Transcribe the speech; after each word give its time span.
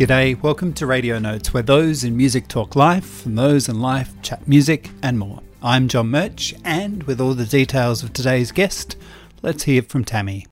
G'day, 0.00 0.40
welcome 0.40 0.72
to 0.72 0.86
Radio 0.86 1.18
Notes, 1.18 1.52
where 1.52 1.62
those 1.62 2.04
in 2.04 2.16
music 2.16 2.48
talk 2.48 2.74
life 2.74 3.26
and 3.26 3.36
those 3.36 3.68
in 3.68 3.80
life 3.80 4.14
chat 4.22 4.48
music 4.48 4.88
and 5.02 5.18
more. 5.18 5.42
I'm 5.62 5.88
John 5.88 6.10
Murch, 6.10 6.54
and 6.64 7.02
with 7.02 7.20
all 7.20 7.34
the 7.34 7.44
details 7.44 8.02
of 8.02 8.14
today's 8.14 8.50
guest, 8.50 8.96
let's 9.42 9.64
hear 9.64 9.82
from 9.82 10.06
Tammy. 10.06 10.46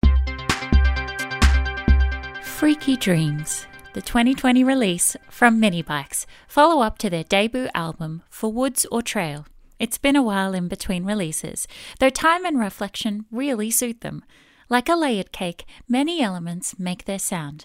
Freaky 2.42 2.98
Dreams, 2.98 3.66
the 3.94 4.02
2020 4.02 4.62
release 4.64 5.16
from 5.30 5.58
Minibikes, 5.58 6.26
follow 6.46 6.82
up 6.82 6.98
to 6.98 7.08
their 7.08 7.24
debut 7.24 7.70
album 7.74 8.24
For 8.28 8.52
Woods 8.52 8.84
or 8.92 9.00
Trail. 9.00 9.46
It's 9.78 9.96
been 9.96 10.14
a 10.14 10.22
while 10.22 10.52
in 10.52 10.68
between 10.68 11.06
releases, 11.06 11.66
though 12.00 12.10
time 12.10 12.44
and 12.44 12.60
reflection 12.60 13.24
really 13.30 13.70
suit 13.70 14.02
them. 14.02 14.24
Like 14.68 14.90
a 14.90 14.94
layered 14.94 15.32
cake, 15.32 15.64
many 15.88 16.20
elements 16.20 16.78
make 16.78 17.06
their 17.06 17.18
sound. 17.18 17.64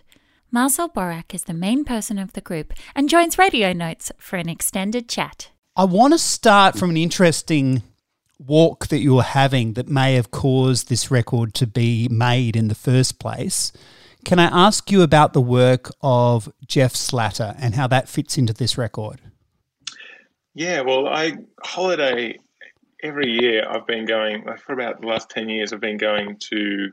Marcel 0.53 0.87
Barrack 0.87 1.33
is 1.33 1.45
the 1.45 1.53
main 1.55 1.83
person 1.83 2.19
of 2.19 2.33
the 2.33 2.39
group 2.39 2.73
and 2.93 3.09
joins 3.09 3.39
Radio 3.39 3.73
Notes 3.73 4.11
for 4.19 4.35
an 4.35 4.47
extended 4.47 5.09
chat. 5.09 5.49
I 5.75 5.85
want 5.85 6.13
to 6.13 6.19
start 6.19 6.77
from 6.77 6.91
an 6.91 6.97
interesting 6.97 7.81
walk 8.37 8.89
that 8.89 8.99
you 8.99 9.15
were 9.15 9.23
having 9.23 9.73
that 9.73 9.89
may 9.89 10.13
have 10.13 10.29
caused 10.29 10.89
this 10.89 11.09
record 11.09 11.55
to 11.55 11.65
be 11.65 12.07
made 12.07 12.55
in 12.55 12.67
the 12.67 12.75
first 12.75 13.17
place. 13.17 13.71
Can 14.25 14.37
I 14.37 14.67
ask 14.67 14.91
you 14.91 15.01
about 15.01 15.33
the 15.33 15.41
work 15.41 15.89
of 16.03 16.53
Jeff 16.67 16.95
Slatter 16.95 17.55
and 17.57 17.73
how 17.73 17.87
that 17.87 18.07
fits 18.07 18.37
into 18.37 18.53
this 18.53 18.77
record? 18.77 19.21
Yeah, 20.53 20.81
well, 20.81 21.07
I 21.07 21.33
holiday 21.63 22.37
every 23.01 23.31
year. 23.31 23.67
I've 23.67 23.87
been 23.87 24.05
going 24.05 24.45
for 24.63 24.73
about 24.73 25.01
the 25.01 25.07
last 25.07 25.31
ten 25.31 25.49
years. 25.49 25.73
I've 25.73 25.81
been 25.81 25.97
going 25.97 26.37
to 26.51 26.91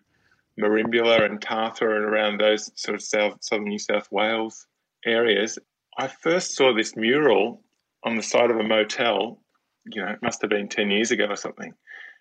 Merimbula 0.58 1.24
and 1.24 1.40
Tathra 1.40 1.96
and 1.96 2.04
around 2.04 2.38
those 2.38 2.70
sort 2.74 2.94
of 2.94 3.02
south, 3.02 3.38
southern 3.40 3.68
New 3.68 3.78
South 3.78 4.08
Wales 4.10 4.66
areas. 5.04 5.58
I 5.98 6.08
first 6.08 6.54
saw 6.54 6.74
this 6.74 6.96
mural 6.96 7.62
on 8.04 8.16
the 8.16 8.22
side 8.22 8.50
of 8.50 8.58
a 8.58 8.62
motel. 8.62 9.42
You 9.86 10.02
know, 10.02 10.08
it 10.08 10.22
must 10.22 10.40
have 10.42 10.50
been 10.50 10.68
ten 10.68 10.90
years 10.90 11.10
ago 11.10 11.26
or 11.26 11.36
something. 11.36 11.72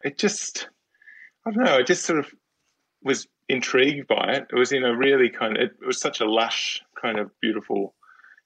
It 0.04 0.18
just, 0.18 0.68
I 1.46 1.52
don't 1.52 1.64
know. 1.64 1.78
I 1.78 1.84
just 1.84 2.06
sort 2.06 2.20
of 2.20 2.28
was 3.04 3.28
intrigued 3.48 4.08
by 4.08 4.34
it. 4.34 4.48
It 4.52 4.56
was 4.56 4.72
in 4.72 4.84
a 4.84 4.96
really 4.96 5.30
kind 5.30 5.58
of, 5.58 5.64
it 5.64 5.86
was 5.86 6.00
such 6.00 6.22
a 6.22 6.30
lush, 6.30 6.82
kind 7.02 7.20
of 7.20 7.32
beautiful 7.42 7.96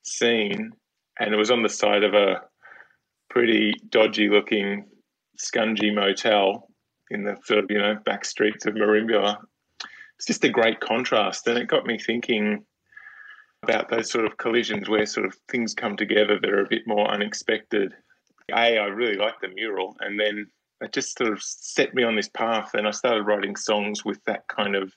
scene, 0.04 0.72
and 1.20 1.34
it 1.34 1.38
was 1.38 1.52
on 1.52 1.64
the 1.64 1.70
side 1.70 2.04
of 2.04 2.14
a 2.14 2.42
pretty 3.30 3.74
dodgy 3.90 4.30
looking 4.30 4.86
scungy 5.40 5.94
motel 5.94 6.70
in 7.10 7.24
the 7.24 7.36
sort 7.44 7.64
of 7.64 7.66
you 7.70 7.78
know 7.78 7.96
back 8.06 8.24
streets 8.26 8.66
of 8.66 8.76
Merimbula 8.76 9.38
it's 10.18 10.28
just 10.28 10.44
a 10.44 10.50
great 10.50 10.80
contrast. 10.80 11.48
And 11.48 11.58
it 11.58 11.68
got 11.68 11.86
me 11.86 11.98
thinking 11.98 12.66
about 13.64 13.90
those 13.90 14.12
sort 14.12 14.26
of 14.26 14.38
collisions 14.38 14.90
where 14.90 15.06
sort 15.06 15.26
of 15.26 15.36
things 15.50 15.74
come 15.74 15.96
together 15.96 16.38
that 16.40 16.50
are 16.50 16.64
a 16.64 16.70
bit 16.70 16.86
more 16.86 17.10
unexpected. 17.10 17.94
A, 18.52 18.78
I 18.78 18.86
really 18.88 19.16
liked 19.16 19.42
the 19.42 19.48
mural, 19.48 19.96
and 20.02 20.20
then 20.20 20.48
it 20.82 20.92
just 20.92 21.18
sort 21.18 21.32
of 21.32 21.42
set 21.42 21.94
me 21.94 22.04
on 22.04 22.16
this 22.16 22.28
path, 22.28 22.72
and 22.74 22.88
I 22.88 22.92
started 22.92 23.24
writing 23.24 23.56
songs 23.56 24.04
with 24.04 24.22
that 24.26 24.48
kind 24.50 24.76
of 24.76 24.94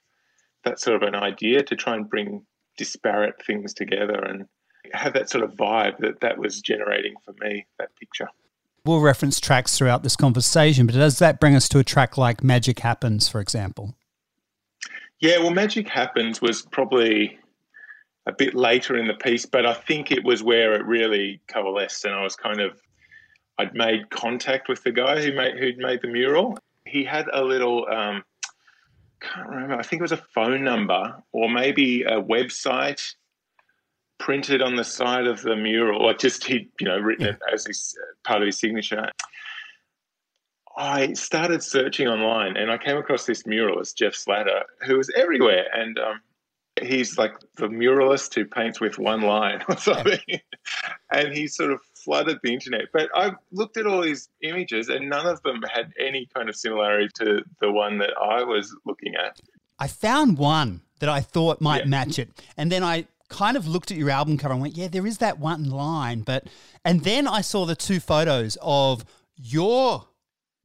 that 0.64 0.80
sort 0.80 1.00
of 1.00 1.08
an 1.08 1.14
idea 1.14 1.62
to 1.62 1.76
try 1.76 1.94
and 1.94 2.10
bring 2.10 2.44
disparate 2.76 3.40
things 3.46 3.72
together 3.72 4.18
and 4.18 4.46
have 4.92 5.12
that 5.12 5.30
sort 5.30 5.44
of 5.44 5.52
vibe 5.52 5.96
that 5.98 6.20
that 6.20 6.38
was 6.38 6.60
generating 6.60 7.14
for 7.24 7.34
me. 7.40 7.66
That 7.78 7.94
picture. 8.00 8.28
We'll 8.84 9.00
reference 9.00 9.40
tracks 9.40 9.78
throughout 9.78 10.02
this 10.02 10.16
conversation, 10.16 10.86
but 10.86 10.94
does 10.94 11.18
that 11.20 11.40
bring 11.40 11.54
us 11.54 11.68
to 11.70 11.78
a 11.78 11.84
track 11.84 12.18
like 12.18 12.42
Magic 12.42 12.80
Happens, 12.80 13.28
for 13.28 13.40
example? 13.40 13.94
Yeah, 15.20 15.38
well, 15.38 15.50
Magic 15.50 15.88
Happens 15.88 16.42
was 16.42 16.62
probably 16.62 17.38
a 18.26 18.32
bit 18.32 18.54
later 18.54 18.96
in 18.96 19.06
the 19.06 19.14
piece, 19.14 19.46
but 19.46 19.64
I 19.64 19.72
think 19.72 20.10
it 20.10 20.24
was 20.24 20.42
where 20.42 20.74
it 20.74 20.84
really 20.84 21.40
coalesced, 21.48 22.04
and 22.04 22.14
I 22.14 22.22
was 22.22 22.36
kind 22.36 22.60
of 22.60 22.80
I'd 23.58 23.74
made 23.74 24.10
contact 24.10 24.68
with 24.68 24.82
the 24.82 24.92
guy 24.92 25.22
who 25.22 25.32
made 25.32 25.58
who'd 25.58 25.78
made 25.78 26.02
the 26.02 26.08
mural. 26.08 26.58
He 26.84 27.04
had 27.04 27.26
a 27.32 27.42
little 27.42 27.86
um, 27.90 28.24
can't 29.20 29.48
remember. 29.48 29.76
I 29.76 29.82
think 29.82 30.00
it 30.00 30.02
was 30.02 30.12
a 30.12 30.24
phone 30.34 30.62
number 30.62 31.22
or 31.32 31.48
maybe 31.48 32.02
a 32.02 32.20
website 32.20 33.14
printed 34.18 34.62
on 34.62 34.76
the 34.76 34.84
side 34.84 35.26
of 35.26 35.42
the 35.42 35.56
mural, 35.56 36.02
or 36.02 36.12
just 36.14 36.44
he'd 36.44 36.68
you 36.80 36.86
know 36.86 36.98
written 36.98 37.26
it 37.26 37.38
as 37.52 37.66
his 37.66 37.96
part 38.24 38.42
of 38.42 38.46
his 38.46 38.58
signature. 38.58 39.08
I 40.76 41.14
started 41.14 41.62
searching 41.62 42.06
online 42.06 42.56
and 42.56 42.70
I 42.70 42.78
came 42.78 42.96
across 42.96 43.24
this 43.24 43.44
muralist, 43.44 43.96
Jeff 43.96 44.14
Slatter, 44.14 44.62
who 44.86 44.98
was 44.98 45.10
everywhere. 45.16 45.66
And 45.72 45.98
um, 45.98 46.20
he's 46.82 47.16
like 47.16 47.32
the 47.56 47.68
muralist 47.68 48.34
who 48.34 48.44
paints 48.44 48.80
with 48.80 48.98
one 48.98 49.22
line 49.22 49.62
or 49.68 49.76
something. 49.78 50.20
and 51.10 51.32
he 51.32 51.46
sort 51.46 51.72
of 51.72 51.80
flooded 51.94 52.38
the 52.42 52.52
internet. 52.52 52.86
But 52.92 53.08
I 53.14 53.32
looked 53.52 53.78
at 53.78 53.86
all 53.86 54.02
these 54.02 54.28
images 54.42 54.88
and 54.88 55.08
none 55.08 55.26
of 55.26 55.42
them 55.42 55.62
had 55.72 55.92
any 55.98 56.28
kind 56.34 56.48
of 56.48 56.56
similarity 56.56 57.08
to 57.16 57.42
the 57.60 57.72
one 57.72 57.98
that 57.98 58.12
I 58.20 58.42
was 58.42 58.74
looking 58.84 59.14
at. 59.14 59.40
I 59.78 59.88
found 59.88 60.36
one 60.36 60.82
that 61.00 61.08
I 61.08 61.20
thought 61.20 61.60
might 61.60 61.84
yeah. 61.84 61.90
match 61.90 62.18
it. 62.18 62.30
And 62.56 62.70
then 62.70 62.82
I 62.82 63.06
kind 63.28 63.56
of 63.56 63.66
looked 63.66 63.90
at 63.90 63.96
your 63.96 64.10
album 64.10 64.36
cover 64.36 64.52
and 64.52 64.62
went, 64.62 64.76
yeah, 64.76 64.88
there 64.88 65.06
is 65.06 65.18
that 65.18 65.38
one 65.38 65.70
line. 65.70 66.20
But, 66.20 66.48
and 66.84 67.02
then 67.02 67.26
I 67.26 67.40
saw 67.40 67.64
the 67.64 67.74
two 67.74 67.98
photos 67.98 68.58
of 68.60 69.04
your 69.36 70.06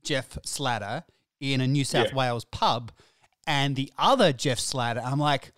Jeff 0.04 0.38
Slatter 0.46 1.04
in 1.40 1.62
a 1.62 1.68
New 1.68 1.84
South 1.84 2.10
yeah. 2.10 2.16
Wales 2.16 2.46
pub 2.46 2.92
and 3.48 3.76
the 3.76 3.92
other 3.98 4.32
Jeff 4.32 4.60
Slatter. 4.60 5.02
I'm 5.04 5.20
like, 5.20 5.52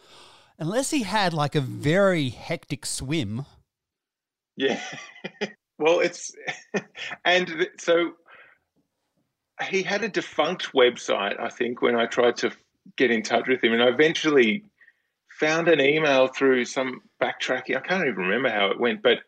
unless 0.58 0.92
he 0.92 1.04
had 1.04 1.34
like 1.34 1.56
a 1.56 1.62
very 1.62 2.30
hectic 2.30 2.86
swim. 2.86 3.46
Yeah. 4.56 4.80
well, 5.78 6.00
it's, 6.00 6.34
and 7.26 7.68
so 7.78 8.14
he 9.70 9.84
had 9.84 10.04
a 10.04 10.10
defunct 10.10 10.74
website, 10.74 11.40
I 11.40 11.50
think, 11.50 11.82
when 11.82 11.96
I 11.96 12.06
tried 12.06 12.38
to 12.38 12.52
get 12.98 13.12
in 13.12 13.24
touch 13.24 13.48
with 13.48 13.64
him. 13.64 13.74
And 13.74 13.84
I 13.84 13.88
eventually 13.88 14.64
found 15.40 15.68
an 15.68 15.82
email 15.82 16.28
through 16.28 16.66
some 16.66 17.02
backtracking. 17.22 17.76
I 17.76 17.82
can't 17.82 18.08
even 18.08 18.16
remember 18.16 18.50
how 18.50 18.68
it 18.68 18.80
went. 18.80 19.02
But 19.02 19.20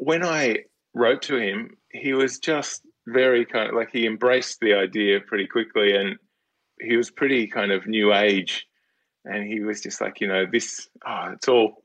when 0.00 0.24
I 0.24 0.64
wrote 0.94 1.22
to 1.22 1.36
him, 1.36 1.76
he 1.90 2.12
was 2.12 2.38
just 2.38 2.82
very 3.12 3.44
kind 3.44 3.68
of 3.68 3.74
like 3.74 3.90
he 3.92 4.06
embraced 4.06 4.60
the 4.60 4.74
idea 4.74 5.20
pretty 5.20 5.46
quickly 5.46 5.94
and 5.94 6.16
he 6.80 6.96
was 6.96 7.10
pretty 7.10 7.46
kind 7.46 7.72
of 7.72 7.86
new 7.86 8.14
age. 8.14 8.66
And 9.24 9.46
he 9.46 9.60
was 9.60 9.82
just 9.82 10.00
like 10.00 10.20
you 10.20 10.28
know 10.28 10.46
this 10.50 10.88
oh 11.06 11.32
it's 11.32 11.48
all 11.48 11.82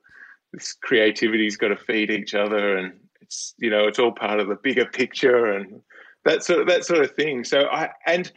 this 0.51 0.73
creativity's 0.73 1.57
got 1.57 1.69
to 1.69 1.77
feed 1.77 2.11
each 2.11 2.35
other 2.35 2.77
and 2.77 2.93
it's 3.21 3.53
you 3.57 3.69
know 3.69 3.87
it's 3.87 3.99
all 3.99 4.11
part 4.11 4.39
of 4.39 4.47
the 4.47 4.55
bigger 4.55 4.85
picture 4.85 5.47
and 5.47 5.81
that 6.25 6.43
sort 6.43 6.61
of 6.61 6.67
that 6.67 6.85
sort 6.85 7.01
of 7.01 7.11
thing. 7.15 7.43
So 7.43 7.65
i 7.65 7.89
and 8.05 8.31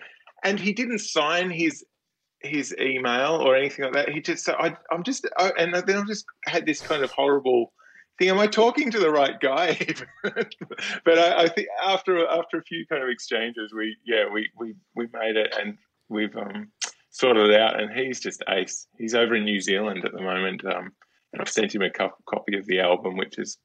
and 0.44 0.58
he 0.58 0.72
didn't 0.72 1.00
sign 1.00 1.50
his 1.50 1.84
his 2.40 2.74
email 2.80 3.34
or 3.34 3.56
anything 3.56 3.84
like 3.84 3.94
that. 3.94 4.08
He 4.10 4.20
just 4.20 4.44
so 4.44 4.54
I, 4.58 4.76
i'm 4.90 5.02
just 5.02 5.26
I, 5.38 5.52
and 5.58 5.74
then 5.74 5.98
i 5.98 6.02
just 6.04 6.24
had 6.46 6.66
this 6.66 6.80
kind 6.80 7.04
of 7.04 7.10
horrible 7.10 7.72
think, 8.18 8.30
am 8.30 8.38
I 8.38 8.46
talking 8.46 8.90
to 8.90 8.98
the 8.98 9.10
right 9.10 9.38
guy? 9.40 9.78
but 10.22 11.18
I, 11.18 11.44
I, 11.44 11.48
think 11.48 11.68
after 11.84 12.26
after 12.26 12.58
a 12.58 12.62
few 12.62 12.86
kind 12.86 13.02
of 13.02 13.08
exchanges, 13.08 13.72
we 13.72 13.96
yeah 14.04 14.24
we 14.32 14.48
we 14.58 14.74
we 14.94 15.08
made 15.12 15.36
it 15.36 15.54
and 15.58 15.76
we've 16.08 16.36
um, 16.36 16.68
sorted 17.10 17.50
it 17.50 17.60
out. 17.60 17.80
And 17.80 17.90
he's 17.92 18.20
just 18.20 18.42
ace. 18.48 18.86
He's 18.98 19.14
over 19.14 19.34
in 19.34 19.44
New 19.44 19.60
Zealand 19.60 20.04
at 20.04 20.12
the 20.12 20.22
moment, 20.22 20.64
um, 20.64 20.92
and 21.32 21.40
I've 21.40 21.48
sent 21.48 21.74
him 21.74 21.82
a 21.82 21.90
co- 21.90 22.16
copy 22.28 22.56
of 22.56 22.66
the 22.66 22.80
album, 22.80 23.16
which 23.16 23.38
is 23.38 23.58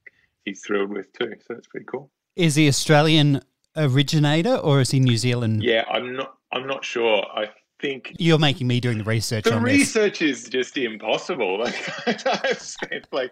he's 0.45 0.61
thrilled 0.65 0.89
with 0.89 1.11
too. 1.13 1.33
So 1.47 1.53
that's 1.53 1.67
pretty 1.67 1.85
cool. 1.85 2.09
Is 2.35 2.55
he 2.55 2.67
Australian 2.67 3.41
originator 3.75 4.55
or 4.55 4.81
is 4.81 4.91
he 4.91 4.99
New 4.99 5.17
Zealand? 5.17 5.63
Yeah, 5.63 5.85
I'm 5.89 6.15
not. 6.15 6.35
I'm 6.53 6.67
not 6.67 6.83
sure. 6.83 7.25
I 7.33 7.49
think 7.79 8.13
you're 8.19 8.39
making 8.39 8.67
me 8.67 8.79
doing 8.79 8.97
the 8.97 9.03
research. 9.03 9.45
The 9.45 9.59
research 9.59 10.19
this. 10.19 10.43
is 10.43 10.49
just 10.49 10.77
impossible. 10.77 11.57
Like 11.61 12.25
I've 12.45 12.61
spent 12.61 13.07
like 13.11 13.31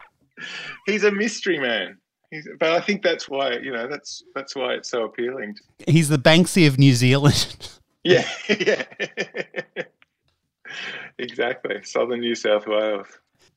he's 0.86 1.04
a 1.04 1.12
mystery 1.12 1.60
man. 1.60 1.98
He's, 2.32 2.48
but 2.60 2.72
I 2.74 2.82
think 2.82 3.02
that's 3.02 3.28
why 3.28 3.54
you 3.54 3.72
know 3.72 3.88
that's 3.88 4.24
that's 4.36 4.56
why 4.56 4.74
it's 4.74 4.90
so 4.90 5.04
appealing. 5.04 5.56
He's 5.88 6.10
the 6.10 6.18
Banksy 6.18 6.68
of 6.68 6.78
New 6.78 6.94
Zealand. 6.94 7.70
yeah, 8.04 8.28
yeah, 8.48 8.84
exactly. 11.18 11.84
Southern 11.84 12.20
New 12.20 12.36
South 12.36 12.68
Wales. 12.68 13.08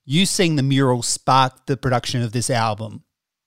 You 0.05 0.27
seeing 0.27 0.57
the 0.57 0.63
mural 0.63 1.03
sparked 1.03 1.67
the 1.67 1.77
production 1.77 2.23
of 2.23 2.33
this 2.33 2.51
album, 2.51 3.05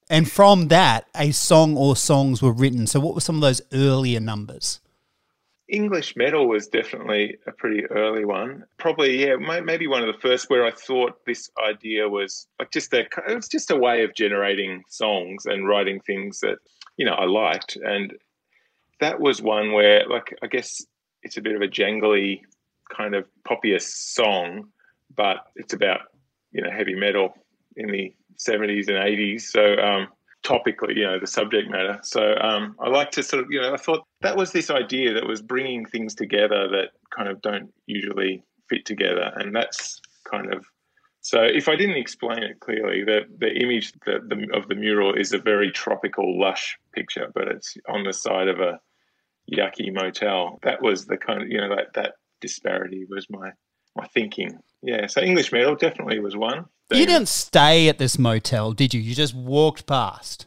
and 0.08 0.30
from 0.30 0.68
that, 0.68 1.06
a 1.14 1.32
song 1.32 1.76
or 1.76 1.96
songs 1.96 2.40
were 2.40 2.52
written. 2.52 2.86
So, 2.86 3.00
what 3.00 3.14
were 3.14 3.20
some 3.20 3.36
of 3.36 3.42
those 3.42 3.62
earlier 3.72 4.20
numbers? 4.20 4.80
English 5.68 6.14
metal 6.14 6.48
was 6.48 6.68
definitely 6.68 7.38
a 7.46 7.52
pretty 7.52 7.84
early 7.86 8.24
one. 8.24 8.64
Probably, 8.78 9.24
yeah, 9.24 9.36
maybe 9.36 9.86
one 9.88 10.02
of 10.02 10.06
the 10.06 10.20
first 10.20 10.48
where 10.48 10.64
I 10.64 10.70
thought 10.70 11.24
this 11.26 11.50
idea 11.66 12.08
was 12.08 12.46
like 12.58 12.70
just 12.70 12.92
a, 12.92 13.00
it 13.00 13.34
was 13.34 13.48
just 13.48 13.70
a 13.70 13.76
way 13.76 14.04
of 14.04 14.14
generating 14.14 14.84
songs 14.88 15.46
and 15.46 15.68
writing 15.68 16.00
things 16.00 16.40
that, 16.40 16.58
you 16.96 17.04
know, 17.04 17.14
I 17.14 17.24
liked. 17.24 17.76
And 17.76 18.14
that 19.00 19.20
was 19.20 19.42
one 19.42 19.72
where, 19.72 20.06
like, 20.08 20.36
I 20.42 20.46
guess 20.46 20.82
it's 21.22 21.36
a 21.36 21.42
bit 21.42 21.56
of 21.56 21.62
a 21.62 21.68
jangly 21.68 22.42
kind 22.94 23.16
of 23.16 23.26
poppiest 23.46 24.12
song, 24.14 24.68
but 25.16 25.38
it's 25.56 25.74
about, 25.74 26.02
you 26.52 26.62
know, 26.62 26.70
heavy 26.70 26.94
metal 26.94 27.34
in 27.76 27.90
the 27.90 28.14
70s 28.38 28.88
and 28.88 28.96
80s. 28.96 29.42
So 29.42 29.76
um, 29.78 30.08
topically, 30.46 30.96
you 30.96 31.04
know, 31.04 31.18
the 31.18 31.26
subject 31.26 31.68
matter. 31.68 31.98
So 32.02 32.36
um, 32.40 32.76
I 32.78 32.88
like 32.88 33.10
to 33.12 33.22
sort 33.22 33.42
of, 33.42 33.50
you 33.50 33.60
know, 33.60 33.74
I 33.74 33.76
thought 33.76 34.04
that 34.20 34.36
was 34.36 34.52
this 34.52 34.70
idea 34.70 35.12
that 35.14 35.26
was 35.26 35.42
bringing 35.42 35.84
things 35.84 36.14
together 36.14 36.68
that 36.68 36.90
kind 37.14 37.28
of 37.28 37.42
don't 37.42 37.72
usually 37.86 38.44
fit 38.68 38.84
together, 38.84 39.32
and 39.36 39.54
that's 39.54 40.00
kind 40.30 40.52
of. 40.52 40.64
So 41.20 41.42
if 41.42 41.68
I 41.68 41.74
didn't 41.74 41.96
explain 41.96 42.44
it 42.44 42.60
clearly, 42.60 43.02
the 43.02 43.22
the 43.38 43.52
image 43.60 43.92
the, 44.04 44.20
the, 44.28 44.56
of 44.56 44.68
the 44.68 44.76
mural 44.76 45.14
is 45.14 45.32
a 45.32 45.38
very 45.38 45.72
tropical, 45.72 46.38
lush 46.38 46.78
picture, 46.94 47.30
but 47.34 47.48
it's 47.48 47.76
on 47.88 48.04
the 48.04 48.12
side 48.12 48.48
of 48.48 48.60
a 48.60 48.78
yucky 49.52 49.92
motel. 49.92 50.60
That 50.62 50.80
was 50.80 51.06
the 51.06 51.16
kind 51.16 51.42
of 51.42 51.48
you 51.48 51.60
know 51.60 51.74
that 51.74 51.94
that 51.94 52.14
disparity 52.40 53.04
was 53.08 53.26
my 53.28 53.50
my 53.96 54.06
thinking. 54.06 54.58
Yeah, 54.82 55.08
so 55.08 55.20
English 55.20 55.50
metal 55.50 55.74
definitely 55.74 56.20
was 56.20 56.36
one. 56.36 56.66
You 56.90 57.06
didn't 57.06 57.28
stay 57.28 57.88
at 57.88 57.98
this 57.98 58.18
motel, 58.18 58.72
did 58.72 58.94
you? 58.94 59.00
You 59.00 59.14
just 59.14 59.34
walked 59.34 59.86
past. 59.86 60.46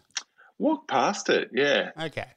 Walked 0.58 0.88
past 0.88 1.30
it, 1.30 1.50
yeah. 1.54 1.92
Okay. 2.00 2.28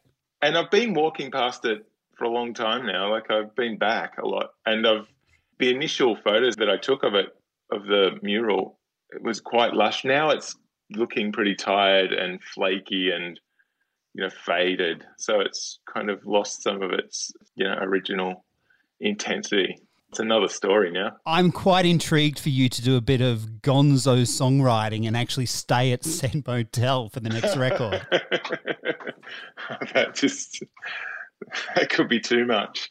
And 0.40 0.56
I've 0.58 0.70
been 0.70 0.92
walking 0.92 1.30
past 1.30 1.64
it 1.64 1.86
for 2.16 2.24
a 2.24 2.30
long 2.30 2.52
time 2.52 2.86
now. 2.86 3.10
Like 3.10 3.30
I've 3.30 3.54
been 3.54 3.78
back 3.78 4.18
a 4.18 4.26
lot, 4.26 4.50
and 4.66 4.86
I've 4.86 5.06
the 5.58 5.70
initial 5.70 6.16
photos 6.16 6.56
that 6.56 6.68
I 6.68 6.76
took 6.76 7.04
of 7.04 7.14
it 7.14 7.26
of 7.70 7.84
the 7.84 8.18
mural 8.22 8.78
it 9.10 9.22
was 9.22 9.40
quite 9.40 9.74
lush. 9.74 10.04
Now 10.04 10.30
it's 10.30 10.56
looking 10.90 11.32
pretty 11.32 11.54
tired 11.54 12.12
and 12.12 12.42
flaky 12.42 13.10
and 13.10 13.38
you 14.14 14.24
know 14.24 14.30
faded, 14.30 15.04
so 15.16 15.40
it's 15.40 15.78
kind 15.92 16.10
of 16.10 16.26
lost 16.26 16.62
some 16.62 16.82
of 16.82 16.92
its 16.92 17.32
you 17.54 17.64
know 17.64 17.76
original 17.80 18.44
intensity. 19.00 19.78
It's 20.12 20.20
another 20.20 20.48
story 20.48 20.90
now. 20.90 21.16
I'm 21.24 21.50
quite 21.50 21.86
intrigued 21.86 22.38
for 22.38 22.50
you 22.50 22.68
to 22.68 22.82
do 22.82 22.96
a 22.96 23.00
bit 23.00 23.22
of 23.22 23.62
gonzo 23.62 24.26
songwriting 24.26 25.06
and 25.06 25.16
actually 25.16 25.46
stay 25.46 25.90
at 25.92 26.04
Saint 26.04 26.46
Motel 26.46 27.08
for 27.08 27.20
the 27.20 27.30
next 27.30 27.56
record. 27.56 28.06
that 29.94 30.14
just 30.14 30.62
that 31.74 31.88
could 31.88 32.10
be 32.10 32.20
too 32.20 32.44
much. 32.44 32.90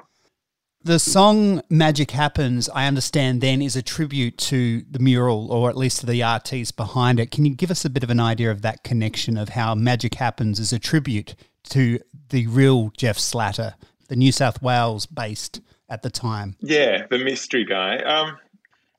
the 0.82 0.98
song 0.98 1.60
Magic 1.68 2.12
Happens, 2.12 2.66
I 2.70 2.86
understand 2.86 3.42
then 3.42 3.60
is 3.60 3.76
a 3.76 3.82
tribute 3.82 4.38
to 4.38 4.84
the 4.90 5.00
mural 5.00 5.52
or 5.52 5.68
at 5.68 5.76
least 5.76 6.00
to 6.00 6.06
the 6.06 6.22
artiste 6.22 6.78
behind 6.78 7.20
it. 7.20 7.30
Can 7.30 7.44
you 7.44 7.54
give 7.54 7.70
us 7.70 7.84
a 7.84 7.90
bit 7.90 8.04
of 8.04 8.08
an 8.08 8.20
idea 8.20 8.50
of 8.50 8.62
that 8.62 8.84
connection 8.84 9.36
of 9.36 9.50
how 9.50 9.74
Magic 9.74 10.14
Happens 10.14 10.58
is 10.58 10.72
a 10.72 10.78
tribute 10.78 11.34
to 11.64 11.98
the 12.30 12.46
real 12.46 12.90
Jeff 12.96 13.18
Slatter, 13.18 13.74
the 14.08 14.16
New 14.16 14.32
South 14.32 14.62
Wales 14.62 15.04
based 15.04 15.60
at 15.92 16.00
the 16.00 16.10
time? 16.10 16.56
Yeah, 16.60 17.06
the 17.10 17.18
mystery 17.18 17.66
guy. 17.66 17.98
Um, 17.98 18.38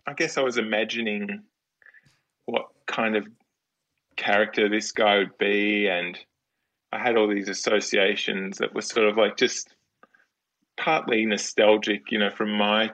I 0.05 0.13
guess 0.13 0.37
I 0.37 0.41
was 0.41 0.59
imagining 0.59 1.41
what 2.45 2.67
kind 2.85 3.15
of 3.15 3.27
character 4.15 4.69
this 4.69 4.91
guy 4.91 5.17
would 5.17 5.35
be, 5.39 5.87
and 5.87 6.17
I 6.91 6.99
had 6.99 7.17
all 7.17 7.27
these 7.27 7.49
associations 7.49 8.59
that 8.59 8.75
were 8.75 8.81
sort 8.81 9.07
of 9.07 9.17
like 9.17 9.37
just 9.37 9.73
partly 10.77 11.25
nostalgic, 11.25 12.11
you 12.11 12.19
know, 12.19 12.29
from 12.29 12.51
my 12.55 12.91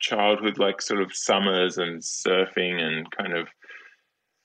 childhood, 0.00 0.56
like 0.56 0.80
sort 0.80 1.02
of 1.02 1.14
summers 1.14 1.76
and 1.76 2.00
surfing 2.00 2.80
and 2.80 3.10
kind 3.10 3.34
of 3.34 3.48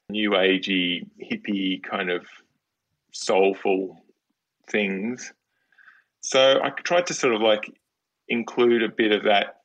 new 0.10 0.32
agey, 0.32 1.08
hippie 1.24 1.82
kind 1.82 2.10
of 2.12 2.26
soulful 3.14 4.04
things. 4.70 5.32
So 6.20 6.60
I 6.62 6.72
tried 6.72 7.08
to 7.08 7.14
sort 7.14 7.34
of 7.34 7.42
like 7.42 7.72
include 8.30 8.84
a 8.84 8.90
bit 8.90 9.12
of 9.12 9.24
that, 9.24 9.62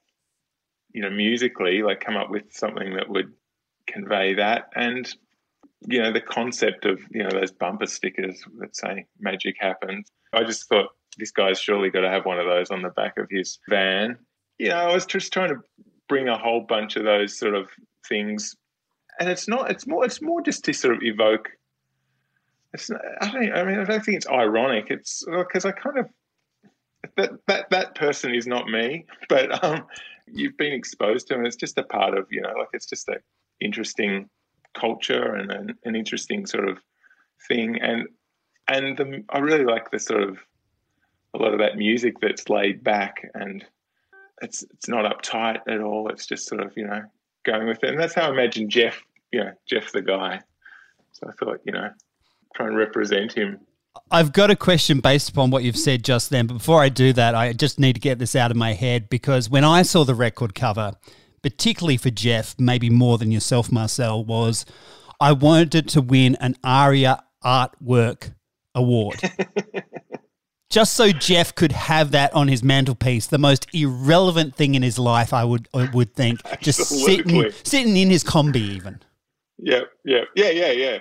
you 0.93 1.03
know, 1.03 1.11
musically, 1.11 1.83
like 1.83 2.01
come 2.01 2.17
up 2.17 2.31
with 2.31 2.45
something 2.51 2.95
that 2.95 3.09
would 3.09 3.33
convey 3.87 4.35
that. 4.35 4.71
And, 4.75 5.09
you 5.87 6.01
know, 6.01 6.13
the 6.13 6.21
concept 6.21 6.85
of, 6.85 7.01
you 7.11 7.23
know, 7.23 7.31
those 7.31 7.51
bumper 7.53 7.87
stickers 7.87 8.43
that 8.59 8.77
say 8.77 9.07
magic 9.19 9.57
happens. 9.59 10.11
I 10.33 10.45
just 10.45 10.69
thought 10.69 10.91
this 11.19 11.31
guy's 11.31 11.61
surely 11.61 11.91
got 11.91 12.01
to 12.01 12.11
have 12.11 12.25
one 12.25 12.39
of 12.39 12.47
those 12.47 12.71
on 12.71 12.83
the 12.83 12.91
back 12.91 13.19
of 13.19 13.27
his 13.31 13.59
van. 13.69 14.17
You 14.59 14.71
know, 14.71 14.77
I 14.77 14.95
was 14.95 15.07
just 15.07 15.33
trying 15.33 15.51
to 15.51 15.61
bring 16.09 16.29
a 16.29 16.39
whole 16.39 16.61
bunch 16.61 16.97
of 16.97 17.05
those 17.05 17.37
sort 17.39 17.55
of 17.55 17.69
things. 18.09 18.57
And 19.19 19.29
it's 19.29 19.49
not, 19.49 19.71
it's 19.71 19.87
more, 19.87 20.05
it's 20.05 20.23
more 20.23 20.41
just 20.41 20.65
to 20.65 20.73
sort 20.73 20.97
of 20.97 21.03
evoke 21.03 21.49
it's 22.73 22.91
I 23.21 23.31
don't 23.31 23.53
I 23.53 23.65
mean 23.65 23.79
I 23.79 23.85
don't 23.85 24.05
think 24.05 24.17
it's 24.17 24.29
ironic. 24.29 24.87
It's 24.89 25.25
because 25.27 25.65
I 25.65 25.73
kind 25.73 25.99
of 25.99 26.07
that 27.17 27.31
that 27.47 27.71
that 27.71 27.95
person 27.95 28.35
is 28.35 28.47
not 28.47 28.69
me, 28.69 29.07
but 29.29 29.63
um, 29.65 29.85
you've 30.27 30.57
been 30.57 30.73
exposed 30.73 31.29
to, 31.29 31.35
and 31.35 31.47
it's 31.47 31.57
just 31.57 31.79
a 31.79 31.83
part 31.83 32.17
of 32.17 32.27
you 32.31 32.41
know, 32.41 32.53
like 32.59 32.69
it's 32.73 32.87
just 32.87 33.09
a 33.09 33.17
interesting 33.61 34.29
culture 34.75 35.35
and 35.35 35.51
an, 35.53 35.75
an 35.85 35.97
interesting 35.97 36.47
sort 36.47 36.69
of 36.69 36.79
thing, 37.49 37.81
and 37.81 38.09
and 38.69 38.97
the, 38.97 39.25
I 39.29 39.39
really 39.39 39.65
like 39.65 39.91
the 39.91 39.99
sort 39.99 40.23
of 40.23 40.39
a 41.35 41.39
lot 41.39 41.53
of 41.53 41.61
that 41.61 41.77
music 41.77 42.21
that's 42.21 42.49
laid 42.49 42.85
back 42.85 43.31
and 43.35 43.65
it's 44.43 44.63
it's 44.75 44.89
not 44.89 45.05
uptight 45.05 45.61
at 45.69 45.81
all. 45.81 46.09
It's 46.09 46.27
just 46.27 46.47
sort 46.47 46.61
of 46.61 46.73
you 46.77 46.87
know 46.87 47.03
going 47.45 47.67
with 47.67 47.83
it, 47.83 47.91
and 47.91 47.99
that's 47.99 48.15
how 48.15 48.29
I 48.29 48.31
imagine 48.31 48.69
Jeff. 48.69 49.03
you 49.33 49.41
know, 49.41 49.53
Jeff 49.67 49.93
the 49.93 50.03
guy. 50.03 50.41
So 51.13 51.29
I 51.29 51.33
thought 51.33 51.61
you 51.65 51.73
know, 51.73 51.91
try 52.55 52.67
and 52.67 52.77
represent 52.77 53.33
him 53.33 53.61
I've 54.11 54.33
got 54.33 54.51
a 54.51 54.57
question 54.57 55.01
based 55.01 55.31
upon 55.31 55.51
what 55.51 55.65
you've 55.65 55.77
said 55.77 56.05
just 56.05 56.31
then. 56.31 56.47
But 56.47 56.55
before 56.55 56.83
I 56.83 56.89
do 56.89 57.13
that, 57.15 57.35
I 57.35 57.53
just 57.53 57.79
need 57.79 57.95
to 57.95 58.01
get 58.01 58.19
this 58.19 58.37
out 58.37 58.51
of 58.51 58.57
my 58.57 58.73
head 58.73 59.09
because 59.09 59.51
when 59.51 59.65
I 59.65 59.83
saw 59.83 60.05
the 60.05 60.15
record 60.15 60.55
cover, 60.55 60.93
particularly 61.43 61.97
for 61.97 62.11
Jeff, 62.11 62.55
maybe 62.59 62.91
more 62.91 63.19
than 63.19 63.31
yourself, 63.31 63.73
Marcel, 63.73 64.25
was 64.25 64.65
I 65.21 65.33
wanted 65.33 65.89
to 65.91 66.01
win 66.01 66.37
an 66.41 66.57
ARIA 66.65 67.23
Artwork 67.45 68.35
Award. 68.75 69.21
just 70.71 70.95
so 70.95 71.11
Jeff 71.11 71.55
could 71.55 71.73
have 71.73 72.13
that 72.13 72.33
on 72.35 72.49
his 72.49 72.63
mantelpiece, 72.63 73.27
the 73.27 73.39
most 73.39 73.67
irrelevant 73.75 74.55
thing 74.55 74.75
in 74.75 74.83
his 74.83 74.99
life, 74.99 75.33
I 75.33 75.45
would 75.45 75.69
I 75.75 75.89
would 75.91 76.15
think, 76.15 76.41
just 76.61 76.81
sitting 76.87 77.51
sitting 77.65 77.97
in 77.97 78.11
his 78.11 78.25
Kombi, 78.25 78.57
even. 78.57 79.01
Yeah, 79.59 79.83
yeah, 80.05 80.25
yeah, 80.35 80.51
yeah, 80.51 80.71
yeah 80.73 80.99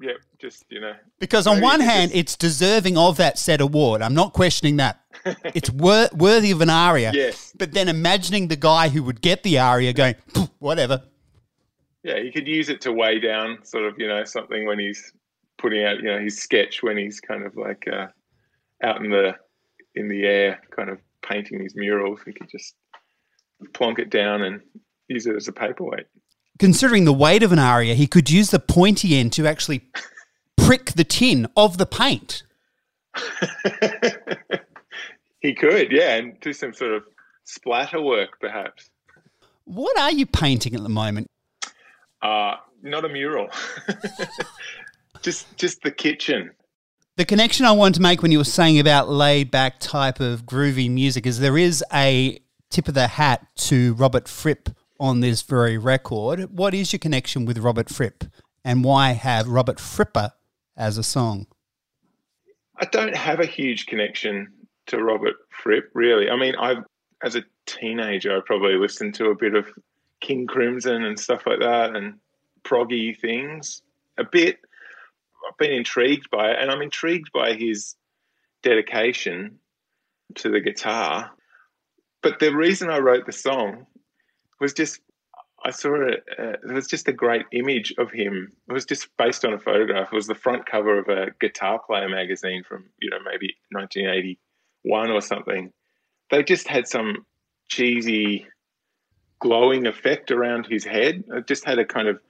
yeah, 0.00 0.12
just 0.38 0.64
you 0.68 0.80
know. 0.80 0.94
Because 1.18 1.46
on 1.46 1.60
one 1.60 1.80
hand, 1.80 2.10
just... 2.10 2.20
it's 2.20 2.36
deserving 2.36 2.96
of 2.96 3.16
that 3.16 3.38
said 3.38 3.60
award. 3.60 4.02
I'm 4.02 4.14
not 4.14 4.32
questioning 4.32 4.76
that. 4.76 5.00
it's 5.54 5.70
wor- 5.70 6.08
worthy 6.14 6.50
of 6.50 6.60
an 6.60 6.70
ARIA. 6.70 7.12
Yes. 7.12 7.52
But 7.56 7.72
then 7.72 7.88
imagining 7.88 8.48
the 8.48 8.56
guy 8.56 8.88
who 8.88 9.02
would 9.02 9.20
get 9.20 9.42
the 9.42 9.58
ARIA 9.58 9.92
going, 9.92 10.14
whatever. 10.58 11.02
Yeah, 12.04 12.20
he 12.20 12.30
could 12.30 12.46
use 12.46 12.68
it 12.68 12.80
to 12.82 12.92
weigh 12.92 13.18
down 13.18 13.64
sort 13.64 13.84
of, 13.84 13.98
you 13.98 14.06
know, 14.06 14.22
something 14.24 14.66
when 14.66 14.78
he's 14.78 15.12
putting 15.58 15.84
out, 15.84 15.96
you 15.96 16.04
know, 16.04 16.20
his 16.20 16.40
sketch 16.40 16.82
when 16.82 16.96
he's 16.96 17.20
kind 17.20 17.44
of 17.44 17.56
like 17.56 17.86
uh, 17.88 18.06
out 18.82 19.04
in 19.04 19.10
the 19.10 19.34
in 19.96 20.08
the 20.08 20.24
air, 20.24 20.60
kind 20.70 20.90
of 20.90 21.00
painting 21.22 21.60
his 21.60 21.74
murals. 21.74 22.20
He 22.24 22.32
could 22.32 22.48
just 22.48 22.74
plonk 23.74 23.98
it 23.98 24.10
down 24.10 24.42
and 24.42 24.60
use 25.08 25.26
it 25.26 25.34
as 25.34 25.48
a 25.48 25.52
paperweight 25.52 26.06
considering 26.58 27.04
the 27.04 27.12
weight 27.12 27.42
of 27.42 27.52
an 27.52 27.58
ARIA, 27.58 27.94
he 27.94 28.06
could 28.06 28.30
use 28.30 28.50
the 28.50 28.58
pointy 28.58 29.16
end 29.16 29.32
to 29.34 29.46
actually 29.46 29.82
prick 30.56 30.92
the 30.92 31.04
tin 31.04 31.48
of 31.56 31.78
the 31.78 31.86
paint. 31.86 32.42
he 35.40 35.54
could, 35.54 35.90
yeah, 35.90 36.16
and 36.16 36.38
do 36.40 36.52
some 36.52 36.72
sort 36.72 36.92
of 36.92 37.04
splatter 37.44 38.00
work, 38.00 38.40
perhaps. 38.40 38.90
What 39.64 39.98
are 39.98 40.12
you 40.12 40.26
painting 40.26 40.74
at 40.74 40.82
the 40.82 40.88
moment? 40.88 41.30
Uh, 42.22 42.56
not 42.82 43.04
a 43.04 43.08
mural. 43.08 43.48
just 45.22 45.56
just 45.56 45.82
the 45.82 45.90
kitchen. 45.90 46.50
The 47.16 47.24
connection 47.24 47.66
I 47.66 47.72
wanted 47.72 47.94
to 47.94 48.02
make 48.02 48.22
when 48.22 48.30
you 48.30 48.38
were 48.38 48.44
saying 48.44 48.78
about 48.78 49.08
laid 49.08 49.50
back 49.50 49.80
type 49.80 50.20
of 50.20 50.44
groovy 50.46 50.90
music 50.90 51.26
is 51.26 51.40
there 51.40 51.58
is 51.58 51.84
a 51.92 52.38
tip 52.70 52.88
of 52.88 52.94
the 52.94 53.08
hat 53.08 53.46
to 53.56 53.94
Robert 53.94 54.28
Fripp 54.28 54.70
on 55.00 55.20
this 55.20 55.42
very 55.42 55.78
record. 55.78 56.56
What 56.56 56.74
is 56.74 56.92
your 56.92 56.98
connection 56.98 57.44
with 57.44 57.58
Robert 57.58 57.88
Fripp 57.88 58.24
and 58.64 58.84
why 58.84 59.12
have 59.12 59.48
Robert 59.48 59.78
Fripper 59.78 60.32
as 60.76 60.98
a 60.98 61.02
song? 61.02 61.46
I 62.76 62.84
don't 62.86 63.16
have 63.16 63.40
a 63.40 63.46
huge 63.46 63.86
connection 63.86 64.52
to 64.86 65.02
Robert 65.02 65.36
Fripp, 65.50 65.90
really. 65.94 66.30
I 66.30 66.36
mean, 66.36 66.54
I 66.58 66.76
as 67.22 67.34
a 67.34 67.44
teenager, 67.66 68.36
I 68.36 68.40
probably 68.44 68.74
listened 68.74 69.14
to 69.16 69.26
a 69.26 69.34
bit 69.34 69.54
of 69.54 69.66
King 70.20 70.46
Crimson 70.46 71.04
and 71.04 71.18
stuff 71.18 71.46
like 71.46 71.60
that 71.60 71.96
and 71.96 72.14
proggy 72.64 73.18
things 73.18 73.82
a 74.18 74.24
bit. 74.24 74.58
I've 75.48 75.56
been 75.58 75.72
intrigued 75.72 76.30
by 76.30 76.50
it, 76.50 76.58
and 76.60 76.70
I'm 76.70 76.82
intrigued 76.82 77.32
by 77.32 77.54
his 77.54 77.94
dedication 78.62 79.58
to 80.36 80.50
the 80.50 80.60
guitar. 80.60 81.30
But 82.22 82.38
the 82.38 82.54
reason 82.54 82.90
I 82.90 82.98
wrote 82.98 83.26
the 83.26 83.32
song 83.32 83.86
was 84.60 84.72
just 84.72 85.00
I 85.64 85.70
saw 85.70 86.06
it. 86.06 86.24
Uh, 86.38 86.52
it 86.68 86.72
was 86.72 86.86
just 86.86 87.08
a 87.08 87.12
great 87.12 87.46
image 87.52 87.92
of 87.98 88.12
him. 88.12 88.52
It 88.68 88.72
was 88.72 88.84
just 88.84 89.08
based 89.16 89.44
on 89.44 89.52
a 89.52 89.58
photograph. 89.58 90.08
It 90.12 90.16
was 90.16 90.28
the 90.28 90.34
front 90.34 90.66
cover 90.66 90.98
of 90.98 91.08
a 91.08 91.32
guitar 91.40 91.80
player 91.84 92.08
magazine 92.08 92.62
from 92.62 92.84
you 93.00 93.10
know 93.10 93.18
maybe 93.24 93.56
1981 93.70 95.10
or 95.10 95.20
something. 95.20 95.72
They 96.30 96.42
just 96.42 96.68
had 96.68 96.86
some 96.86 97.26
cheesy 97.68 98.46
glowing 99.40 99.86
effect 99.86 100.30
around 100.30 100.66
his 100.66 100.84
head. 100.84 101.24
It 101.28 101.46
just 101.46 101.64
had 101.64 101.78
a 101.78 101.84
kind 101.84 102.08
of 102.08 102.20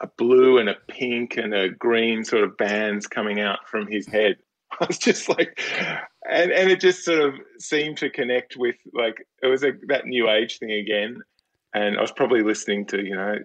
a 0.00 0.08
blue 0.18 0.58
and 0.58 0.68
a 0.68 0.76
pink 0.88 1.36
and 1.36 1.54
a 1.54 1.68
green 1.68 2.24
sort 2.24 2.44
of 2.44 2.56
bands 2.56 3.06
coming 3.06 3.40
out 3.40 3.68
from 3.68 3.86
his 3.86 4.06
head. 4.06 4.36
I 4.80 4.86
was 4.86 4.98
just 4.98 5.28
like, 5.28 5.62
and 6.28 6.50
and 6.50 6.70
it 6.70 6.80
just 6.80 7.04
sort 7.04 7.20
of 7.20 7.34
seemed 7.58 7.98
to 7.98 8.10
connect 8.10 8.56
with 8.56 8.76
like 8.92 9.26
it 9.42 9.46
was 9.46 9.62
a 9.62 9.72
that 9.88 10.06
new 10.06 10.28
age 10.28 10.58
thing 10.58 10.72
again, 10.72 11.22
and 11.74 11.98
I 11.98 12.00
was 12.00 12.12
probably 12.12 12.42
listening 12.42 12.86
to 12.86 13.04
you 13.04 13.14
know 13.14 13.38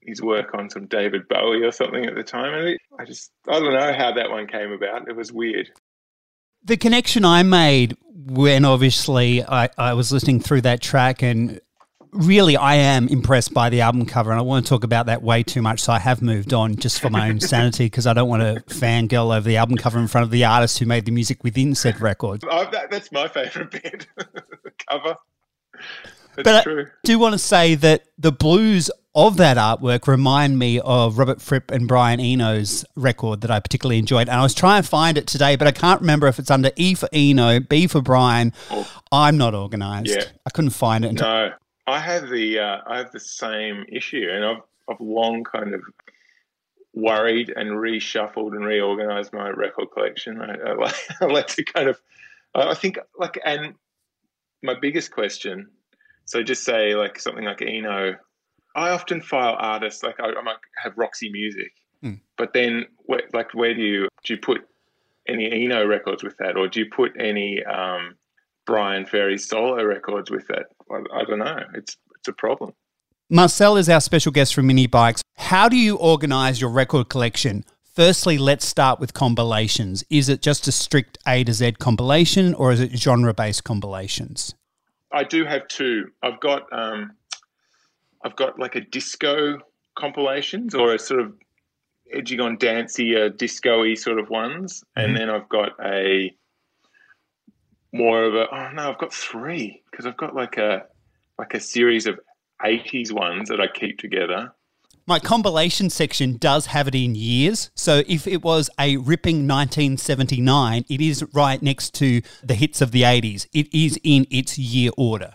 his 0.00 0.20
work 0.20 0.54
on 0.54 0.68
some 0.68 0.86
David 0.86 1.28
Bowie 1.28 1.62
or 1.62 1.72
something 1.72 2.04
at 2.06 2.14
the 2.14 2.24
time, 2.24 2.54
and 2.54 2.68
it, 2.68 2.80
I 2.98 3.04
just 3.04 3.30
I 3.48 3.58
don't 3.58 3.72
know 3.72 3.92
how 3.92 4.12
that 4.12 4.30
one 4.30 4.46
came 4.46 4.72
about. 4.72 5.08
It 5.08 5.16
was 5.16 5.32
weird. 5.32 5.70
The 6.64 6.76
connection 6.76 7.24
I 7.24 7.42
made 7.42 7.96
when 8.26 8.64
obviously 8.64 9.42
I, 9.44 9.68
I 9.76 9.94
was 9.94 10.12
listening 10.12 10.40
through 10.40 10.60
that 10.62 10.80
track 10.80 11.22
and 11.22 11.60
really 12.12 12.56
I 12.56 12.74
am 12.76 13.08
impressed 13.08 13.54
by 13.54 13.70
the 13.70 13.80
album 13.80 14.06
cover 14.06 14.30
and 14.30 14.38
I 14.38 14.42
want 14.42 14.64
to 14.64 14.68
talk 14.68 14.84
about 14.84 15.06
that 15.06 15.22
way 15.22 15.42
too 15.42 15.62
much 15.62 15.80
so 15.80 15.92
I 15.92 15.98
have 15.98 16.20
moved 16.20 16.52
on 16.52 16.76
just 16.76 17.00
for 17.00 17.10
my 17.10 17.28
own 17.30 17.40
sanity 17.40 17.86
because 17.86 18.06
I 18.06 18.12
don't 18.12 18.28
want 18.28 18.42
to 18.42 18.62
fangirl 18.74 19.34
over 19.36 19.48
the 19.48 19.56
album 19.56 19.76
cover 19.76 19.98
in 19.98 20.06
front 20.06 20.24
of 20.24 20.30
the 20.30 20.44
artist 20.44 20.78
who 20.78 20.86
made 20.86 21.06
the 21.06 21.10
music 21.10 21.42
within 21.42 21.74
said 21.74 22.00
record. 22.00 22.44
Oh, 22.48 22.68
that, 22.70 22.90
that's 22.90 23.10
my 23.12 23.28
favourite 23.28 23.70
bit, 23.70 24.06
the 24.16 24.72
cover. 24.88 25.16
That's 26.36 26.44
but 26.44 26.62
true. 26.62 26.86
I 26.86 26.90
do 27.04 27.18
want 27.18 27.32
to 27.34 27.38
say 27.38 27.74
that 27.76 28.04
the 28.18 28.32
blues 28.32 28.90
of 29.14 29.36
that 29.36 29.58
artwork 29.58 30.06
remind 30.06 30.58
me 30.58 30.80
of 30.80 31.18
Robert 31.18 31.42
Fripp 31.42 31.70
and 31.70 31.86
Brian 31.86 32.18
Eno's 32.18 32.84
record 32.96 33.42
that 33.42 33.50
I 33.50 33.60
particularly 33.60 33.98
enjoyed. 33.98 34.28
And 34.28 34.38
I 34.38 34.42
was 34.42 34.54
trying 34.54 34.82
to 34.82 34.88
find 34.88 35.18
it 35.18 35.26
today, 35.26 35.56
but 35.56 35.66
I 35.66 35.72
can't 35.72 36.00
remember 36.00 36.26
if 36.28 36.38
it's 36.38 36.50
under 36.50 36.70
E 36.76 36.94
for 36.94 37.08
Eno, 37.12 37.60
B 37.60 37.86
for 37.86 38.00
Brian. 38.00 38.54
Oh. 38.70 38.88
I'm 39.10 39.36
not 39.36 39.54
organised. 39.54 40.14
Yeah. 40.14 40.24
I 40.46 40.50
couldn't 40.50 40.70
find 40.70 41.04
it. 41.04 41.08
Until- 41.08 41.28
No, 41.28 41.52
I 41.86 41.98
have 41.98 42.30
the 42.30 42.58
uh, 42.58 42.78
I 42.86 42.98
have 42.98 43.12
the 43.12 43.20
same 43.20 43.84
issue, 43.88 44.28
and 44.30 44.44
I've 44.44 44.62
I've 44.88 45.00
long 45.00 45.44
kind 45.44 45.74
of 45.74 45.82
worried 46.94 47.52
and 47.54 47.70
reshuffled 47.70 48.52
and 48.52 48.64
reorganized 48.64 49.32
my 49.32 49.48
record 49.48 49.90
collection. 49.92 50.40
I, 50.40 50.54
I, 50.70 50.72
like, 50.74 50.94
I 51.20 51.24
like 51.26 51.46
to 51.48 51.64
kind 51.64 51.88
of 51.88 52.00
I 52.54 52.74
think 52.74 52.98
like 53.18 53.38
and 53.44 53.74
my 54.62 54.74
biggest 54.80 55.10
question. 55.10 55.68
So 56.32 56.42
just 56.42 56.64
say 56.64 56.94
like 56.94 57.18
something 57.20 57.44
like 57.44 57.60
Eno. 57.60 58.14
I 58.74 58.88
often 58.88 59.20
file 59.20 59.54
artists 59.58 60.02
like 60.02 60.18
I, 60.18 60.28
I 60.28 60.42
might 60.42 60.56
have 60.82 60.94
Roxy 60.96 61.30
Music, 61.30 61.72
Hmm. 62.00 62.14
but 62.38 62.54
then 62.54 62.86
where, 63.04 63.20
like 63.34 63.52
where 63.52 63.74
do 63.74 63.82
you 63.82 64.08
do 64.24 64.32
you 64.32 64.40
put 64.40 64.62
any 65.28 65.52
Eno 65.52 65.86
records 65.86 66.24
with 66.24 66.34
that, 66.38 66.56
or 66.56 66.68
do 66.68 66.80
you 66.80 66.86
put 66.90 67.12
any 67.20 67.62
um, 67.64 68.14
Bryan 68.64 69.04
Ferry 69.04 69.36
solo 69.36 69.84
records 69.84 70.30
with 70.30 70.46
that? 70.48 70.64
I, 70.90 71.20
I 71.20 71.24
don't 71.24 71.38
know. 71.38 71.58
It's 71.74 71.98
it's 72.18 72.28
a 72.28 72.32
problem. 72.32 72.72
Marcel 73.28 73.76
is 73.76 73.90
our 73.90 74.00
special 74.00 74.32
guest 74.32 74.54
from 74.54 74.66
Minibikes. 74.66 75.20
How 75.36 75.68
do 75.68 75.76
you 75.76 75.96
organise 75.96 76.62
your 76.62 76.70
record 76.70 77.10
collection? 77.10 77.62
Firstly, 77.94 78.38
let's 78.38 78.64
start 78.64 79.00
with 79.00 79.12
compilations. 79.12 80.02
Is 80.08 80.30
it 80.30 80.40
just 80.40 80.66
a 80.66 80.72
strict 80.72 81.18
A 81.28 81.44
to 81.44 81.52
Z 81.52 81.72
compilation 81.72 82.54
or 82.54 82.72
is 82.72 82.80
it 82.80 82.98
genre 82.98 83.34
based 83.34 83.64
compilations? 83.64 84.54
I 85.12 85.24
do 85.24 85.44
have 85.44 85.68
two. 85.68 86.10
I've 86.22 86.40
got 86.40 86.62
um, 86.72 87.12
I've 88.24 88.36
got 88.36 88.58
like 88.58 88.74
a 88.76 88.80
disco 88.80 89.58
compilations 89.94 90.74
or 90.74 90.94
a 90.94 90.98
sort 90.98 91.20
of 91.20 91.34
edging 92.12 92.40
on 92.40 92.56
dancey, 92.56 93.16
uh, 93.16 93.28
disco-y 93.28 93.94
sort 93.94 94.18
of 94.18 94.30
ones, 94.30 94.84
and 94.96 95.14
Mhm. 95.14 95.18
then 95.18 95.30
I've 95.30 95.48
got 95.48 95.72
a 95.84 96.34
more 97.92 98.24
of 98.24 98.34
a 98.34 98.48
oh 98.50 98.70
no, 98.72 98.90
I've 98.90 98.98
got 98.98 99.12
three 99.12 99.82
because 99.90 100.06
I've 100.06 100.16
got 100.16 100.34
like 100.34 100.56
a 100.56 100.86
like 101.38 101.54
a 101.54 101.60
series 101.60 102.06
of 102.06 102.18
'80s 102.64 103.12
ones 103.12 103.48
that 103.48 103.60
I 103.60 103.66
keep 103.66 103.98
together. 103.98 104.52
My 105.06 105.18
compilation 105.18 105.90
section 105.90 106.36
does 106.36 106.66
have 106.66 106.86
it 106.86 106.94
in 106.94 107.16
years. 107.16 107.70
So 107.74 108.02
if 108.06 108.28
it 108.28 108.42
was 108.42 108.70
a 108.78 108.98
ripping 108.98 109.48
1979, 109.48 110.84
it 110.88 111.00
is 111.00 111.24
right 111.32 111.60
next 111.60 111.92
to 111.94 112.22
the 112.44 112.54
hits 112.54 112.80
of 112.80 112.92
the 112.92 113.02
80s. 113.02 113.46
It 113.52 113.72
is 113.74 113.98
in 114.04 114.26
its 114.30 114.58
year 114.58 114.92
order. 114.96 115.34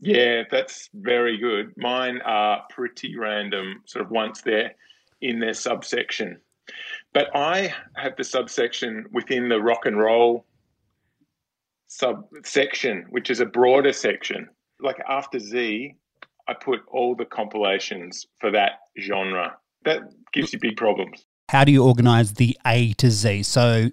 Yeah, 0.00 0.42
that's 0.50 0.90
very 0.92 1.38
good. 1.38 1.72
Mine 1.78 2.20
are 2.22 2.64
pretty 2.68 3.16
random, 3.16 3.82
sort 3.86 4.04
of 4.04 4.10
once 4.10 4.42
they're 4.42 4.74
in 5.22 5.40
their 5.40 5.54
subsection. 5.54 6.38
But 7.14 7.34
I 7.34 7.72
have 7.96 8.16
the 8.16 8.24
subsection 8.24 9.06
within 9.10 9.48
the 9.48 9.60
rock 9.60 9.86
and 9.86 9.98
roll 9.98 10.44
subsection, 11.86 13.06
which 13.08 13.30
is 13.30 13.40
a 13.40 13.46
broader 13.46 13.92
section. 13.94 14.48
Like 14.80 14.98
after 15.08 15.38
Z, 15.38 15.94
I 16.48 16.54
put 16.54 16.80
all 16.88 17.14
the 17.14 17.24
compilations 17.24 18.26
for 18.40 18.50
that 18.52 18.72
genre. 19.00 19.56
That 19.84 20.02
gives 20.32 20.52
you 20.52 20.58
big 20.58 20.76
problems. 20.76 21.24
How 21.48 21.64
do 21.64 21.72
you 21.72 21.84
organize 21.84 22.34
the 22.34 22.56
A 22.66 22.92
to 22.94 23.10
Z? 23.10 23.44
So 23.44 23.90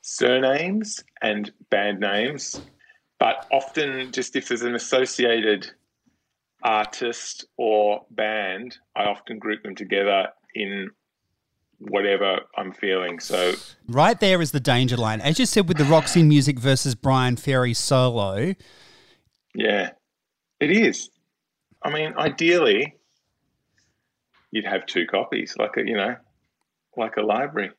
Surnames 0.00 1.02
and 1.20 1.52
band 1.68 2.00
names, 2.00 2.60
but 3.18 3.46
often 3.50 4.12
just 4.12 4.36
if 4.36 4.48
there's 4.48 4.62
an 4.62 4.74
associated 4.74 5.68
artist 6.62 7.46
or 7.56 8.06
band, 8.10 8.78
I 8.94 9.04
often 9.04 9.38
group 9.38 9.62
them 9.62 9.74
together 9.74 10.28
in 10.54 10.90
whatever 11.78 12.40
I'm 12.56 12.72
feeling. 12.72 13.20
So 13.20 13.54
right 13.88 14.18
there 14.18 14.40
is 14.40 14.52
the 14.52 14.60
danger 14.60 14.96
line. 14.96 15.20
As 15.20 15.38
you 15.38 15.46
said 15.46 15.68
with 15.68 15.76
the 15.76 15.84
Roxy 15.84 16.22
Music 16.22 16.58
versus 16.58 16.94
Bryan 16.94 17.36
Ferry 17.36 17.74
solo, 17.74 18.54
yeah, 19.54 19.90
it 20.60 20.70
is. 20.70 21.10
I 21.86 21.92
mean, 21.92 22.14
ideally, 22.18 22.94
you'd 24.50 24.64
have 24.66 24.86
two 24.86 25.06
copies, 25.06 25.54
like 25.58 25.76
a 25.76 25.86
you 25.86 25.96
know, 25.96 26.16
like 26.96 27.16
a 27.16 27.22
library. 27.22 27.70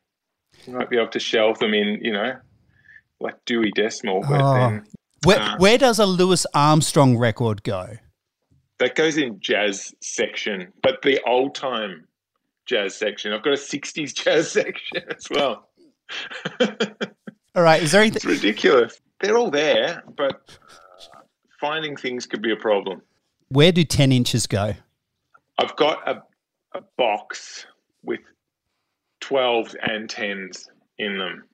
You 0.65 0.73
might 0.73 0.89
be 0.89 0.97
able 0.97 1.09
to 1.09 1.19
shelve 1.19 1.59
them 1.59 1.73
in, 1.73 1.99
you 2.01 2.13
know, 2.13 2.33
like 3.19 3.35
Dewey 3.45 3.71
Decimal, 3.75 4.21
but 4.21 4.41
Oh. 4.41 4.53
then 4.53 4.85
where, 5.23 5.39
Uh. 5.39 5.57
where 5.57 5.77
does 5.77 5.99
a 5.99 6.05
Louis 6.05 6.45
Armstrong 6.53 7.17
record 7.17 7.63
go? 7.63 7.97
that 8.79 8.93
goes 8.93 9.17
in 9.17 9.39
jazz 9.39 9.91
section, 10.03 10.71
but 10.83 11.01
the 11.01 11.19
old 11.25 11.55
time 11.55 12.07
jazz 12.67 12.95
section. 12.95 13.33
I've 13.33 13.41
got 13.43 13.53
a 13.53 13.57
'60s 13.57 14.13
jazz 14.23 14.51
section 14.51 15.01
as 15.09 15.27
well. 15.31 15.67
All 17.55 17.63
right, 17.63 17.81
is 17.81 17.91
there 17.91 18.01
anything? 18.01 18.17
it's 18.17 18.25
ridiculous. 18.25 19.01
They're 19.19 19.35
all 19.37 19.49
there, 19.49 20.03
but 20.15 20.59
uh, 21.15 21.19
finding 21.59 21.95
things 21.97 22.27
could 22.27 22.43
be 22.43 22.51
a 22.51 22.55
problem. 22.55 23.01
Where 23.49 23.71
do 23.71 23.83
10 23.83 24.11
inches 24.11 24.47
go? 24.47 24.73
I've 25.57 25.75
got 25.75 26.07
a, 26.07 26.23
a 26.77 26.81
box 26.97 27.65
with 28.03 28.19
12s 29.21 29.75
and 29.81 30.09
10s 30.09 30.67
in 30.97 31.17
them. 31.17 31.45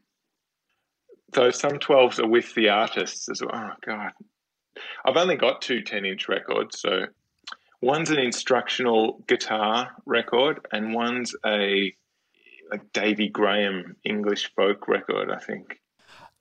So 1.35 1.51
some 1.51 1.73
12s 1.73 2.19
are 2.19 2.27
with 2.27 2.53
the 2.55 2.69
artists 2.69 3.29
as 3.29 3.41
well. 3.41 3.51
Oh, 3.53 3.71
God. 3.85 4.11
I've 5.05 5.17
only 5.17 5.35
got 5.35 5.61
two 5.61 5.81
10 5.81 6.05
inch 6.05 6.27
records. 6.27 6.79
So 6.79 7.05
one's 7.81 8.09
an 8.11 8.19
instructional 8.19 9.23
guitar 9.27 9.91
record, 10.05 10.59
and 10.71 10.93
one's 10.93 11.35
a 11.45 11.93
like 12.71 12.91
Davy 12.93 13.29
Graham 13.29 13.95
English 14.03 14.51
folk 14.55 14.87
record, 14.87 15.29
I 15.31 15.37
think. 15.39 15.79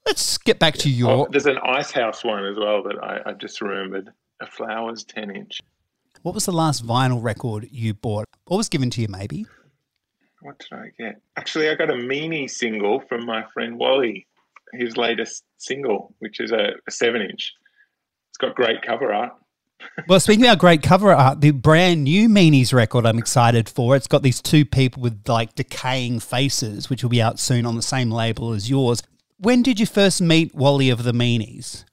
Let's 0.06 0.38
get 0.38 0.58
back 0.58 0.74
to 0.78 0.88
Oh, 0.88 0.92
your. 0.92 1.28
there's 1.30 1.46
an 1.46 1.58
Icehouse 1.58 2.24
one 2.24 2.44
as 2.46 2.56
well 2.58 2.82
that 2.84 2.96
I, 3.02 3.30
I 3.30 3.32
just 3.34 3.60
remembered. 3.60 4.10
A 4.42 4.46
Flowers 4.46 5.04
10 5.04 5.34
inch. 5.34 5.60
What 6.22 6.34
was 6.34 6.46
the 6.46 6.52
last 6.52 6.84
vinyl 6.84 7.22
record 7.22 7.68
you 7.70 7.94
bought? 7.94 8.26
Or 8.46 8.58
was 8.58 8.68
given 8.68 8.90
to 8.90 9.00
you, 9.00 9.06
maybe? 9.08 9.46
What 10.40 10.58
did 10.58 10.76
I 10.76 10.90
get? 10.98 11.20
Actually, 11.36 11.70
I 11.70 11.76
got 11.76 11.90
a 11.90 11.94
meanie 11.94 12.50
single 12.50 13.00
from 13.08 13.24
my 13.24 13.44
friend 13.54 13.78
Wally, 13.78 14.26
his 14.72 14.96
latest 14.96 15.44
single, 15.58 16.14
which 16.18 16.40
is 16.40 16.50
a, 16.50 16.72
a 16.86 16.90
seven 16.90 17.22
inch. 17.22 17.52
It's 18.30 18.38
got 18.38 18.56
great 18.56 18.82
cover 18.82 19.12
art. 19.12 19.32
Well, 20.06 20.20
speaking 20.20 20.44
about 20.44 20.58
great 20.58 20.80
cover 20.80 21.12
art, 21.12 21.40
the 21.40 21.50
brand 21.50 22.04
new 22.04 22.28
Meanies 22.28 22.72
record 22.72 23.04
I'm 23.04 23.18
excited 23.18 23.68
for. 23.68 23.96
It's 23.96 24.06
got 24.06 24.22
these 24.22 24.40
two 24.40 24.64
people 24.64 25.02
with 25.02 25.28
like 25.28 25.56
decaying 25.56 26.20
faces, 26.20 26.88
which 26.88 27.02
will 27.02 27.10
be 27.10 27.20
out 27.20 27.40
soon 27.40 27.66
on 27.66 27.74
the 27.74 27.82
same 27.82 28.08
label 28.08 28.52
as 28.52 28.70
yours. 28.70 29.02
When 29.38 29.60
did 29.60 29.80
you 29.80 29.86
first 29.86 30.22
meet 30.22 30.54
Wally 30.54 30.88
of 30.88 31.02
the 31.02 31.10
Meanies? 31.10 31.84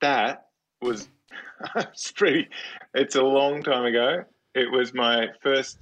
That 0.00 0.46
was 0.80 1.06
it's 1.76 2.12
pretty. 2.12 2.48
It's 2.94 3.16
a 3.16 3.22
long 3.22 3.62
time 3.62 3.84
ago. 3.84 4.24
It 4.54 4.70
was 4.70 4.94
my 4.94 5.28
first 5.42 5.78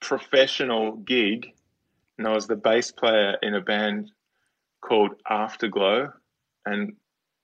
professional 0.00 0.96
gig, 0.96 1.46
and 2.18 2.26
I 2.26 2.32
was 2.32 2.46
the 2.46 2.56
bass 2.56 2.90
player 2.90 3.36
in 3.42 3.54
a 3.54 3.60
band 3.60 4.10
called 4.80 5.12
Afterglow, 5.28 6.12
and 6.66 6.94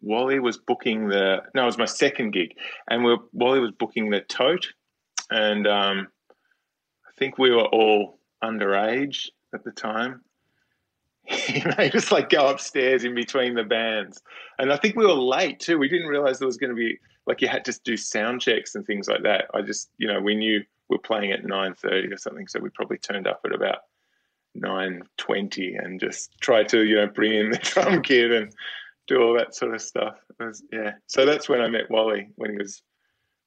Wally 0.00 0.38
was 0.38 0.58
booking 0.58 1.08
the. 1.08 1.38
No, 1.54 1.62
it 1.62 1.66
was 1.66 1.78
my 1.78 1.84
second 1.84 2.32
gig, 2.32 2.54
and 2.88 3.04
we 3.04 3.16
Wally 3.32 3.60
was 3.60 3.72
booking 3.72 4.10
the 4.10 4.20
Tote, 4.20 4.68
and 5.30 5.66
um, 5.66 6.08
I 6.30 7.10
think 7.18 7.38
we 7.38 7.50
were 7.50 7.66
all 7.66 8.18
underage 8.42 9.28
at 9.54 9.64
the 9.64 9.72
time. 9.72 10.22
He 11.28 11.62
made 11.76 11.94
us 11.94 12.10
like 12.10 12.30
go 12.30 12.48
upstairs 12.48 13.04
in 13.04 13.14
between 13.14 13.54
the 13.54 13.64
bands, 13.64 14.22
and 14.58 14.72
I 14.72 14.76
think 14.76 14.96
we 14.96 15.04
were 15.04 15.12
late 15.12 15.60
too. 15.60 15.78
We 15.78 15.88
didn't 15.88 16.08
realize 16.08 16.38
there 16.38 16.46
was 16.46 16.56
going 16.56 16.70
to 16.70 16.76
be 16.76 16.98
like 17.26 17.42
you 17.42 17.48
had 17.48 17.64
to 17.66 17.78
do 17.84 17.96
sound 17.96 18.40
checks 18.40 18.74
and 18.74 18.86
things 18.86 19.08
like 19.08 19.22
that. 19.24 19.46
I 19.52 19.60
just, 19.60 19.90
you 19.98 20.08
know, 20.08 20.20
we 20.20 20.34
knew 20.34 20.62
we're 20.88 20.98
playing 20.98 21.32
at 21.32 21.44
nine 21.44 21.74
thirty 21.74 22.10
or 22.10 22.16
something, 22.16 22.48
so 22.48 22.60
we 22.60 22.70
probably 22.70 22.96
turned 22.96 23.26
up 23.26 23.40
at 23.44 23.54
about 23.54 23.80
nine 24.54 25.02
twenty 25.18 25.74
and 25.74 26.00
just 26.00 26.30
tried 26.40 26.68
to 26.70 26.84
you 26.84 26.96
know 26.96 27.06
bring 27.06 27.34
in 27.34 27.50
the 27.50 27.58
drum 27.62 28.02
kit 28.02 28.32
and 28.32 28.54
do 29.06 29.20
all 29.20 29.36
that 29.36 29.54
sort 29.54 29.74
of 29.74 29.82
stuff. 29.82 30.16
Was, 30.40 30.62
yeah, 30.72 30.92
so 31.06 31.26
that's 31.26 31.48
when 31.48 31.60
I 31.60 31.68
met 31.68 31.90
Wally 31.90 32.30
when 32.36 32.52
he 32.52 32.56
was 32.56 32.82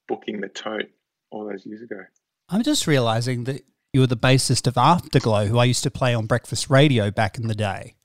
booking 0.08 0.40
the 0.40 0.50
Tote 0.50 0.90
all 1.32 1.46
those 1.48 1.66
years 1.66 1.82
ago. 1.82 2.02
I'm 2.50 2.64
just 2.64 2.86
realizing 2.86 3.46
that 3.46 3.64
you 3.94 4.00
were 4.00 4.08
the 4.08 4.18
bassist 4.18 4.68
of 4.68 4.78
Afterglow, 4.78 5.48
who 5.48 5.58
I 5.58 5.66
used 5.66 5.84
to 5.84 5.92
play 5.92 6.14
on 6.14 6.26
breakfast 6.26 6.70
radio 6.70 7.12
back 7.12 7.38
in 7.38 7.48
the 7.48 7.56
day. 7.56 7.96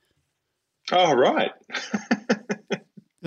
Oh 0.93 1.15
right. 1.15 1.51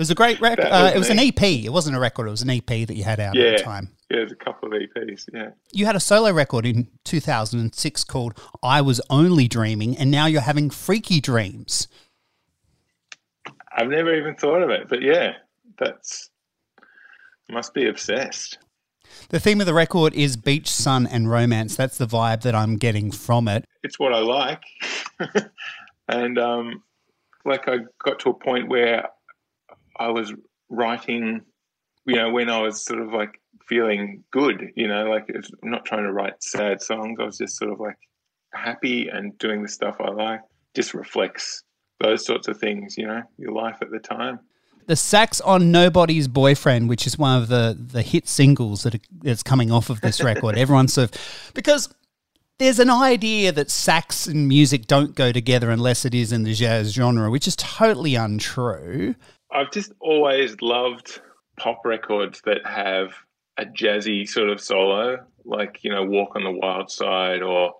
was 0.00 0.10
a 0.10 0.14
great 0.14 0.40
record. 0.40 0.64
Uh, 0.64 0.92
it 0.94 0.98
was 0.98 1.10
an 1.10 1.18
EP. 1.18 1.42
It 1.42 1.70
wasn't 1.70 1.94
a 1.94 2.00
record. 2.00 2.26
It 2.26 2.30
was 2.30 2.40
an 2.40 2.48
EP 2.48 2.64
that 2.64 2.94
you 2.94 3.04
had 3.04 3.20
out 3.20 3.34
yeah. 3.34 3.48
at 3.48 3.58
the 3.58 3.64
time. 3.64 3.90
Yeah, 4.08 4.16
there's 4.18 4.32
a 4.32 4.36
couple 4.36 4.72
of 4.72 4.80
EPs. 4.80 5.26
Yeah. 5.30 5.50
You 5.72 5.84
had 5.84 5.94
a 5.94 6.00
solo 6.00 6.32
record 6.32 6.64
in 6.64 6.88
2006 7.04 8.04
called 8.04 8.40
"I 8.62 8.80
Was 8.80 9.02
Only 9.10 9.46
Dreaming," 9.46 9.98
and 9.98 10.10
now 10.10 10.24
you're 10.24 10.40
having 10.40 10.70
freaky 10.70 11.20
dreams. 11.20 11.86
I've 13.76 13.88
never 13.88 14.14
even 14.14 14.36
thought 14.36 14.62
of 14.62 14.70
it, 14.70 14.88
but 14.88 15.02
yeah, 15.02 15.34
that's 15.78 16.30
must 17.50 17.74
be 17.74 17.86
obsessed. 17.86 18.56
The 19.30 19.40
theme 19.40 19.60
of 19.60 19.66
the 19.66 19.74
record 19.74 20.14
is 20.14 20.36
beach, 20.36 20.68
sun, 20.68 21.06
and 21.06 21.30
romance. 21.30 21.76
That's 21.76 21.98
the 21.98 22.06
vibe 22.06 22.42
that 22.42 22.54
I'm 22.54 22.76
getting 22.76 23.10
from 23.10 23.48
it. 23.48 23.64
It's 23.82 23.98
what 23.98 24.12
I 24.12 24.20
like, 24.20 24.62
and 26.08 26.38
um, 26.38 26.82
like 27.44 27.68
I 27.68 27.78
got 28.04 28.20
to 28.20 28.30
a 28.30 28.34
point 28.34 28.68
where 28.68 29.08
I 29.98 30.08
was 30.08 30.32
writing, 30.68 31.42
you 32.06 32.16
know, 32.16 32.30
when 32.30 32.50
I 32.50 32.60
was 32.60 32.84
sort 32.84 33.00
of 33.00 33.12
like 33.12 33.40
feeling 33.68 34.24
good, 34.30 34.72
you 34.74 34.88
know, 34.88 35.04
like 35.04 35.28
I'm 35.62 35.70
not 35.70 35.84
trying 35.84 36.04
to 36.04 36.12
write 36.12 36.42
sad 36.42 36.82
songs. 36.82 37.18
I 37.20 37.24
was 37.24 37.38
just 37.38 37.56
sort 37.56 37.72
of 37.72 37.80
like 37.80 37.98
happy 38.52 39.08
and 39.08 39.36
doing 39.38 39.62
the 39.62 39.68
stuff 39.68 39.96
I 40.00 40.10
like. 40.10 40.40
Just 40.74 40.94
reflects 40.94 41.62
those 42.00 42.24
sorts 42.24 42.48
of 42.48 42.58
things, 42.58 42.96
you 42.96 43.06
know, 43.06 43.22
your 43.38 43.52
life 43.52 43.78
at 43.82 43.90
the 43.90 43.98
time. 43.98 44.40
The 44.90 44.96
sax 44.96 45.40
on 45.42 45.70
Nobody's 45.70 46.26
Boyfriend, 46.26 46.88
which 46.88 47.06
is 47.06 47.16
one 47.16 47.40
of 47.40 47.46
the, 47.46 47.78
the 47.78 48.02
hit 48.02 48.26
singles 48.26 48.82
that 48.82 48.96
are, 48.96 49.00
that's 49.22 49.44
coming 49.44 49.70
off 49.70 49.88
of 49.88 50.00
this 50.00 50.20
record. 50.24 50.58
Everyone's 50.58 50.94
sort 50.94 51.14
of, 51.14 51.52
because 51.54 51.94
there's 52.58 52.80
an 52.80 52.90
idea 52.90 53.52
that 53.52 53.70
sax 53.70 54.26
and 54.26 54.48
music 54.48 54.88
don't 54.88 55.14
go 55.14 55.30
together 55.30 55.70
unless 55.70 56.04
it 56.04 56.12
is 56.12 56.32
in 56.32 56.42
the 56.42 56.54
jazz 56.54 56.92
genre, 56.92 57.30
which 57.30 57.46
is 57.46 57.54
totally 57.54 58.16
untrue. 58.16 59.14
I've 59.52 59.70
just 59.70 59.92
always 60.00 60.60
loved 60.60 61.20
pop 61.56 61.82
records 61.84 62.42
that 62.46 62.66
have 62.66 63.12
a 63.58 63.66
jazzy 63.66 64.28
sort 64.28 64.48
of 64.48 64.60
solo, 64.60 65.24
like 65.44 65.84
you 65.84 65.92
know, 65.92 66.02
"Walk 66.02 66.34
on 66.34 66.42
the 66.42 66.50
Wild 66.50 66.90
Side" 66.90 67.42
or 67.42 67.74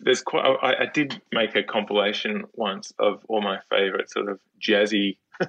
there's 0.00 0.22
quite. 0.22 0.46
I, 0.62 0.84
I 0.84 0.86
did 0.86 1.20
make 1.30 1.56
a 1.56 1.62
compilation 1.62 2.44
once 2.54 2.94
of 2.98 3.22
all 3.28 3.42
my 3.42 3.58
favorite 3.68 4.10
sort 4.10 4.30
of 4.30 4.40
jazzy 4.66 5.18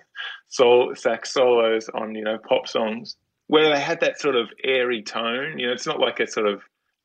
soul 0.49 0.93
sax 0.95 1.33
solos 1.33 1.89
on 1.89 2.15
you 2.15 2.23
know 2.23 2.37
pop 2.37 2.67
songs 2.67 3.17
where 3.47 3.69
they 3.73 3.79
had 3.79 3.99
that 4.01 4.19
sort 4.19 4.35
of 4.35 4.49
airy 4.63 5.03
tone. 5.03 5.59
You 5.59 5.67
know, 5.67 5.73
it's 5.73 5.85
not 5.85 5.99
like 5.99 6.19
a 6.19 6.27
sort 6.27 6.47
of 6.47 6.61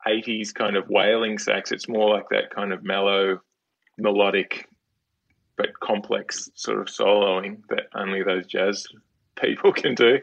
80s 0.07 0.55
kind 0.55 0.77
of 0.77 0.89
wailing 0.89 1.39
sax. 1.39 1.73
It's 1.73 1.89
more 1.89 2.15
like 2.15 2.29
that 2.31 2.51
kind 2.55 2.73
of 2.73 2.83
mellow, 2.83 3.41
melodic 3.99 4.67
but 5.57 5.79
complex 5.79 6.49
sort 6.55 6.79
of 6.79 6.87
soloing 6.87 7.61
that 7.69 7.83
only 7.95 8.23
those 8.23 8.47
jazz 8.47 8.87
people 9.41 9.73
can 9.75 9.95
do. 9.95 10.19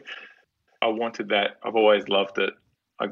I 0.82 0.88
wanted 0.88 1.28
that. 1.28 1.58
I've 1.64 1.76
always 1.76 2.08
loved 2.08 2.38
it. 2.38 2.54
I 3.00 3.06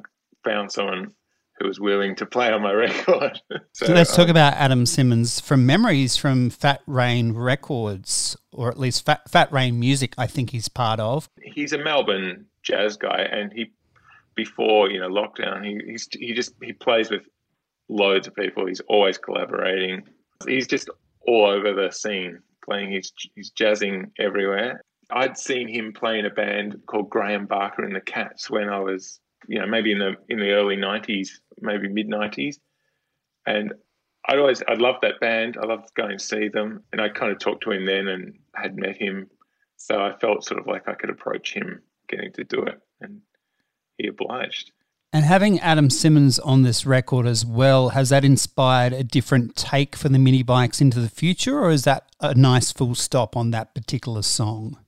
found 0.45 0.73
someone 0.73 1.13
who 1.59 1.67
was 1.67 1.81
willing 1.81 2.15
to 2.17 2.27
play 2.27 2.51
on 2.53 2.63
my 2.63 2.73
record. 2.73 3.41
so, 3.73 3.87
so, 3.87 3.93
let's 3.93 4.11
um, 4.11 4.17
talk 4.17 4.29
about 4.29 4.55
Adam 4.55 4.87
Simmons 4.87 5.41
from 5.41 5.65
memories 5.65 6.17
from 6.17 6.51
Fat 6.51 6.83
Rain 6.87 7.33
Records, 7.33 8.37
or 8.53 8.69
at 8.69 8.79
least 8.79 9.05
Fat, 9.05 9.29
Fat 9.31 9.53
Rain 9.53 9.79
Music. 9.79 10.15
I 10.19 10.27
think 10.27 10.51
he's 10.51 10.69
part 10.69 11.01
of. 11.01 11.29
He's 11.43 11.73
a 11.73 11.79
Melbourne 11.79 12.47
jazz 12.63 12.97
guy, 12.97 13.27
and 13.31 13.53
he 13.53 13.71
before 14.35 14.91
you 14.91 15.01
know 15.01 15.09
lockdown, 15.09 15.65
he 15.65 15.81
he's, 15.91 16.09
he 16.13 16.33
just 16.35 16.55
he 16.63 16.73
plays 16.73 17.11
with 17.11 17.23
loads 17.89 18.27
of 18.27 18.35
people. 18.35 18.67
He's 18.67 18.81
always 18.89 19.19
collaborating. 19.19 20.03
He's 20.47 20.67
just 20.67 20.91
all 21.27 21.47
over 21.47 21.73
the 21.73 21.91
scene, 21.91 22.41
playing. 22.65 22.93
He's 22.93 23.13
he's 23.35 23.51
jazzing 23.51 24.13
everywhere. 24.19 24.83
I'd 25.11 25.39
seen 25.39 25.69
him 25.69 25.93
play 25.93 26.19
in 26.19 26.27
a 26.27 26.31
band 26.31 26.81
called 26.87 27.11
Graham 27.11 27.47
Barker 27.47 27.85
and 27.85 27.95
the 27.95 28.01
Cats 28.01 28.51
when 28.51 28.69
I 28.69 28.81
was, 28.81 29.21
you 29.49 29.59
know, 29.59 29.67
maybe 29.67 29.93
in 29.93 29.99
the 29.99 30.15
in 30.29 30.39
the 30.39 30.51
early 30.51 30.77
'90s, 30.77 31.31
maybe 31.61 31.89
mid 31.89 32.09
'90s, 32.09 32.59
and 33.47 33.73
I'd 34.29 34.39
always 34.39 34.63
I 34.69 34.75
loved 34.75 34.99
that 35.03 35.21
band. 35.21 35.57
I 35.61 35.67
loved 35.67 35.95
going 35.95 36.19
to 36.19 36.25
see 36.25 36.49
them, 36.49 36.83
and 36.93 37.01
I 37.01 37.09
kind 37.09 37.33
of 37.33 37.39
talked 37.39 37.63
to 37.65 37.73
him 37.73 37.87
then 37.87 38.09
and 38.09 38.39
had 38.55 38.77
met 38.77 38.97
him, 38.97 39.31
so 39.77 40.01
I 40.01 40.17
felt 40.19 40.45
sort 40.45 40.61
of 40.61 40.67
like 40.67 40.89
I 40.89 40.95
could 40.95 41.11
approach 41.11 41.53
him 41.55 41.83
getting 42.09 42.33
to 42.33 42.45
do 42.45 42.63
it, 42.63 42.81
and 43.01 43.21
he 43.99 44.09
obliged. 44.09 44.73
And 45.13 45.25
having 45.25 45.61
Adam 45.61 45.89
Simmons 45.89 46.39
on 46.41 46.63
this 46.63 46.85
record 46.85 47.27
as 47.27 47.47
well, 47.47 47.91
has 47.91 48.11
that 48.11 48.25
inspired 48.25 48.93
a 48.93 49.05
different 49.05 49.57
take 49.57 49.97
for 49.97 50.09
the 50.09 50.19
Minibikes 50.19 50.81
into 50.81 51.01
the 51.01 51.09
future, 51.09 51.59
or 51.59 51.71
is 51.71 51.85
that 51.85 52.05
a 52.21 52.35
nice 52.35 52.73
full 52.73 52.95
stop 52.95 53.37
on 53.37 53.51
that 53.53 53.75
particular 53.75 54.23
song? 54.23 54.79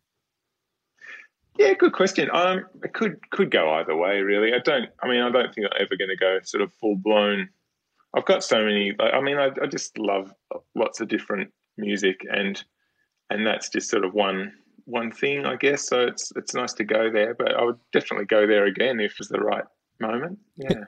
Yeah, 1.59 1.75
good 1.75 1.93
question. 1.93 2.31
Um, 2.33 2.67
it 2.85 2.95
could 2.95 3.19
could 3.31 3.51
go 3.51 3.71
either 3.75 3.97
way, 3.97 4.21
really. 4.21 4.55
I 4.55 4.61
don't. 4.61 4.89
I 5.03 5.09
mean, 5.09 5.21
I 5.21 5.31
don't 5.31 5.53
think 5.53 5.67
I'm 5.67 5.83
ever 5.83 5.97
going 5.97 6.11
to 6.11 6.17
go 6.17 6.39
sort 6.45 6.63
of 6.63 6.73
full 6.75 6.97
blown. 6.97 7.49
I've 8.17 8.25
got 8.25 8.45
so 8.45 8.65
many. 8.65 8.95
I 9.01 9.21
mean, 9.21 9.39
I, 9.39 9.51
I 9.61 9.67
just 9.67 9.99
love 9.99 10.33
lots 10.77 11.01
of 11.01 11.09
different 11.09 11.51
music, 11.77 12.21
and 12.31 12.63
and 13.29 13.45
that's 13.45 13.69
just 13.71 13.91
sort 13.91 14.05
of 14.05 14.15
one 14.15 14.53
one 14.85 15.11
thing, 15.11 15.47
I 15.47 15.57
guess. 15.57 15.87
So 15.89 16.03
it's 16.03 16.33
it's 16.37 16.55
nice 16.55 16.73
to 16.75 16.85
go 16.85 17.11
there, 17.11 17.35
but 17.35 17.55
I 17.55 17.65
would 17.65 17.79
definitely 17.93 18.27
go 18.27 18.47
there 18.47 18.65
again 18.65 19.01
if 19.01 19.17
it's 19.19 19.29
the 19.29 19.41
right 19.41 19.65
moment. 20.01 20.39
Yeah. 20.57 20.85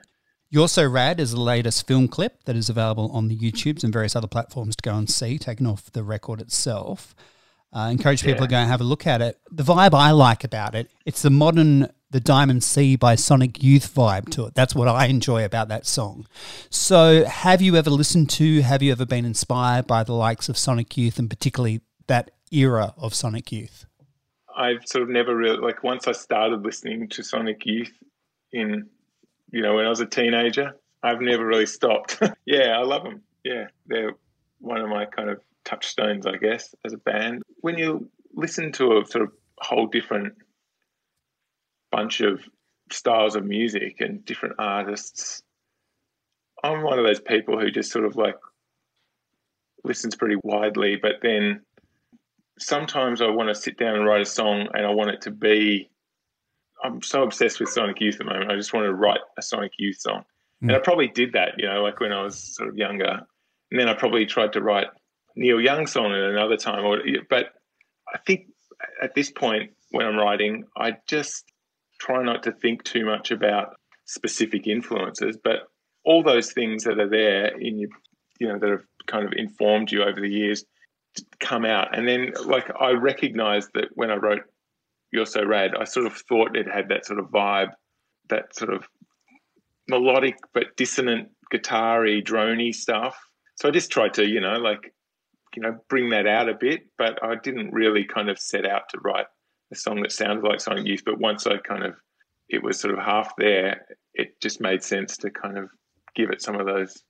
You're 0.49 0.67
So 0.67 0.85
Rad 0.85 1.19
is 1.21 1.31
the 1.31 1.39
latest 1.39 1.87
film 1.87 2.09
clip 2.09 2.43
that 2.43 2.57
is 2.57 2.69
available 2.69 3.09
on 3.13 3.29
the 3.29 3.37
YouTubes 3.37 3.85
and 3.85 3.93
various 3.93 4.17
other 4.17 4.27
platforms 4.27 4.75
to 4.75 4.81
go 4.81 4.95
and 4.95 5.09
see, 5.09 5.37
taken 5.37 5.65
off 5.65 5.89
the 5.91 6.03
record 6.03 6.41
itself. 6.41 7.15
Uh, 7.73 7.87
encourage 7.89 8.21
people 8.21 8.41
yeah. 8.41 8.47
to 8.47 8.51
go 8.51 8.57
and 8.57 8.69
have 8.69 8.81
a 8.81 8.85
look 8.85 9.07
at 9.07 9.21
it. 9.21 9.39
The 9.49 9.63
vibe 9.63 9.93
I 9.93 10.11
like 10.11 10.43
about 10.43 10.75
it, 10.75 10.91
it's 11.05 11.21
the 11.21 11.29
modern 11.29 11.91
the 12.09 12.19
Diamond 12.19 12.61
Sea 12.61 12.97
by 12.97 13.15
Sonic 13.15 13.63
Youth 13.63 13.95
vibe 13.95 14.29
to 14.31 14.45
it. 14.45 14.53
That's 14.53 14.75
what 14.75 14.89
I 14.89 15.05
enjoy 15.05 15.45
about 15.45 15.69
that 15.69 15.85
song. 15.85 16.27
So, 16.69 17.23
have 17.23 17.61
you 17.61 17.77
ever 17.77 17.89
listened 17.89 18.29
to, 18.31 18.61
have 18.63 18.83
you 18.83 18.91
ever 18.91 19.05
been 19.05 19.23
inspired 19.23 19.87
by 19.87 20.03
the 20.03 20.11
likes 20.11 20.49
of 20.49 20.57
Sonic 20.57 20.97
Youth 20.97 21.17
and 21.17 21.29
particularly 21.29 21.79
that 22.07 22.31
era 22.51 22.93
of 22.97 23.13
Sonic 23.13 23.53
Youth? 23.53 23.85
I've 24.57 24.85
sort 24.85 25.03
of 25.03 25.09
never 25.09 25.33
really, 25.33 25.59
like, 25.59 25.83
once 25.83 26.05
I 26.05 26.11
started 26.11 26.63
listening 26.63 27.07
to 27.07 27.23
Sonic 27.23 27.65
Youth 27.65 27.93
in 28.51 28.89
you 29.51 29.61
know, 29.61 29.75
when 29.75 29.85
I 29.85 29.89
was 29.89 29.99
a 29.99 30.05
teenager. 30.05 30.75
I've 31.03 31.21
never 31.21 31.45
really 31.45 31.65
stopped. 31.65 32.21
yeah, 32.45 32.77
I 32.77 32.83
love 32.83 33.03
them. 33.03 33.21
Yeah, 33.43 33.67
they're 33.87 34.13
one 34.59 34.81
of 34.81 34.89
my 34.89 35.05
kind 35.05 35.29
of 35.29 35.41
touchstones, 35.65 36.25
I 36.25 36.37
guess, 36.37 36.73
as 36.85 36.93
a 36.93 36.97
band. 36.97 37.43
When 37.59 37.77
you 37.77 38.09
listen 38.33 38.71
to 38.73 38.97
a 38.97 39.05
sort 39.05 39.25
of 39.25 39.31
whole 39.57 39.87
different 39.87 40.33
bunch 41.91 42.21
of 42.21 42.41
styles 42.91 43.35
of 43.35 43.45
music 43.45 43.97
and 43.99 44.25
different 44.25 44.55
artists, 44.59 45.43
I'm 46.63 46.83
one 46.83 46.99
of 46.99 47.05
those 47.05 47.21
people 47.21 47.59
who 47.59 47.71
just 47.71 47.91
sort 47.91 48.05
of 48.05 48.15
like 48.15 48.37
listens 49.83 50.15
pretty 50.15 50.37
widely, 50.43 50.95
but 50.95 51.15
then 51.21 51.61
sometimes 52.59 53.21
I 53.21 53.29
want 53.29 53.49
to 53.49 53.55
sit 53.55 53.77
down 53.77 53.95
and 53.95 54.05
write 54.05 54.21
a 54.21 54.25
song 54.25 54.67
and 54.73 54.85
I 54.85 54.91
want 54.91 55.11
it 55.11 55.21
to 55.21 55.31
be 55.31 55.89
I'm 56.83 57.01
so 57.01 57.23
obsessed 57.23 57.59
with 57.59 57.69
Sonic 57.69 58.01
Youth 58.01 58.15
at 58.15 58.19
the 58.19 58.25
moment. 58.25 58.51
I 58.51 58.55
just 58.55 58.73
want 58.73 58.85
to 58.85 58.93
write 58.93 59.19
a 59.37 59.41
Sonic 59.41 59.73
Youth 59.77 59.97
song, 59.99 60.23
mm. 60.63 60.67
and 60.67 60.71
I 60.71 60.79
probably 60.79 61.07
did 61.07 61.33
that, 61.33 61.53
you 61.57 61.67
know, 61.67 61.83
like 61.83 61.99
when 61.99 62.11
I 62.11 62.23
was 62.23 62.55
sort 62.55 62.69
of 62.69 62.77
younger, 62.77 63.21
and 63.71 63.79
then 63.79 63.87
I 63.87 63.93
probably 63.93 64.25
tried 64.25 64.53
to 64.53 64.61
write 64.61 64.87
Neil 65.35 65.61
Young 65.61 65.87
song 65.87 66.11
at 66.11 66.19
another 66.19 66.57
time. 66.57 66.85
Or, 66.85 66.99
but 67.29 67.47
I 68.13 68.17
think 68.19 68.47
at 69.01 69.15
this 69.15 69.31
point 69.31 69.71
when 69.91 70.05
I'm 70.05 70.17
writing, 70.17 70.65
I 70.75 70.97
just 71.07 71.45
try 71.99 72.23
not 72.23 72.43
to 72.43 72.51
think 72.51 72.83
too 72.83 73.05
much 73.05 73.31
about 73.31 73.75
specific 74.05 74.67
influences, 74.67 75.37
but 75.43 75.67
all 76.03 76.23
those 76.23 76.51
things 76.51 76.83
that 76.85 76.99
are 76.99 77.09
there 77.09 77.47
in 77.59 77.77
you, 77.77 77.89
you 78.39 78.47
know, 78.47 78.57
that 78.57 78.69
have 78.69 78.85
kind 79.07 79.25
of 79.25 79.33
informed 79.35 79.91
you 79.91 80.03
over 80.03 80.19
the 80.19 80.29
years 80.29 80.65
come 81.39 81.65
out. 81.65 81.95
And 81.95 82.07
then, 82.07 82.33
like, 82.45 82.71
I 82.79 82.91
recognize 82.91 83.67
that 83.73 83.89
when 83.93 84.09
I 84.09 84.15
wrote 84.15 84.41
you're 85.11 85.25
So 85.25 85.45
Rad, 85.45 85.71
I 85.79 85.83
sort 85.83 86.05
of 86.05 86.13
thought 86.13 86.55
it 86.55 86.67
had 86.71 86.89
that 86.89 87.05
sort 87.05 87.19
of 87.19 87.25
vibe, 87.25 87.71
that 88.29 88.55
sort 88.55 88.73
of 88.73 88.87
melodic 89.89 90.37
but 90.53 90.75
dissonant 90.77 91.29
guitar-y, 91.51 92.21
drony 92.23 92.73
stuff. 92.73 93.17
So 93.55 93.67
I 93.67 93.71
just 93.71 93.91
tried 93.91 94.13
to, 94.15 94.25
you 94.25 94.39
know, 94.39 94.57
like, 94.57 94.93
you 95.55 95.61
know, 95.61 95.77
bring 95.89 96.09
that 96.11 96.27
out 96.27 96.49
a 96.49 96.53
bit, 96.53 96.87
but 96.97 97.23
I 97.23 97.35
didn't 97.35 97.73
really 97.73 98.03
kind 98.05 98.29
of 98.29 98.39
set 98.39 98.65
out 98.65 98.89
to 98.89 98.99
write 98.99 99.27
a 99.71 99.75
song 99.75 100.01
that 100.01 100.11
sounded 100.11 100.43
like 100.43 100.61
Sonic 100.61 100.85
Youth. 100.85 101.03
But 101.05 101.19
once 101.19 101.47
I 101.47 101.57
kind 101.57 101.83
of, 101.83 101.95
it 102.49 102.63
was 102.63 102.79
sort 102.79 102.93
of 102.93 102.99
half 102.99 103.33
there, 103.37 103.85
it 104.13 104.39
just 104.41 104.61
made 104.61 104.83
sense 104.83 105.17
to 105.17 105.29
kind 105.29 105.57
of 105.57 105.69
give 106.15 106.29
it 106.29 106.41
some 106.41 106.59
of 106.59 106.65
those 106.65 107.03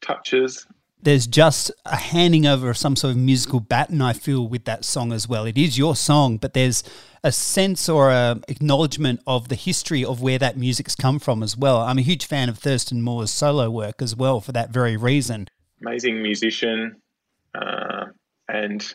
touches. 0.00 0.66
There's 1.02 1.26
just 1.26 1.70
a 1.84 1.96
handing 1.96 2.46
over 2.46 2.70
of 2.70 2.78
some 2.78 2.96
sort 2.96 3.10
of 3.10 3.18
musical 3.18 3.60
baton, 3.60 4.00
I 4.00 4.14
feel, 4.14 4.48
with 4.48 4.64
that 4.64 4.86
song 4.86 5.12
as 5.12 5.28
well. 5.28 5.44
It 5.44 5.58
is 5.58 5.76
your 5.76 5.94
song, 5.94 6.38
but 6.38 6.54
there's 6.54 6.82
a 7.22 7.30
sense 7.30 7.88
or 7.90 8.10
a 8.10 8.40
acknowledgement 8.48 9.20
of 9.26 9.48
the 9.48 9.54
history 9.54 10.04
of 10.04 10.22
where 10.22 10.38
that 10.38 10.56
music's 10.56 10.94
come 10.94 11.18
from 11.18 11.42
as 11.42 11.58
well. 11.58 11.80
I'm 11.80 11.98
a 11.98 12.02
huge 12.02 12.24
fan 12.24 12.48
of 12.48 12.58
Thurston 12.58 13.02
Moore's 13.02 13.30
solo 13.30 13.70
work 13.70 14.00
as 14.00 14.16
well 14.16 14.40
for 14.40 14.52
that 14.52 14.70
very 14.70 14.96
reason. 14.96 15.48
Amazing 15.82 16.22
musician, 16.22 16.96
uh, 17.54 18.06
and 18.48 18.94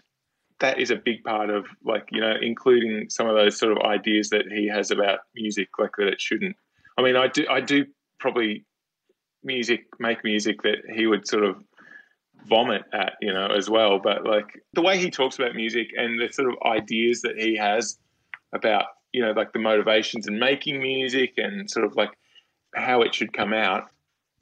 that 0.59 0.79
is 0.79 0.91
a 0.91 0.95
big 0.95 1.23
part 1.23 1.49
of 1.49 1.65
like 1.85 2.07
you 2.11 2.21
know 2.21 2.33
including 2.41 3.09
some 3.09 3.27
of 3.27 3.35
those 3.35 3.57
sort 3.57 3.71
of 3.71 3.79
ideas 3.83 4.29
that 4.29 4.45
he 4.51 4.67
has 4.67 4.91
about 4.91 5.19
music 5.35 5.69
like 5.77 5.91
that 5.97 6.07
it 6.07 6.19
shouldn't. 6.21 6.55
I 6.97 7.01
mean 7.01 7.15
i 7.15 7.27
do 7.27 7.45
i 7.49 7.61
do 7.61 7.85
probably 8.19 8.65
music 9.43 9.85
make 9.99 10.23
music 10.23 10.61
that 10.63 10.79
he 10.93 11.07
would 11.07 11.27
sort 11.27 11.45
of 11.45 11.63
vomit 12.45 12.83
at 12.93 13.13
you 13.21 13.33
know 13.33 13.47
as 13.47 13.69
well. 13.69 13.99
But 13.99 14.25
like 14.25 14.61
the 14.73 14.81
way 14.81 14.97
he 14.97 15.09
talks 15.09 15.37
about 15.37 15.55
music 15.55 15.87
and 15.95 16.19
the 16.19 16.31
sort 16.31 16.49
of 16.49 16.55
ideas 16.65 17.21
that 17.21 17.37
he 17.37 17.55
has 17.57 17.97
about 18.53 18.85
you 19.13 19.21
know 19.21 19.31
like 19.31 19.53
the 19.53 19.59
motivations 19.59 20.27
in 20.27 20.39
making 20.39 20.81
music 20.81 21.33
and 21.37 21.69
sort 21.69 21.85
of 21.85 21.95
like 21.95 22.11
how 22.75 23.01
it 23.01 23.15
should 23.15 23.33
come 23.33 23.53
out 23.53 23.89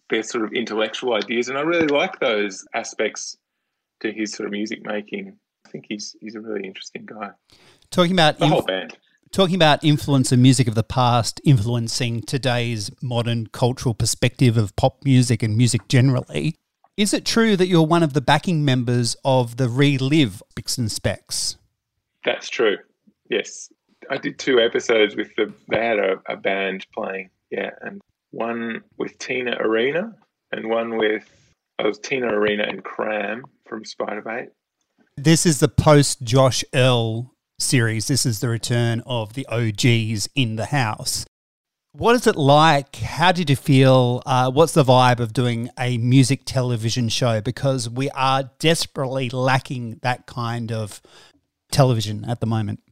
they're 0.10 0.24
sort 0.24 0.46
of 0.46 0.54
intellectual 0.54 1.14
ideas. 1.14 1.50
And 1.50 1.58
i 1.58 1.62
really 1.62 1.88
like 1.88 2.20
those 2.20 2.66
aspects 2.74 3.38
to 4.02 4.12
his 4.12 4.34
sort 4.34 4.48
of 4.48 4.52
music 4.52 4.86
making 4.86 5.38
I 5.68 5.70
think 5.70 5.86
he's 5.90 6.16
he's 6.22 6.36
a 6.36 6.40
really 6.40 6.66
interesting 6.66 7.06
guy. 7.06 7.32
Talking 7.92 8.14
about 8.14 8.40
the 8.40 8.46
inf- 8.46 8.54
whole 8.54 8.62
band. 8.62 8.98
Talking 9.32 9.56
about 9.56 9.84
influence 9.84 10.32
of 10.32 10.40
music 10.40 10.68
of 10.70 10.76
the 10.76 10.84
past 10.84 11.42
influencing 11.44 12.22
today's 12.22 12.90
modern 13.02 13.48
cultural 13.48 13.94
perspective 13.94 14.56
of 14.56 14.74
pop 14.78 15.04
music 15.04 15.44
and 15.44 15.58
music 15.58 15.90
generally. 15.90 16.56
Is 16.96 17.14
it 17.14 17.26
true 17.26 17.58
that 17.58 17.68
you're 17.68 17.86
one 17.86 18.02
of 18.02 18.14
the 18.14 18.22
backing 18.22 18.64
members 18.64 19.18
of 19.26 19.58
the 19.58 19.68
Relive 19.68 20.42
Spicks 20.52 20.78
and 20.78 20.90
Specks? 20.90 21.58
That's 22.24 22.48
true. 22.48 22.78
Yes, 23.30 23.70
I 24.10 24.18
did 24.18 24.40
two 24.40 24.62
episodes 24.62 25.18
with 25.18 25.36
the. 25.36 25.54
They 25.68 25.86
had 25.86 26.00
a, 26.00 26.22
a 26.30 26.38
band 26.38 26.88
playing, 26.94 27.30
yeah, 27.52 27.72
and 27.82 28.02
one 28.32 28.84
with 28.98 29.20
Tina 29.20 29.58
Arena 29.60 30.16
and 30.54 30.70
one 30.70 30.98
with. 30.98 31.30
Was 31.84 32.00
Tina 32.00 32.28
Arena 32.28 32.64
and 32.64 32.84
Kram 32.84 33.42
from 33.68 33.84
Spiderbait, 33.84 34.48
this 35.20 35.48
is 35.48 35.60
the 35.60 35.68
post 35.68 36.22
Josh 36.22 36.64
Earl 36.76 37.34
series. 37.58 38.08
This 38.08 38.24
is 38.24 38.40
the 38.40 38.50
return 38.50 39.02
of 39.08 39.34
the 39.34 39.48
OGs 39.48 40.30
in 40.36 40.58
the 40.58 40.68
house. 40.68 41.26
What 41.94 42.14
is 42.14 42.28
it 42.28 42.36
like? 42.36 42.98
How 42.98 43.32
did 43.32 43.50
you 43.50 43.56
feel? 43.56 44.22
Uh, 44.28 44.52
what's 44.52 44.74
the 44.74 44.84
vibe 44.84 45.20
of 45.20 45.34
doing 45.34 45.72
a 45.80 45.98
music 45.98 46.42
television 46.46 47.10
show? 47.10 47.42
Because 47.42 47.90
we 47.90 48.12
are 48.12 48.52
desperately 48.60 49.32
lacking 49.32 50.00
that 50.04 50.28
kind 50.28 50.72
of 50.72 51.02
television 51.72 52.24
at 52.24 52.40
the 52.40 52.46
moment. 52.46 52.84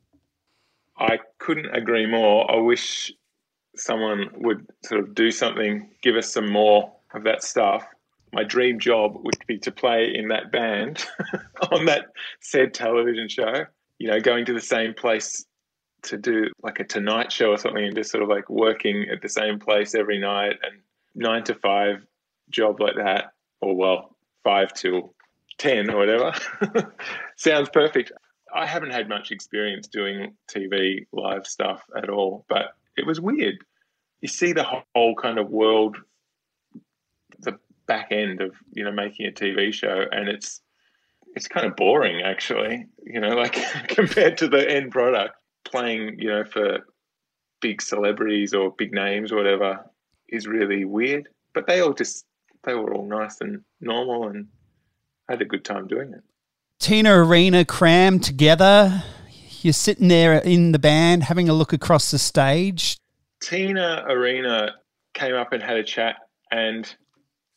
I 0.97 1.19
couldn't 1.37 1.75
agree 1.75 2.07
more. 2.07 2.49
I 2.51 2.55
wish 2.55 3.13
someone 3.75 4.31
would 4.37 4.65
sort 4.83 5.01
of 5.01 5.13
do 5.13 5.29
something, 5.29 5.91
give 6.01 6.15
us 6.15 6.33
some 6.33 6.49
more 6.49 6.91
of 7.13 7.23
that 7.25 7.43
stuff 7.43 7.85
my 8.35 8.43
dream 8.43 8.79
job 8.79 9.15
would 9.23 9.37
be 9.47 9.57
to 9.59 9.71
play 9.71 10.13
in 10.13 10.27
that 10.27 10.51
band 10.51 11.05
on 11.71 11.85
that 11.85 12.07
said 12.41 12.73
television 12.73 13.29
show. 13.29 13.65
You 13.97 14.09
know, 14.09 14.19
going 14.19 14.45
to 14.45 14.53
the 14.53 14.59
same 14.59 14.93
place 14.93 15.45
to 16.03 16.17
do 16.17 16.51
like 16.61 16.81
a 16.81 16.83
Tonight 16.83 17.31
Show 17.31 17.51
or 17.51 17.57
something, 17.57 17.83
and 17.83 17.95
just 17.95 18.11
sort 18.11 18.23
of 18.23 18.29
like 18.29 18.49
working 18.49 19.07
at 19.09 19.21
the 19.21 19.29
same 19.29 19.57
place 19.57 19.95
every 19.95 20.19
night 20.19 20.57
and 20.63 20.81
nine 21.15 21.45
to 21.45 21.55
five 21.55 22.05
job 22.49 22.81
like 22.81 22.97
that, 22.97 23.31
or 23.61 23.73
well, 23.73 24.17
five 24.43 24.73
till 24.73 25.13
ten 25.57 25.89
or 25.89 25.97
whatever. 25.97 26.33
Sounds 27.37 27.69
perfect. 27.69 28.11
I 28.53 28.65
haven't 28.65 28.91
had 28.91 29.07
much 29.07 29.31
experience 29.31 29.87
doing 29.87 30.35
TV 30.53 31.07
live 31.13 31.47
stuff 31.47 31.83
at 31.97 32.09
all, 32.09 32.45
but 32.49 32.73
it 32.97 33.05
was 33.05 33.21
weird. 33.21 33.59
You 34.19 34.27
see 34.27 34.51
the 34.51 34.81
whole 34.93 35.15
kind 35.15 35.39
of 35.39 35.49
world 35.49 35.97
back 37.87 38.07
end 38.11 38.41
of 38.41 38.55
you 38.73 38.83
know 38.83 38.91
making 38.91 39.27
a 39.27 39.31
TV 39.31 39.73
show, 39.73 40.05
and 40.11 40.27
it's 40.27 40.61
it's 41.35 41.47
kind 41.47 41.65
of 41.65 41.75
boring 41.75 42.21
actually. 42.21 42.85
You 43.03 43.19
know, 43.19 43.29
like 43.35 43.57
compared 43.87 44.37
to 44.39 44.47
the 44.47 44.69
end 44.69 44.91
product, 44.91 45.35
playing 45.63 46.19
you 46.19 46.29
know 46.29 46.43
for 46.43 46.79
big 47.61 47.81
celebrities 47.81 48.53
or 48.53 48.71
big 48.77 48.93
names 48.93 49.31
or 49.31 49.37
whatever 49.37 49.83
is 50.29 50.47
really 50.47 50.85
weird. 50.85 51.29
But 51.53 51.67
they 51.67 51.79
all 51.79 51.93
just 51.93 52.25
they 52.63 52.73
were 52.73 52.93
all 52.93 53.05
nice 53.05 53.41
and 53.41 53.61
normal 53.79 54.27
and 54.27 54.47
had 55.29 55.41
a 55.41 55.45
good 55.45 55.65
time 55.65 55.87
doing 55.87 56.13
it. 56.13 56.23
Tina 56.79 57.13
Arena 57.13 57.63
crammed 57.65 58.23
together. 58.23 59.03
You're 59.61 59.73
sitting 59.73 60.09
there 60.09 60.35
in 60.35 60.71
the 60.71 60.79
band 60.79 61.23
having 61.23 61.49
a 61.49 61.53
look 61.53 61.73
across 61.73 62.11
the 62.11 62.19
stage. 62.19 62.97
Tina 63.41 64.05
Arena 64.07 64.73
came 65.13 65.35
up 65.35 65.53
and 65.53 65.63
had 65.63 65.77
a 65.77 65.83
chat 65.83 66.17
and 66.51 66.95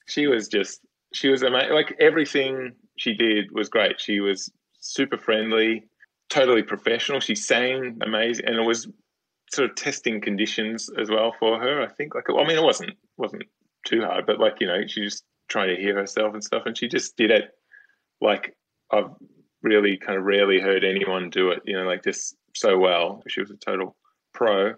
she 0.09 0.27
was 0.27 0.49
just 0.49 0.81
she 1.15 1.29
was 1.29 1.43
amazing. 1.43 1.73
Like 1.73 1.97
everything 2.01 2.73
she 2.99 3.15
did 3.15 3.53
was 3.53 3.69
great. 3.69 4.01
She 4.01 4.21
was 4.21 4.51
super 4.81 5.19
friendly, 5.19 5.85
totally 6.29 6.63
professional. 6.63 7.21
She 7.21 7.35
sang 7.35 7.99
amazing, 8.03 8.47
and 8.47 8.57
it 8.57 8.67
was 8.67 8.89
sort 9.53 9.71
of 9.71 9.77
testing 9.77 10.21
conditions 10.21 10.91
as 11.01 11.11
well 11.11 11.35
for 11.39 11.59
her. 11.61 11.83
I 11.83 11.89
think. 11.89 12.15
Like, 12.15 12.25
I 12.29 12.47
mean, 12.47 12.59
it 12.59 12.63
wasn't 12.63 12.93
wasn't 13.17 13.45
too 13.87 14.03
hard, 14.03 14.27
but 14.27 14.41
like 14.41 14.57
you 14.61 14.67
know, 14.67 14.87
she 14.87 15.03
just 15.03 15.25
trying 15.49 15.75
to 15.75 15.81
hear 15.81 15.97
herself 15.97 16.35
and 16.35 16.45
stuff, 16.45 16.65
and 16.67 16.77
she 16.77 16.89
just 16.89 17.17
did 17.17 17.31
it 17.31 17.51
like 18.21 18.55
I've 18.91 19.11
really 19.63 19.97
kind 19.97 20.19
of 20.19 20.25
rarely 20.25 20.61
heard 20.61 20.85
anyone 20.85 21.31
do 21.31 21.51
it. 21.51 21.63
You 21.65 21.77
know, 21.77 21.85
like 21.85 22.03
just 22.03 22.37
so 22.55 22.79
well. 22.79 23.23
She 23.29 23.41
was 23.41 23.51
a 23.51 23.57
total 23.57 23.97
pro 24.35 24.75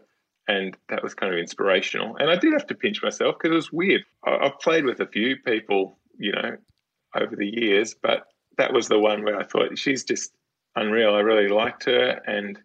and 0.50 0.76
that 0.88 1.02
was 1.02 1.14
kind 1.14 1.32
of 1.32 1.38
inspirational. 1.38 2.16
And 2.16 2.28
I 2.28 2.36
did 2.36 2.52
have 2.52 2.66
to 2.66 2.74
pinch 2.74 3.02
myself 3.02 3.36
because 3.38 3.52
it 3.52 3.54
was 3.54 3.72
weird. 3.72 4.02
I've 4.24 4.58
played 4.58 4.84
with 4.84 4.98
a 4.98 5.06
few 5.06 5.36
people, 5.36 5.96
you 6.18 6.32
know, 6.32 6.56
over 7.14 7.36
the 7.36 7.46
years, 7.46 7.94
but 7.94 8.26
that 8.58 8.72
was 8.72 8.88
the 8.88 8.98
one 8.98 9.22
where 9.22 9.38
I 9.38 9.44
thought 9.44 9.78
she's 9.78 10.02
just 10.02 10.32
unreal. 10.74 11.14
I 11.14 11.20
really 11.20 11.48
liked 11.48 11.84
her, 11.84 12.20
and 12.26 12.58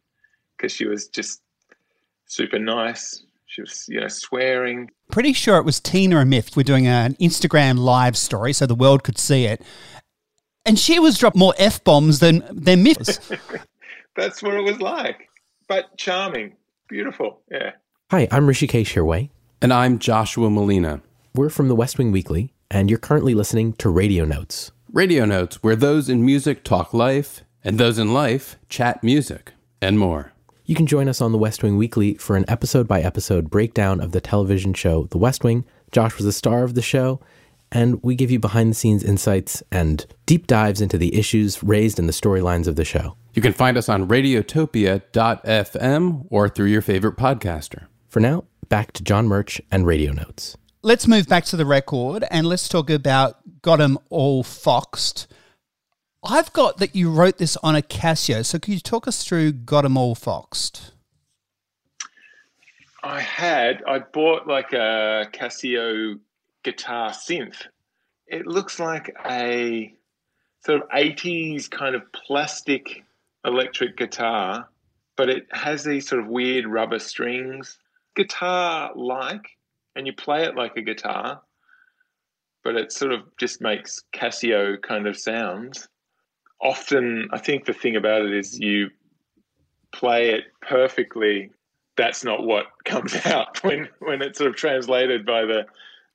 because 0.58 0.71
she 0.71 0.86
was 0.86 1.08
just 1.08 1.41
super 2.26 2.58
nice. 2.58 3.24
She 3.45 3.62
was, 3.62 3.86
you 3.88 4.02
know, 4.02 4.08
swearing. 4.08 4.89
Pretty 5.12 5.34
sure 5.34 5.58
it 5.58 5.63
was 5.63 5.80
Tina 5.80 6.17
and 6.17 6.34
Myf. 6.34 6.58
We're 6.58 6.63
doing 6.63 6.88
an 6.88 7.13
Instagram 7.15 7.78
live 7.78 8.17
story 8.17 8.52
so 8.52 8.65
the 8.65 8.76
world 8.76 9.04
could 9.04 9.19
see 9.19 9.45
it. 9.45 9.62
And 10.65 10.80
she 10.80 10.98
was 10.98 11.19
dropping 11.19 11.39
more 11.39 11.54
F 11.60 11.84
bombs 11.84 12.19
than, 12.19 12.43
than 12.52 12.82
Myths. 12.82 13.19
That's 14.15 14.41
what 14.41 14.56
it 14.56 14.63
was 14.63 14.82
like. 14.82 15.30
But 15.67 15.95
charming. 15.98 16.56
Beautiful. 16.88 17.41
Yeah. 17.50 17.71
Hi, 18.12 18.28
I'm 18.30 18.45
Hrishikesh 18.45 18.93
Hirway. 18.93 19.30
And 19.60 19.74
I'm 19.74 19.98
Joshua 19.98 20.50
Malina. 20.50 21.02
We're 21.34 21.50
from 21.50 21.67
the 21.67 21.76
West 21.76 21.98
Wing 21.98 22.12
Weekly, 22.12 22.54
and 22.69 22.91
you're 22.91 23.00
currently 23.00 23.34
listening 23.34 23.74
to 23.74 23.89
Radio 23.89 24.24
Notes. 24.24 24.71
Radio 24.93 25.26
Notes, 25.26 25.63
where 25.63 25.76
those 25.76 26.10
in 26.10 26.24
music 26.24 26.63
talk 26.63 26.93
life, 26.93 27.43
and 27.63 27.80
those 27.80 27.98
in 27.98 28.13
life 28.13 28.58
chat 28.69 29.04
music, 29.04 29.54
and 29.82 29.98
more. 29.98 30.34
You 30.65 30.76
can 30.76 30.86
join 30.86 31.10
us 31.10 31.21
on 31.21 31.32
the 31.32 31.39
West 31.39 31.63
Wing 31.63 31.76
Weekly 31.76 32.13
for 32.15 32.36
an 32.36 32.45
episode 32.48 32.88
by 32.88 33.02
episode 33.02 33.50
breakdown 33.50 34.00
of 34.00 34.12
the 34.12 34.21
television 34.21 34.76
show 34.76 35.06
The 35.06 35.17
West 35.17 35.43
Wing. 35.43 35.65
Josh 35.91 36.17
was 36.17 36.26
the 36.26 36.32
star 36.32 36.63
of 36.63 36.76
the 36.76 36.84
show, 36.84 37.19
and 37.71 38.01
we 38.04 38.15
give 38.15 38.32
you 38.32 38.39
behind 38.39 38.71
the 38.71 38.75
scenes 38.75 39.04
insights 39.04 39.63
and 39.71 40.06
deep 40.25 40.47
dives 40.47 40.82
into 40.82 40.97
the 40.97 41.17
issues 41.17 41.63
raised 41.63 41.99
in 41.99 42.08
the 42.08 42.13
storylines 42.13 42.67
of 42.67 42.75
the 42.75 42.86
show. 42.86 43.15
You 43.34 43.41
can 43.41 43.54
find 43.54 43.78
us 43.78 43.89
on 43.89 44.08
radiotopia.fm 44.08 46.28
or 46.30 46.49
through 46.49 46.67
your 46.67 46.82
favorite 46.82 47.17
podcaster. 47.17 47.88
For 48.08 48.19
now, 48.19 48.45
back 48.69 48.93
to 48.93 49.04
John 49.04 49.28
Murch 49.28 49.62
and 49.71 49.86
Radio 49.86 50.13
Notes. 50.13 50.58
Let's 50.82 51.08
move 51.08 51.28
back 51.28 51.45
to 51.45 51.58
the 51.58 51.65
record 51.65 52.23
and 52.32 52.47
let's 52.47 52.69
talk 52.69 52.89
about 52.89 53.38
Got 53.62 53.82
'em 53.82 53.97
All 54.10 54.43
Foxed. 54.43 55.28
I've 56.23 56.54
got 56.54 56.78
that 56.78 56.95
you 56.95 57.12
wrote 57.12 57.39
this 57.39 57.58
on 57.58 57.75
a 57.75 57.82
Casio, 57.82 58.45
so 58.45 58.58
could 58.58 58.73
you 58.73 58.80
talk 58.80 59.06
us 59.08 59.23
through 59.23 59.51
Got 59.51 59.86
'em 59.86 59.97
All 59.97 60.15
Foxed? 60.15 60.93
I 63.04 63.19
had. 63.19 63.84
I 63.88 63.99
bought 63.99 64.47
like 64.47 64.73
a 64.73 65.28
Casio 65.34 66.19
guitar 66.65 67.12
synth. 67.12 67.67
It 68.28 68.47
looks 68.47 68.80
like 68.80 69.15
a 69.23 69.93
sort 70.65 70.82
of 70.82 70.89
80s 70.89 71.69
kind 71.69 71.95
of 71.95 72.12
plastic 72.12 73.04
electric 73.45 73.95
guitar, 73.95 74.67
but 75.15 75.30
it 75.30 75.45
has 75.51 75.84
these 75.84 76.10
sort 76.10 76.23
of 76.23 76.28
weird 76.28 76.65
rubber 76.65 76.97
strings. 76.97 77.78
Guitar 78.15 78.91
like, 78.95 79.45
and 79.95 80.08
you 80.08 80.13
play 80.13 80.43
it 80.43 80.56
like 80.56 80.75
a 80.75 80.82
guitar, 80.82 81.41
but 82.63 82.75
it 82.75 82.91
sort 82.91 83.13
of 83.13 83.21
just 83.38 83.62
makes 83.62 84.04
Casio 84.13 84.82
kind 84.82 85.06
of 85.06 85.15
sounds. 85.15 85.88
Often, 86.60 87.30
I 87.32 87.38
think 87.38 87.65
the 87.65 87.73
thing 87.73 87.95
about 87.95 88.23
it 88.23 88.34
is 88.34 88.60
you 88.60 88.89
play 89.93 90.32
it 90.32 90.45
perfectly. 90.62 91.51
That's 91.95 92.23
not 92.23 92.43
what 92.43 92.65
comes 92.86 93.15
out 93.28 93.63
when, 93.63 93.88
when 93.99 94.23
it's 94.23 94.39
sort 94.39 94.49
of 94.49 94.56
translated 94.56 95.28
by 95.28 95.45
the 95.45 95.65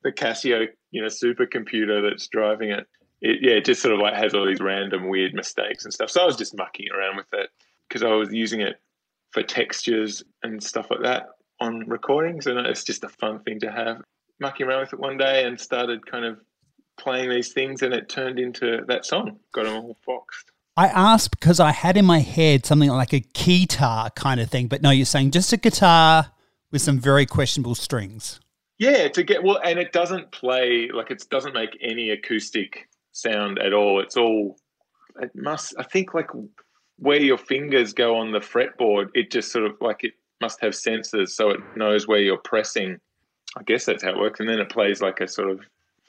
the 0.03 0.13
Casio, 0.13 0.67
you 0.91 1.03
know, 1.03 1.09
supercomputer 1.09 2.03
that's 2.09 2.29
driving 2.29 2.71
it. 2.71 2.87
It 3.21 3.39
yeah, 3.43 3.53
it 3.53 3.65
just 3.65 3.83
sort 3.83 3.95
of 3.95 4.01
like 4.01 4.15
has 4.15 4.35
all 4.35 4.47
these 4.47 4.61
random 4.61 5.09
weird 5.09 5.35
mistakes 5.35 5.85
and 5.85 5.93
stuff. 5.93 6.11
So 6.11 6.23
I 6.23 6.27
was 6.27 6.37
just 6.37 6.57
mucking 6.57 6.87
around 6.97 7.17
with 7.17 7.33
it 7.33 7.51
because 7.89 8.03
I 8.03 8.13
was 8.13 8.33
using 8.33 8.61
it 8.61 8.81
for 9.31 9.43
textures 9.43 10.23
and 10.43 10.63
stuff 10.63 10.91
like 10.91 11.03
that 11.03 11.29
on 11.61 11.87
recordings, 11.89 12.47
and 12.47 12.59
it's 12.67 12.85
just 12.85 13.05
a 13.05 13.09
fun 13.09 13.41
thing 13.41 13.61
to 13.61 13.71
have. 13.71 14.03
Mucking 14.41 14.67
around 14.67 14.81
with 14.81 14.93
it 14.95 15.01
one 15.01 15.19
day 15.19 15.45
and 15.45 15.61
started 15.61 16.07
kind 16.07 16.25
of 16.25 16.41
playing 16.99 17.29
these 17.29 17.53
things, 17.53 17.83
and 17.83 17.93
it 17.93 18.09
turned 18.09 18.39
into 18.39 18.83
that 18.89 19.05
song. 19.05 19.39
Got 19.53 19.65
them 19.65 19.75
all 19.75 19.97
foxed. 20.05 20.51
I 20.77 20.87
asked 20.87 21.33
because 21.33 21.61
I 21.61 21.73
had 21.73 21.99
in 21.99 22.07
my 22.07 22.21
head 22.21 22.65
something 22.65 22.89
like 22.89 23.13
a 23.13 23.21
keytar 23.21 24.15
kind 24.15 24.41
of 24.41 24.49
thing, 24.49 24.67
but 24.67 24.81
no, 24.81 24.91
you're 24.91 25.05
saying 25.05 25.33
just 25.33 25.53
a 25.53 25.59
guitar 25.59 26.33
with 26.71 26.81
some 26.81 26.99
very 26.99 27.27
questionable 27.27 27.75
strings. 27.75 28.41
Yeah, 28.81 29.09
to 29.09 29.23
get 29.23 29.43
well, 29.45 29.61
and 29.63 29.79
it 29.79 29.93
doesn't 29.93 30.33
play 30.33 30.89
like 30.93 31.11
it 31.11 31.23
doesn't 31.31 31.53
make 31.53 31.77
any 31.83 32.09
acoustic 32.11 32.89
sound 33.13 33.59
at 33.59 33.75
all. 33.75 34.01
It's 34.01 34.17
all 34.17 34.57
it 35.21 35.31
must. 35.35 35.75
I 35.79 35.83
think 35.83 36.15
like 36.15 36.31
where 36.97 37.21
your 37.21 37.37
fingers 37.37 37.93
go 37.93 38.17
on 38.17 38.33
the 38.33 38.39
fretboard, 38.39 39.11
it 39.13 39.31
just 39.31 39.53
sort 39.53 39.67
of 39.67 39.77
like 39.83 40.03
it 40.03 40.15
must 40.41 40.63
have 40.63 40.73
sensors, 40.73 41.29
so 41.29 41.51
it 41.51 41.61
knows 41.77 42.09
where 42.09 42.21
you're 42.21 42.39
pressing. 42.39 42.99
I 43.55 43.65
guess 43.65 43.85
that's 43.85 44.03
how 44.03 44.13
it 44.13 44.19
works, 44.19 44.41
and 44.41 44.49
then 44.49 44.61
it 44.61 44.71
plays 44.71 45.03
like 45.03 45.21
a 45.21 45.29
sort 45.29 45.51
of 45.51 45.61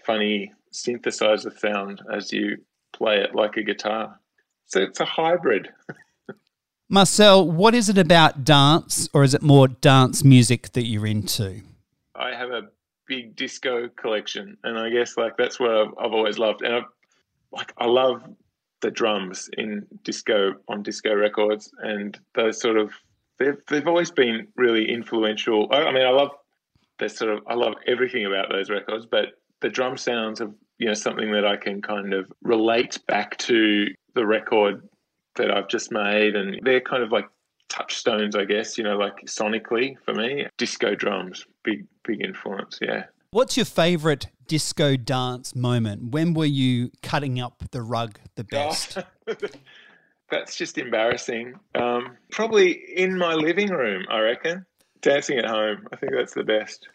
funny 0.05 0.53
synthesizer 0.71 1.59
sound 1.59 2.01
as 2.09 2.31
you 2.31 2.55
play 2.93 3.17
it 3.17 3.35
like 3.35 3.57
a 3.57 3.63
guitar. 3.63 4.17
So 4.67 4.79
it's 4.79 5.01
a 5.01 5.05
hybrid. 5.05 5.67
Marcel, 6.87 7.45
what 7.45 7.75
is 7.75 7.89
it 7.89 7.97
about 7.97 8.45
dance, 8.45 9.09
or 9.13 9.23
is 9.25 9.33
it 9.33 9.41
more 9.41 9.67
dance 9.67 10.23
music 10.23 10.71
that 10.71 10.85
you're 10.85 11.05
into? 11.05 11.63
I 12.21 12.35
have 12.35 12.51
a 12.51 12.63
big 13.07 13.35
disco 13.35 13.89
collection, 13.89 14.57
and 14.63 14.77
I 14.77 14.89
guess 14.89 15.17
like 15.17 15.35
that's 15.37 15.59
what 15.59 15.71
I've, 15.71 15.93
I've 15.99 16.13
always 16.13 16.37
loved. 16.37 16.61
And 16.61 16.75
I, 16.75 16.81
like 17.51 17.73
I 17.77 17.85
love 17.85 18.23
the 18.81 18.91
drums 18.91 19.49
in 19.57 19.85
disco 20.03 20.53
on 20.67 20.83
disco 20.83 21.13
records, 21.13 21.71
and 21.79 22.17
those 22.35 22.61
sort 22.61 22.77
of 22.77 22.93
they've 23.39 23.57
they've 23.67 23.87
always 23.87 24.11
been 24.11 24.47
really 24.55 24.89
influential. 24.89 25.67
I, 25.71 25.83
I 25.83 25.91
mean, 25.91 26.05
I 26.05 26.11
love 26.11 26.31
the 26.99 27.09
sort 27.09 27.31
of 27.31 27.39
I 27.47 27.55
love 27.55 27.73
everything 27.87 28.25
about 28.25 28.49
those 28.49 28.69
records, 28.69 29.05
but 29.09 29.29
the 29.61 29.69
drum 29.69 29.97
sounds 29.97 30.39
of 30.41 30.53
you 30.77 30.87
know 30.87 30.93
something 30.93 31.31
that 31.31 31.45
I 31.45 31.57
can 31.57 31.81
kind 31.81 32.13
of 32.13 32.31
relate 32.43 32.99
back 33.07 33.37
to 33.39 33.87
the 34.13 34.25
record 34.25 34.87
that 35.35 35.51
I've 35.51 35.69
just 35.69 35.91
made, 35.91 36.35
and 36.35 36.59
they're 36.63 36.81
kind 36.81 37.03
of 37.03 37.11
like 37.11 37.25
touchstones, 37.71 38.35
I 38.35 38.45
guess. 38.45 38.77
You 38.77 38.83
know, 38.83 38.97
like 38.97 39.25
sonically 39.25 39.95
for 40.05 40.13
me, 40.13 40.45
disco 40.57 40.93
drums, 40.93 41.45
big 41.63 41.85
big 42.03 42.21
influence. 42.21 42.79
Yeah. 42.81 43.05
What's 43.31 43.55
your 43.55 43.65
favorite 43.65 44.27
disco 44.47 44.97
dance 44.97 45.55
moment? 45.55 46.11
When 46.11 46.33
were 46.33 46.45
you 46.45 46.91
cutting 47.01 47.39
up 47.39 47.63
the 47.71 47.81
rug 47.81 48.19
the 48.35 48.43
best? 48.51 48.97
That's 50.29 50.55
just 50.55 50.77
embarrassing. 50.77 51.55
Um, 51.75 52.17
probably 52.31 52.71
in 52.95 53.17
my 53.17 53.33
living 53.33 53.69
room, 53.69 54.05
I 54.09 54.19
reckon. 54.19 54.65
Dancing 55.01 55.37
at 55.37 55.45
home. 55.45 55.87
I 55.91 55.95
think 55.95 56.13
that's 56.13 56.33
the 56.33 56.43
best. 56.43 56.87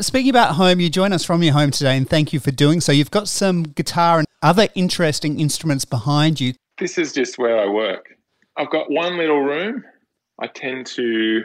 Speaking 0.00 0.30
about 0.30 0.54
home, 0.54 0.78
you 0.78 0.90
join 0.90 1.12
us 1.12 1.24
from 1.24 1.42
your 1.42 1.54
home 1.54 1.72
today, 1.72 1.96
and 1.96 2.08
thank 2.08 2.32
you 2.32 2.38
for 2.38 2.52
doing 2.52 2.80
so. 2.80 2.92
You've 2.92 3.10
got 3.10 3.26
some 3.26 3.64
guitar 3.64 4.18
and 4.20 4.28
other 4.42 4.68
interesting 4.76 5.40
instruments 5.40 5.84
behind 5.84 6.40
you. 6.40 6.54
This 6.78 6.98
is 6.98 7.12
just 7.12 7.36
where 7.36 7.58
I 7.58 7.66
work. 7.66 8.16
I've 8.56 8.70
got 8.70 8.90
one 8.90 9.16
little 9.16 9.40
room. 9.40 9.84
I 10.40 10.46
tend 10.46 10.86
to 10.86 11.42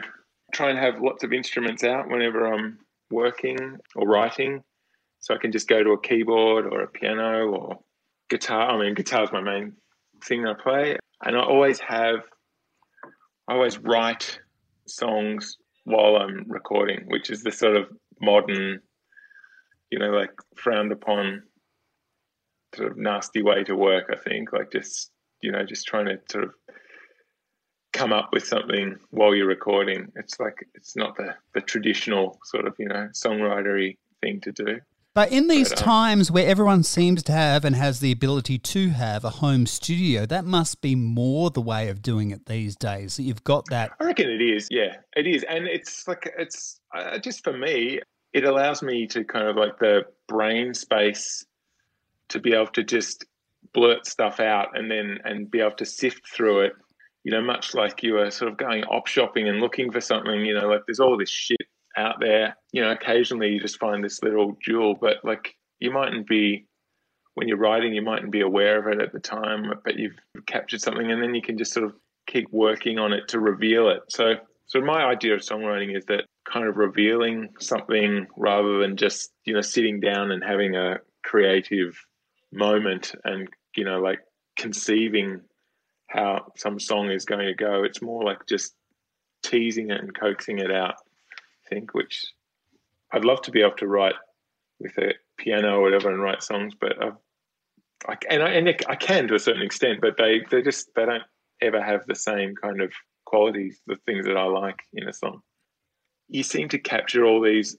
try 0.52 0.70
and 0.70 0.78
have 0.78 1.00
lots 1.00 1.24
of 1.24 1.32
instruments 1.32 1.82
out 1.82 2.08
whenever 2.08 2.52
I'm 2.52 2.78
working 3.10 3.76
or 3.96 4.06
writing. 4.06 4.62
So 5.20 5.34
I 5.34 5.38
can 5.38 5.52
just 5.52 5.68
go 5.68 5.82
to 5.82 5.90
a 5.90 6.00
keyboard 6.00 6.66
or 6.66 6.82
a 6.82 6.88
piano 6.88 7.48
or 7.48 7.78
guitar. 8.28 8.70
I 8.70 8.78
mean, 8.78 8.94
guitar 8.94 9.24
is 9.24 9.32
my 9.32 9.40
main 9.40 9.72
thing 10.22 10.42
that 10.42 10.56
I 10.58 10.62
play. 10.62 10.96
And 11.24 11.36
I 11.36 11.40
always 11.40 11.80
have, 11.80 12.20
I 13.48 13.54
always 13.54 13.78
write 13.78 14.38
songs 14.86 15.56
while 15.84 16.16
I'm 16.16 16.44
recording, 16.48 17.04
which 17.06 17.30
is 17.30 17.42
the 17.42 17.52
sort 17.52 17.76
of 17.76 17.88
modern, 18.20 18.80
you 19.90 19.98
know, 19.98 20.10
like 20.10 20.32
frowned 20.56 20.92
upon 20.92 21.42
sort 22.74 22.90
of 22.90 22.98
nasty 22.98 23.42
way 23.42 23.64
to 23.64 23.74
work, 23.74 24.10
I 24.12 24.16
think. 24.16 24.52
Like 24.52 24.70
just, 24.72 25.10
you 25.40 25.52
know, 25.52 25.64
just 25.64 25.86
trying 25.86 26.06
to 26.06 26.18
sort 26.30 26.44
of 26.44 26.50
come 27.94 28.12
up 28.12 28.30
with 28.32 28.44
something 28.44 28.98
while 29.10 29.34
you're 29.34 29.46
recording. 29.46 30.12
It's 30.16 30.38
like 30.38 30.68
it's 30.74 30.96
not 30.96 31.16
the, 31.16 31.34
the 31.54 31.62
traditional 31.62 32.38
sort 32.44 32.66
of, 32.66 32.74
you 32.78 32.88
know, 32.88 33.08
songwritery 33.14 33.96
thing 34.20 34.40
to 34.42 34.52
do. 34.52 34.80
But 35.14 35.30
in 35.30 35.46
these 35.46 35.68
but, 35.68 35.78
um, 35.78 35.84
times 35.84 36.30
where 36.32 36.46
everyone 36.46 36.82
seems 36.82 37.22
to 37.22 37.32
have 37.32 37.64
and 37.64 37.76
has 37.76 38.00
the 38.00 38.10
ability 38.10 38.58
to 38.58 38.88
have 38.90 39.24
a 39.24 39.30
home 39.30 39.64
studio, 39.64 40.26
that 40.26 40.44
must 40.44 40.80
be 40.80 40.96
more 40.96 41.50
the 41.50 41.60
way 41.60 41.88
of 41.88 42.02
doing 42.02 42.32
it 42.32 42.46
these 42.46 42.74
days. 42.74 43.20
You've 43.20 43.44
got 43.44 43.64
that. 43.70 43.92
I 44.00 44.04
reckon 44.04 44.28
it 44.28 44.42
is. 44.42 44.66
Yeah, 44.72 44.96
it 45.16 45.28
is, 45.28 45.44
and 45.44 45.68
it's 45.68 46.08
like 46.08 46.34
it's 46.36 46.80
uh, 46.92 47.18
just 47.18 47.44
for 47.44 47.56
me. 47.56 48.00
It 48.32 48.42
allows 48.42 48.82
me 48.82 49.06
to 49.06 49.22
kind 49.22 49.46
of 49.46 49.54
like 49.54 49.78
the 49.78 50.02
brain 50.26 50.74
space 50.74 51.46
to 52.30 52.40
be 52.40 52.52
able 52.52 52.66
to 52.72 52.82
just 52.82 53.24
blurt 53.72 54.06
stuff 54.06 54.40
out 54.40 54.76
and 54.76 54.90
then 54.90 55.18
and 55.24 55.48
be 55.48 55.60
able 55.60 55.76
to 55.76 55.84
sift 55.84 56.26
through 56.26 56.62
it. 56.62 56.72
You 57.24 57.32
know, 57.32 57.42
much 57.42 57.74
like 57.74 58.02
you 58.02 58.14
were 58.14 58.30
sort 58.30 58.50
of 58.50 58.58
going 58.58 58.84
op 58.84 59.06
shopping 59.06 59.48
and 59.48 59.60
looking 59.60 59.90
for 59.90 60.00
something. 60.00 60.44
You 60.44 60.54
know, 60.54 60.68
like 60.68 60.82
there's 60.86 61.00
all 61.00 61.16
this 61.16 61.30
shit 61.30 61.66
out 61.96 62.20
there. 62.20 62.56
You 62.72 62.82
know, 62.82 62.90
occasionally 62.90 63.48
you 63.50 63.60
just 63.60 63.78
find 63.78 64.04
this 64.04 64.22
little 64.22 64.56
jewel, 64.62 64.94
but 64.94 65.18
like 65.24 65.54
you 65.80 65.90
mightn't 65.90 66.26
be 66.26 66.66
when 67.34 67.48
you're 67.48 67.58
writing, 67.58 67.94
you 67.94 68.02
mightn't 68.02 68.30
be 68.30 68.40
aware 68.40 68.78
of 68.78 68.86
it 68.86 69.02
at 69.02 69.12
the 69.12 69.18
time, 69.18 69.72
but 69.84 69.98
you've 69.98 70.16
captured 70.46 70.80
something, 70.80 71.10
and 71.10 71.22
then 71.22 71.34
you 71.34 71.42
can 71.42 71.58
just 71.58 71.72
sort 71.72 71.86
of 71.86 71.94
keep 72.26 72.48
working 72.52 72.98
on 72.98 73.12
it 73.12 73.28
to 73.28 73.40
reveal 73.40 73.88
it. 73.88 74.02
So, 74.08 74.34
so 74.66 74.80
my 74.80 75.04
idea 75.04 75.34
of 75.34 75.40
songwriting 75.40 75.96
is 75.96 76.04
that 76.06 76.24
kind 76.50 76.66
of 76.66 76.76
revealing 76.76 77.48
something 77.58 78.26
rather 78.36 78.78
than 78.78 78.96
just 78.96 79.32
you 79.44 79.54
know 79.54 79.60
sitting 79.60 80.00
down 80.00 80.30
and 80.30 80.44
having 80.44 80.76
a 80.76 80.98
creative 81.24 81.98
moment 82.52 83.14
and 83.24 83.48
you 83.76 83.84
know 83.84 84.00
like 84.00 84.20
conceiving 84.56 85.40
how 86.14 86.52
some 86.56 86.78
song 86.78 87.10
is 87.10 87.24
going 87.24 87.44
to 87.44 87.54
go. 87.54 87.82
It's 87.82 88.00
more 88.00 88.22
like 88.22 88.46
just 88.46 88.74
teasing 89.42 89.90
it 89.90 90.00
and 90.00 90.18
coaxing 90.18 90.58
it 90.58 90.70
out 90.70 90.94
I 91.64 91.68
think, 91.68 91.94
which 91.94 92.24
I'd 93.12 93.24
love 93.24 93.42
to 93.42 93.50
be 93.50 93.60
able 93.60 93.76
to 93.76 93.86
write 93.86 94.14
with 94.80 94.96
a 94.98 95.14
piano 95.38 95.78
or 95.78 95.82
whatever 95.82 96.10
and 96.10 96.20
write 96.20 96.42
songs, 96.42 96.74
but 96.78 97.02
I've, 97.02 97.16
I, 98.06 98.16
and 98.28 98.42
I, 98.42 98.48
and 98.50 98.68
I 98.88 98.96
can 98.96 99.28
to 99.28 99.34
a 99.34 99.38
certain 99.38 99.62
extent, 99.62 100.00
but 100.00 100.16
they 100.18 100.42
they 100.50 100.62
just 100.62 100.90
they 100.94 101.06
don't 101.06 101.22
ever 101.62 101.82
have 101.82 102.04
the 102.06 102.14
same 102.14 102.54
kind 102.54 102.82
of 102.82 102.92
qualities, 103.24 103.80
the 103.86 103.96
things 104.04 104.26
that 104.26 104.36
I 104.36 104.44
like 104.44 104.80
in 104.92 105.08
a 105.08 105.12
song. 105.12 105.40
You 106.28 106.42
seem 106.42 106.68
to 106.70 106.78
capture 106.78 107.24
all 107.24 107.40
these 107.40 107.76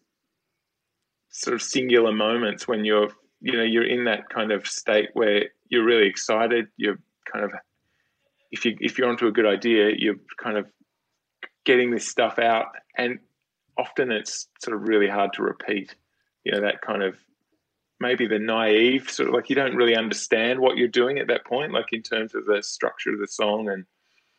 sort 1.29 1.53
of 1.53 1.61
singular 1.61 2.11
moments 2.11 2.67
when 2.67 2.85
you're 2.85 3.09
you 3.41 3.53
know 3.53 3.63
you're 3.63 3.87
in 3.87 4.05
that 4.05 4.29
kind 4.29 4.51
of 4.51 4.65
state 4.65 5.09
where 5.13 5.49
you're 5.69 5.85
really 5.85 6.07
excited. 6.07 6.67
You're 6.77 6.99
kind 7.31 7.45
of 7.45 7.51
if 8.51 8.65
you 8.65 8.75
if 8.79 8.97
you're 8.97 9.09
onto 9.09 9.27
a 9.27 9.31
good 9.31 9.45
idea, 9.45 9.91
you're 9.97 10.19
kind 10.41 10.57
of 10.57 10.67
getting 11.65 11.91
this 11.91 12.07
stuff 12.07 12.39
out, 12.39 12.67
and 12.97 13.19
often 13.77 14.11
it's 14.11 14.47
sort 14.63 14.77
of 14.77 14.87
really 14.87 15.09
hard 15.09 15.33
to 15.33 15.43
repeat. 15.43 15.95
You 16.43 16.53
know, 16.53 16.61
that 16.61 16.81
kind 16.81 17.03
of 17.03 17.15
maybe 17.99 18.27
the 18.27 18.39
naive 18.39 19.09
sort 19.09 19.29
of 19.29 19.35
like 19.35 19.49
you 19.49 19.55
don't 19.55 19.75
really 19.75 19.95
understand 19.95 20.59
what 20.59 20.77
you're 20.77 20.87
doing 20.87 21.17
at 21.17 21.27
that 21.27 21.45
point, 21.45 21.73
like 21.73 21.91
in 21.91 22.01
terms 22.01 22.35
of 22.35 22.45
the 22.45 22.61
structure 22.61 23.11
of 23.11 23.19
the 23.19 23.27
song 23.27 23.69
and 23.69 23.85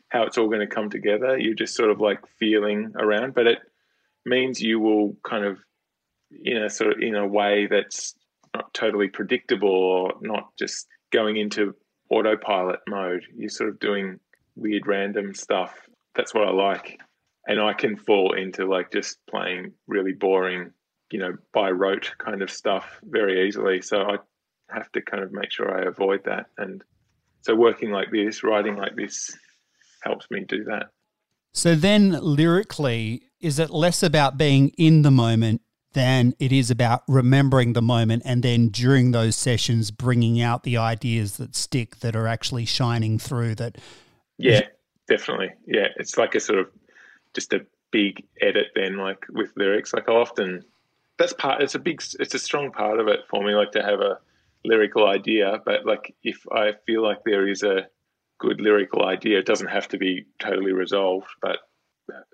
how 0.08 0.22
it's 0.22 0.38
all 0.38 0.48
going 0.48 0.60
to 0.60 0.74
come 0.74 0.90
together. 0.90 1.38
You're 1.38 1.54
just 1.54 1.74
sort 1.74 1.90
of 1.90 2.00
like 2.00 2.20
feeling 2.38 2.92
around, 2.96 3.34
but 3.34 3.46
it 3.46 3.58
means 4.24 4.60
you 4.60 4.78
will 4.78 5.16
kind 5.28 5.44
of, 5.44 5.58
you 6.30 6.58
know 6.58 6.68
sort 6.68 6.92
of 6.92 6.98
in 7.00 7.14
a 7.14 7.26
way 7.26 7.66
that's 7.66 8.14
not 8.54 8.72
totally 8.74 9.08
predictable 9.08 9.68
or 9.68 10.14
not 10.20 10.48
just 10.58 10.86
going 11.12 11.36
into 11.36 11.74
autopilot 12.10 12.80
mode. 12.88 13.24
You're 13.36 13.48
sort 13.48 13.70
of 13.70 13.78
doing 13.78 14.18
weird 14.54 14.86
random 14.86 15.34
stuff. 15.34 15.74
That's 16.14 16.34
what 16.34 16.48
I 16.48 16.50
like 16.50 16.98
and 17.46 17.60
I 17.60 17.72
can 17.72 17.96
fall 17.96 18.32
into 18.32 18.66
like 18.66 18.90
just 18.92 19.18
playing 19.30 19.72
really 19.86 20.12
boring, 20.12 20.72
you 21.10 21.18
know, 21.18 21.36
by 21.52 21.70
rote 21.70 22.12
kind 22.18 22.42
of 22.42 22.50
stuff 22.50 23.00
very 23.04 23.46
easily. 23.46 23.80
So 23.80 24.02
I 24.02 24.16
have 24.74 24.90
to 24.92 25.00
kind 25.00 25.22
of 25.22 25.32
make 25.32 25.52
sure 25.52 25.76
I 25.76 25.86
avoid 25.86 26.24
that. 26.24 26.46
And 26.58 26.82
so 27.42 27.54
working 27.54 27.90
like 27.90 28.10
this, 28.10 28.42
writing 28.42 28.76
like 28.76 28.96
this 28.96 29.36
helps 30.02 30.26
me 30.30 30.44
do 30.46 30.64
that. 30.64 30.88
So 31.54 31.74
then 31.74 32.18
lyrically, 32.20 33.30
is 33.40 33.58
it 33.58 33.70
less 33.70 34.02
about 34.02 34.36
being 34.36 34.70
in 34.76 35.02
the 35.02 35.10
moment 35.10 35.62
than 35.96 36.35
it 36.38 36.52
is 36.52 36.70
about 36.70 37.02
remembering 37.09 37.72
the 37.72 37.82
moment 37.82 38.22
and 38.26 38.42
then 38.42 38.68
during 38.68 39.12
those 39.12 39.35
sessions 39.35 39.90
bringing 39.90 40.40
out 40.40 40.62
the 40.62 40.76
ideas 40.76 41.38
that 41.38 41.56
stick 41.56 41.96
that 42.00 42.14
are 42.14 42.26
actually 42.28 42.66
shining 42.66 43.18
through 43.18 43.54
that 43.54 43.78
yeah 44.37 44.61
definitely 45.09 45.50
yeah 45.66 45.88
it's 45.96 46.18
like 46.18 46.35
a 46.35 46.40
sort 46.40 46.59
of 46.59 46.68
just 47.35 47.52
a 47.54 47.64
big 47.90 48.22
edit 48.42 48.66
then 48.74 48.98
like 48.98 49.24
with 49.30 49.50
lyrics 49.56 49.94
like 49.94 50.09
i 50.09 50.12
often 50.12 50.62
that's 51.18 51.32
part. 51.32 51.62
It's 51.62 51.74
a 51.74 51.78
big. 51.78 52.02
It's 52.20 52.35
a 52.35 52.38
strong 52.38 52.70
part 52.70 53.00
of 53.00 53.09
it 53.09 53.20
for 53.28 53.42
me. 53.42 53.54
Like 53.54 53.72
to 53.72 53.82
have 53.82 54.00
a 54.00 54.18
lyrical 54.64 55.06
idea, 55.06 55.61
but 55.64 55.87
like 55.87 56.14
if 56.22 56.44
I 56.52 56.72
feel 56.87 57.02
like 57.02 57.24
there 57.24 57.48
is 57.48 57.62
a 57.62 57.87
good 58.38 58.61
lyrical 58.61 59.06
idea, 59.06 59.38
it 59.38 59.46
doesn't 59.46 59.68
have 59.68 59.88
to 59.88 59.98
be 59.98 60.26
totally 60.38 60.72
resolved, 60.72 61.28
but 61.40 61.59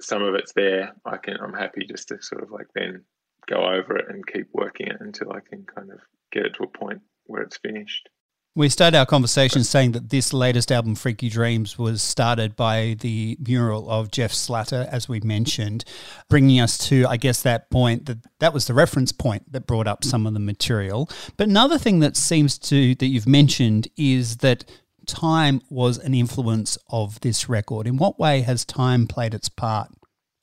some 0.01 0.23
of 0.23 0.35
it's 0.35 0.53
there. 0.53 0.95
I 1.05 1.17
can. 1.17 1.37
I'm 1.37 1.55
happy 1.55 1.87
just 1.87 2.09
to 2.09 2.23
sort 2.23 2.43
of 2.43 2.51
like 2.51 2.67
then 2.75 3.05
go 3.49 3.57
over 3.57 3.97
it 3.97 4.07
and 4.09 4.27
keep 4.27 4.49
working 4.53 4.89
it 4.89 4.97
until 5.01 5.33
I 5.33 5.41
can 5.41 5.65
kind 5.65 5.91
of 5.91 5.99
get 6.33 6.47
it 6.47 6.55
to 6.55 6.65
a 6.65 6.67
point 6.67 7.03
where 7.27 7.43
it's 7.43 7.59
finished. 7.59 8.09
We 8.55 8.69
started 8.69 8.99
our 8.99 9.07
conversation 9.07 9.65
saying 9.65 9.93
that 9.93 10.11
this 10.11 10.35
latest 10.35 10.71
album, 10.71 10.95
Freaky 10.95 11.31
Dreams, 11.31 11.79
was 11.79 12.03
started 12.03 12.55
by 12.55 12.97
the 13.01 13.39
mural 13.41 13.89
of 13.91 14.11
Jeff 14.11 14.31
Slatter, 14.31 14.87
as 14.91 15.09
we 15.09 15.21
mentioned, 15.21 15.87
bringing 16.29 16.61
us 16.61 16.77
to, 16.89 17.07
I 17.09 17.17
guess, 17.17 17.41
that 17.43 17.71
point 17.71 18.05
that 18.07 18.19
that 18.41 18.53
was 18.53 18.67
the 18.67 18.75
reference 18.75 19.11
point 19.11 19.51
that 19.51 19.67
brought 19.67 19.87
up 19.87 20.05
some 20.05 20.27
of 20.27 20.35
the 20.35 20.41
material. 20.41 21.09
But 21.39 21.49
another 21.49 21.79
thing 21.79 22.01
that 22.01 22.15
seems 22.15 22.59
to 22.59 22.95
that 22.97 23.07
you've 23.07 23.27
mentioned 23.27 23.89
is 23.97 24.37
that 24.39 24.67
time 25.07 25.63
was 25.71 25.97
an 25.97 26.13
influence 26.13 26.77
of 26.91 27.21
this 27.21 27.49
record. 27.49 27.87
In 27.87 27.97
what 27.97 28.19
way 28.19 28.43
has 28.43 28.67
time 28.67 29.07
played 29.07 29.33
its 29.33 29.49
part 29.49 29.89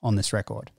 on 0.02 0.16
this 0.16 0.32
record? 0.32 0.72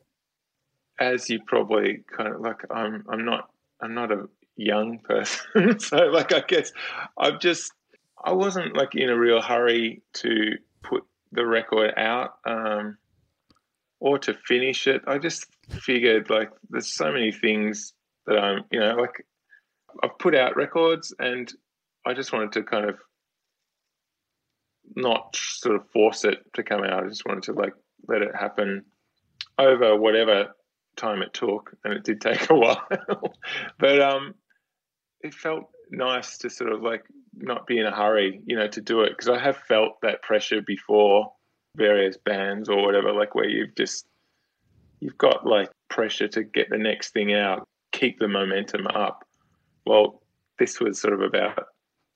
As 1.01 1.29
you 1.29 1.39
probably 1.47 2.03
kind 2.15 2.33
of 2.33 2.41
like, 2.41 2.61
I'm 2.69 3.03
I'm 3.09 3.25
not 3.25 3.49
I'm 3.81 3.95
not 3.95 4.11
a 4.11 4.29
young 4.55 4.99
person. 4.99 5.79
so 5.79 5.97
like 5.97 6.33
I 6.33 6.41
guess 6.41 6.71
I've 7.17 7.39
just 7.39 7.71
I 8.23 8.33
wasn't 8.33 8.77
like 8.77 8.95
in 8.95 9.09
a 9.09 9.17
real 9.17 9.41
hurry 9.41 10.03
to 10.13 10.57
put 10.83 11.03
the 11.31 11.45
record 11.45 11.93
out 11.97 12.35
um, 12.45 12.97
or 13.99 14.19
to 14.19 14.35
finish 14.47 14.85
it. 14.87 15.01
I 15.07 15.17
just 15.17 15.47
figured 15.69 16.29
like 16.29 16.51
there's 16.69 16.93
so 16.93 17.11
many 17.11 17.31
things 17.31 17.93
that 18.27 18.37
I'm 18.37 18.63
you 18.71 18.79
know 18.79 18.95
like 18.95 19.25
I've 20.03 20.17
put 20.19 20.35
out 20.35 20.55
records 20.55 21.13
and 21.17 21.51
I 22.05 22.13
just 22.13 22.31
wanted 22.31 22.51
to 22.53 22.63
kind 22.63 22.89
of 22.89 22.99
not 24.95 25.35
sort 25.35 25.75
of 25.75 25.89
force 25.91 26.25
it 26.25 26.39
to 26.53 26.63
come 26.63 26.83
out. 26.83 27.03
I 27.03 27.07
just 27.07 27.25
wanted 27.25 27.43
to 27.43 27.53
like 27.53 27.73
let 28.07 28.21
it 28.21 28.35
happen 28.35 28.85
over 29.57 29.95
whatever 29.95 30.53
time 30.95 31.21
it 31.21 31.33
took, 31.33 31.75
and 31.83 31.93
it 31.93 32.03
did 32.03 32.21
take 32.21 32.49
a 32.49 32.55
while. 32.55 32.87
but 33.79 34.01
um, 34.01 34.35
it 35.21 35.33
felt 35.33 35.69
nice 35.91 36.37
to 36.39 36.49
sort 36.49 36.71
of 36.71 36.81
like 36.81 37.03
not 37.33 37.67
be 37.67 37.79
in 37.79 37.85
a 37.85 37.95
hurry, 37.95 38.41
you 38.45 38.55
know, 38.55 38.67
to 38.67 38.81
do 38.81 39.01
it 39.01 39.09
because 39.09 39.29
I 39.29 39.39
have 39.39 39.57
felt 39.57 40.01
that 40.01 40.21
pressure 40.21 40.61
before 40.61 41.31
various 41.75 42.17
bands 42.17 42.69
or 42.69 42.83
whatever, 42.83 43.13
like 43.13 43.35
where 43.35 43.47
you've 43.47 43.75
just 43.75 44.05
you've 44.99 45.17
got 45.17 45.45
like 45.45 45.69
pressure 45.89 46.27
to 46.29 46.43
get 46.43 46.69
the 46.69 46.77
next 46.77 47.11
thing 47.11 47.33
out, 47.33 47.67
keep 47.91 48.19
the 48.19 48.27
momentum 48.27 48.87
up. 48.87 49.25
Well, 49.85 50.21
this 50.59 50.79
was 50.79 51.01
sort 51.01 51.13
of 51.13 51.21
about 51.21 51.65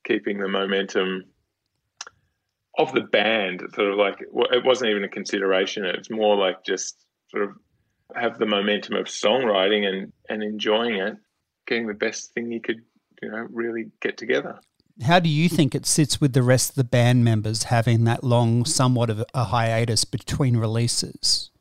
keeping 0.06 0.40
the 0.40 0.48
momentum 0.48 1.24
of 2.78 2.94
the 2.94 3.02
band. 3.02 3.62
Sort 3.74 3.92
of 3.92 3.98
like 3.98 4.22
it 4.22 4.66
wasn't 4.66 4.92
even 4.92 5.04
a 5.04 5.10
consideration. 5.10 5.86
It's 5.86 6.12
more 6.12 6.36
like 6.36 6.64
just 6.66 7.06
sort 7.30 7.44
of 7.44 7.56
have 8.20 8.40
the 8.40 8.46
momentum 8.46 8.96
of 8.96 9.06
songwriting 9.06 9.86
and 9.86 10.14
and 10.30 10.44
enjoying 10.44 10.96
it, 10.96 11.16
getting 11.68 11.88
the 11.88 11.94
best 11.94 12.34
thing 12.34 12.52
you 12.52 12.62
could 12.62 12.82
you 13.22 13.30
know 13.30 13.48
really 13.50 13.92
get 14.02 14.18
together. 14.18 14.60
How 15.04 15.20
do 15.20 15.28
you 15.28 15.50
think 15.50 15.76
it 15.76 15.86
sits 15.86 16.22
with 16.22 16.32
the 16.32 16.44
rest 16.44 16.70
of 16.70 16.76
the 16.76 16.86
band 16.86 17.26
members 17.26 17.64
having 17.64 18.06
that 18.06 18.24
long, 18.24 18.64
somewhat 18.64 19.10
of 19.10 19.24
a 19.34 19.46
hiatus 19.46 20.06
between 20.06 20.56
releases? 20.56 21.52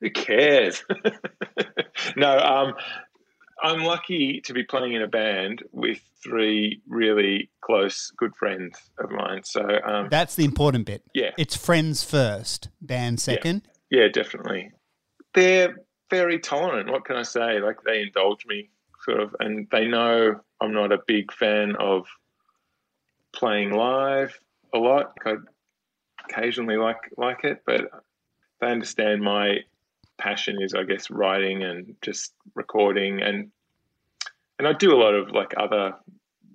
Who 0.00 0.10
cares? 0.10 0.84
no, 2.16 2.38
um, 2.38 2.74
I'm 3.62 3.84
lucky 3.84 4.40
to 4.42 4.52
be 4.52 4.64
playing 4.64 4.94
in 4.94 5.02
a 5.02 5.08
band 5.08 5.62
with 5.72 6.00
three 6.22 6.82
really 6.88 7.50
close, 7.60 8.12
good 8.16 8.34
friends 8.36 8.76
of 8.98 9.10
mine. 9.10 9.42
So 9.44 9.62
um, 9.84 10.08
that's 10.10 10.34
the 10.34 10.44
important 10.44 10.86
bit. 10.86 11.02
Yeah, 11.14 11.30
it's 11.38 11.56
friends 11.56 12.02
first, 12.02 12.68
band 12.80 13.20
second. 13.20 13.62
Yeah, 13.64 13.72
yeah 13.96 14.08
definitely. 14.08 14.70
They're 15.34 15.76
very 16.10 16.38
tolerant. 16.38 16.90
What 16.90 17.04
can 17.04 17.16
I 17.16 17.22
say? 17.22 17.60
Like 17.60 17.82
they 17.84 18.02
indulge 18.02 18.46
me 18.46 18.70
sort 19.04 19.20
of, 19.20 19.34
and 19.40 19.66
they 19.70 19.86
know 19.86 20.40
I'm 20.60 20.72
not 20.72 20.92
a 20.92 20.98
big 21.06 21.32
fan 21.32 21.76
of 21.76 22.06
playing 23.32 23.72
live 23.72 24.38
a 24.74 24.78
lot. 24.78 25.12
I 25.24 25.34
occasionally 26.28 26.76
like 26.76 27.10
like 27.16 27.44
it, 27.44 27.62
but 27.66 27.90
they 28.60 28.66
understand 28.66 29.22
my 29.22 29.58
passion 30.18 30.60
is, 30.60 30.74
I 30.74 30.84
guess, 30.84 31.10
writing 31.10 31.62
and 31.62 31.94
just 32.02 32.34
recording, 32.54 33.22
and 33.22 33.50
and 34.58 34.68
I 34.68 34.72
do 34.72 34.94
a 34.94 35.00
lot 35.00 35.14
of 35.14 35.30
like 35.30 35.54
other 35.56 35.94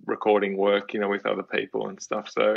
recording 0.06 0.58
work, 0.58 0.94
you 0.94 1.00
know, 1.00 1.10
with 1.10 1.26
other 1.26 1.44
people 1.44 1.88
and 1.88 2.02
stuff. 2.02 2.30
So 2.30 2.56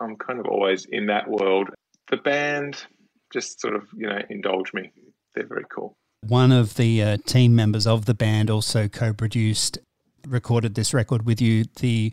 I'm 0.00 0.16
kind 0.16 0.40
of 0.40 0.46
always 0.46 0.86
in 0.86 1.06
that 1.06 1.28
world. 1.28 1.70
The 2.08 2.16
band 2.16 2.84
just 3.32 3.60
sort 3.60 3.74
of, 3.74 3.88
you 3.96 4.06
know, 4.06 4.18
indulge 4.28 4.72
me. 4.72 4.92
They're 5.34 5.46
very 5.46 5.64
cool. 5.70 5.96
One 6.26 6.52
of 6.52 6.74
the 6.74 7.02
uh, 7.02 7.16
team 7.24 7.56
members 7.56 7.86
of 7.86 8.04
the 8.04 8.14
band 8.14 8.50
also 8.50 8.88
co 8.88 9.12
produced, 9.12 9.78
recorded 10.26 10.74
this 10.74 10.92
record 10.92 11.24
with 11.24 11.40
you. 11.40 11.64
The 11.80 12.12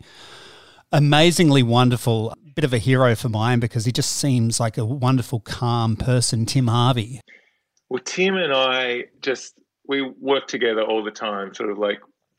amazingly 0.92 1.62
wonderful, 1.62 2.34
bit 2.54 2.64
of 2.64 2.72
a 2.72 2.78
hero 2.78 3.14
for 3.14 3.28
mine 3.28 3.60
because 3.60 3.84
he 3.84 3.92
just 3.92 4.16
seems 4.16 4.58
like 4.58 4.78
a 4.78 4.84
wonderful, 4.84 5.40
calm 5.40 5.96
person, 5.96 6.46
Tim 6.46 6.68
Harvey. 6.68 7.20
Well, 7.90 8.02
Tim 8.04 8.36
and 8.36 8.52
I 8.52 9.04
just, 9.20 9.54
we 9.86 10.02
work 10.20 10.46
together 10.46 10.82
all 10.82 11.04
the 11.04 11.10
time, 11.10 11.54
sort 11.54 11.70
of 11.70 11.78
like 11.78 11.98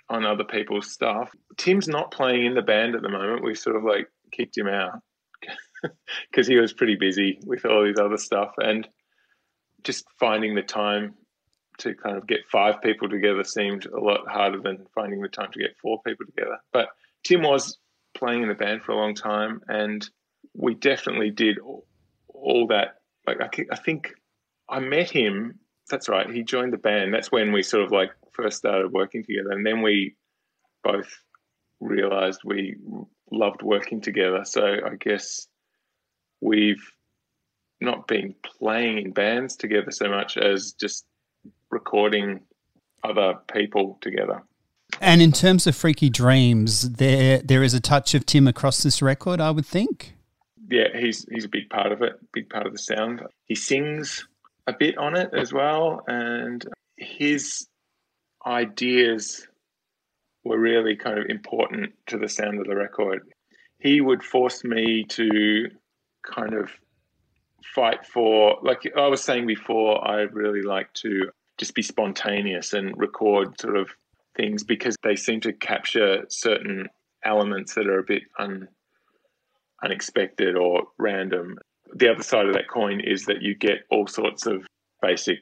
on 0.09 0.25
other 0.25 0.43
people's 0.43 0.91
stuff. 0.91 1.29
Tim's 1.57 1.87
not 1.87 2.11
playing 2.11 2.45
in 2.45 2.55
the 2.55 2.61
band 2.61 2.95
at 2.95 3.01
the 3.01 3.09
moment. 3.09 3.43
We 3.43 3.53
sort 3.53 3.75
of 3.75 3.83
like 3.83 4.07
kicked 4.31 4.57
him 4.57 4.67
out 4.67 5.01
because 6.31 6.47
he 6.47 6.57
was 6.57 6.73
pretty 6.73 6.95
busy 6.95 7.39
with 7.45 7.65
all 7.65 7.85
his 7.85 7.99
other 7.99 8.17
stuff 8.17 8.53
and 8.57 8.87
just 9.83 10.05
finding 10.19 10.55
the 10.55 10.61
time 10.61 11.15
to 11.79 11.93
kind 11.95 12.17
of 12.17 12.27
get 12.27 12.39
five 12.51 12.81
people 12.81 13.09
together 13.09 13.43
seemed 13.43 13.85
a 13.85 13.99
lot 13.99 14.27
harder 14.27 14.59
than 14.59 14.85
finding 14.93 15.21
the 15.21 15.29
time 15.29 15.51
to 15.51 15.59
get 15.59 15.77
four 15.81 16.01
people 16.03 16.25
together. 16.25 16.57
But 16.73 16.89
Tim 17.23 17.41
was 17.41 17.77
playing 18.13 18.43
in 18.43 18.49
the 18.49 18.55
band 18.55 18.83
for 18.83 18.91
a 18.91 18.97
long 18.97 19.15
time, 19.15 19.61
and 19.67 20.07
we 20.53 20.75
definitely 20.75 21.31
did 21.31 21.59
all, 21.59 21.85
all 22.27 22.67
that. 22.67 22.95
Like 23.25 23.41
I, 23.41 23.49
I 23.71 23.77
think 23.77 24.13
I 24.69 24.79
met 24.79 25.09
him. 25.09 25.59
That's 25.89 26.09
right. 26.09 26.29
He 26.29 26.43
joined 26.43 26.73
the 26.73 26.77
band. 26.77 27.13
That's 27.13 27.31
when 27.31 27.51
we 27.51 27.63
sort 27.63 27.83
of 27.83 27.91
like 27.91 28.11
first 28.33 28.57
started 28.57 28.91
working 28.91 29.23
together, 29.23 29.51
and 29.51 29.65
then 29.65 29.81
we 29.81 30.15
both 30.83 31.09
realized 31.79 32.41
we 32.43 32.75
loved 33.31 33.61
working 33.61 34.01
together. 34.01 34.43
So 34.43 34.65
I 34.65 34.95
guess 34.99 35.47
we've 36.41 36.91
not 37.81 38.07
been 38.07 38.35
playing 38.43 38.99
in 38.99 39.11
bands 39.11 39.55
together 39.55 39.91
so 39.91 40.09
much 40.09 40.37
as 40.37 40.73
just 40.73 41.05
recording 41.69 42.41
other 43.03 43.35
people 43.51 43.97
together. 44.01 44.43
And 45.01 45.21
in 45.21 45.31
terms 45.31 45.67
of 45.67 45.75
Freaky 45.75 46.09
Dreams, 46.09 46.91
there 46.93 47.39
there 47.39 47.63
is 47.63 47.73
a 47.73 47.79
touch 47.79 48.15
of 48.15 48.25
Tim 48.25 48.47
across 48.47 48.83
this 48.83 49.01
record, 49.01 49.39
I 49.39 49.51
would 49.51 49.65
think. 49.65 50.15
Yeah, 50.69 50.87
he's 50.95 51.25
he's 51.31 51.45
a 51.45 51.49
big 51.49 51.69
part 51.69 51.91
of 51.91 52.01
it, 52.01 52.13
big 52.33 52.49
part 52.49 52.65
of 52.65 52.73
the 52.73 52.79
sound. 52.79 53.21
He 53.45 53.55
sings 53.55 54.27
a 54.67 54.73
bit 54.73 54.97
on 54.97 55.15
it 55.15 55.29
as 55.33 55.53
well, 55.53 56.03
and 56.07 56.65
his 56.97 57.67
ideas 58.45 59.47
were 60.43 60.59
really 60.59 60.95
kind 60.95 61.19
of 61.19 61.25
important 61.29 61.93
to 62.07 62.17
the 62.17 62.29
sound 62.29 62.59
of 62.59 62.67
the 62.67 62.75
record. 62.75 63.27
He 63.79 64.01
would 64.01 64.23
force 64.23 64.63
me 64.63 65.05
to 65.09 65.69
kind 66.23 66.53
of 66.53 66.71
fight 67.75 68.05
for, 68.05 68.57
like 68.61 68.91
I 68.97 69.07
was 69.07 69.23
saying 69.23 69.47
before, 69.47 70.05
I 70.07 70.21
really 70.21 70.61
like 70.61 70.91
to 70.95 71.31
just 71.57 71.75
be 71.75 71.81
spontaneous 71.81 72.73
and 72.73 72.93
record 72.97 73.59
sort 73.59 73.77
of 73.77 73.89
things 74.35 74.63
because 74.63 74.95
they 75.03 75.15
seem 75.15 75.41
to 75.41 75.53
capture 75.53 76.25
certain 76.29 76.87
elements 77.23 77.75
that 77.75 77.87
are 77.87 77.99
a 77.99 78.03
bit 78.03 78.23
un, 78.37 78.67
unexpected 79.83 80.55
or 80.55 80.83
random. 80.97 81.57
The 81.93 82.11
other 82.11 82.23
side 82.23 82.45
of 82.45 82.53
that 82.53 82.69
coin 82.69 83.01
is 83.01 83.25
that 83.25 83.41
you 83.41 83.55
get 83.55 83.79
all 83.91 84.07
sorts 84.07 84.45
of 84.45 84.65
basic 85.01 85.39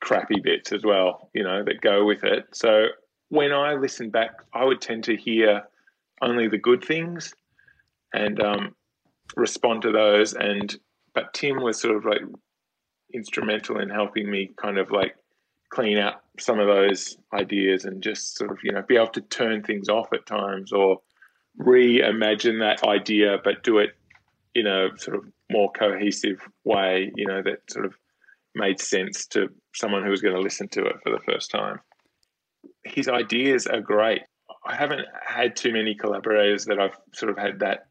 crappy 0.00 0.40
bits 0.40 0.72
as 0.72 0.84
well, 0.84 1.30
you 1.34 1.42
know, 1.42 1.64
that 1.64 1.80
go 1.80 2.04
with 2.04 2.22
it. 2.22 2.44
So 2.52 2.86
when 3.28 3.52
I 3.52 3.74
listen 3.74 4.10
back, 4.10 4.30
I 4.54 4.64
would 4.64 4.80
tend 4.80 5.04
to 5.04 5.16
hear 5.16 5.62
only 6.22 6.48
the 6.48 6.58
good 6.58 6.84
things 6.84 7.34
and 8.12 8.40
um, 8.40 8.74
respond 9.36 9.82
to 9.82 9.92
those. 9.92 10.34
And 10.34 10.76
but 11.14 11.32
Tim 11.34 11.60
was 11.60 11.80
sort 11.80 11.96
of 11.96 12.04
like 12.04 12.22
instrumental 13.14 13.80
in 13.80 13.88
helping 13.88 14.30
me 14.30 14.50
kind 14.56 14.78
of 14.78 14.90
like 14.90 15.16
clean 15.70 15.98
out 15.98 16.22
some 16.38 16.58
of 16.58 16.66
those 16.66 17.18
ideas 17.34 17.84
and 17.84 18.02
just 18.02 18.36
sort 18.36 18.50
of 18.50 18.58
you 18.62 18.72
know 18.72 18.82
be 18.82 18.96
able 18.96 19.08
to 19.08 19.20
turn 19.22 19.62
things 19.62 19.88
off 19.88 20.12
at 20.12 20.24
times 20.26 20.72
or 20.72 21.00
reimagine 21.60 22.60
that 22.60 22.86
idea 22.86 23.38
but 23.44 23.62
do 23.64 23.78
it 23.78 23.90
in 24.54 24.66
a 24.66 24.88
sort 24.96 25.16
of 25.16 25.24
more 25.50 25.70
cohesive 25.72 26.40
way 26.64 27.10
you 27.16 27.26
know 27.26 27.42
that 27.42 27.58
sort 27.70 27.84
of 27.84 27.94
made 28.54 28.80
sense 28.80 29.26
to 29.26 29.48
someone 29.74 30.04
who 30.04 30.10
was 30.10 30.20
going 30.20 30.34
to 30.34 30.40
listen 30.40 30.68
to 30.68 30.84
it 30.84 30.96
for 31.02 31.10
the 31.10 31.20
first 31.20 31.50
time. 31.50 31.80
His 32.84 33.08
ideas 33.08 33.66
are 33.66 33.80
great. 33.80 34.22
I 34.66 34.74
haven't 34.74 35.06
had 35.24 35.56
too 35.56 35.72
many 35.72 35.94
collaborators 35.94 36.64
that 36.66 36.78
I've 36.78 36.98
sort 37.14 37.30
of 37.30 37.38
had 37.38 37.60
that 37.60 37.86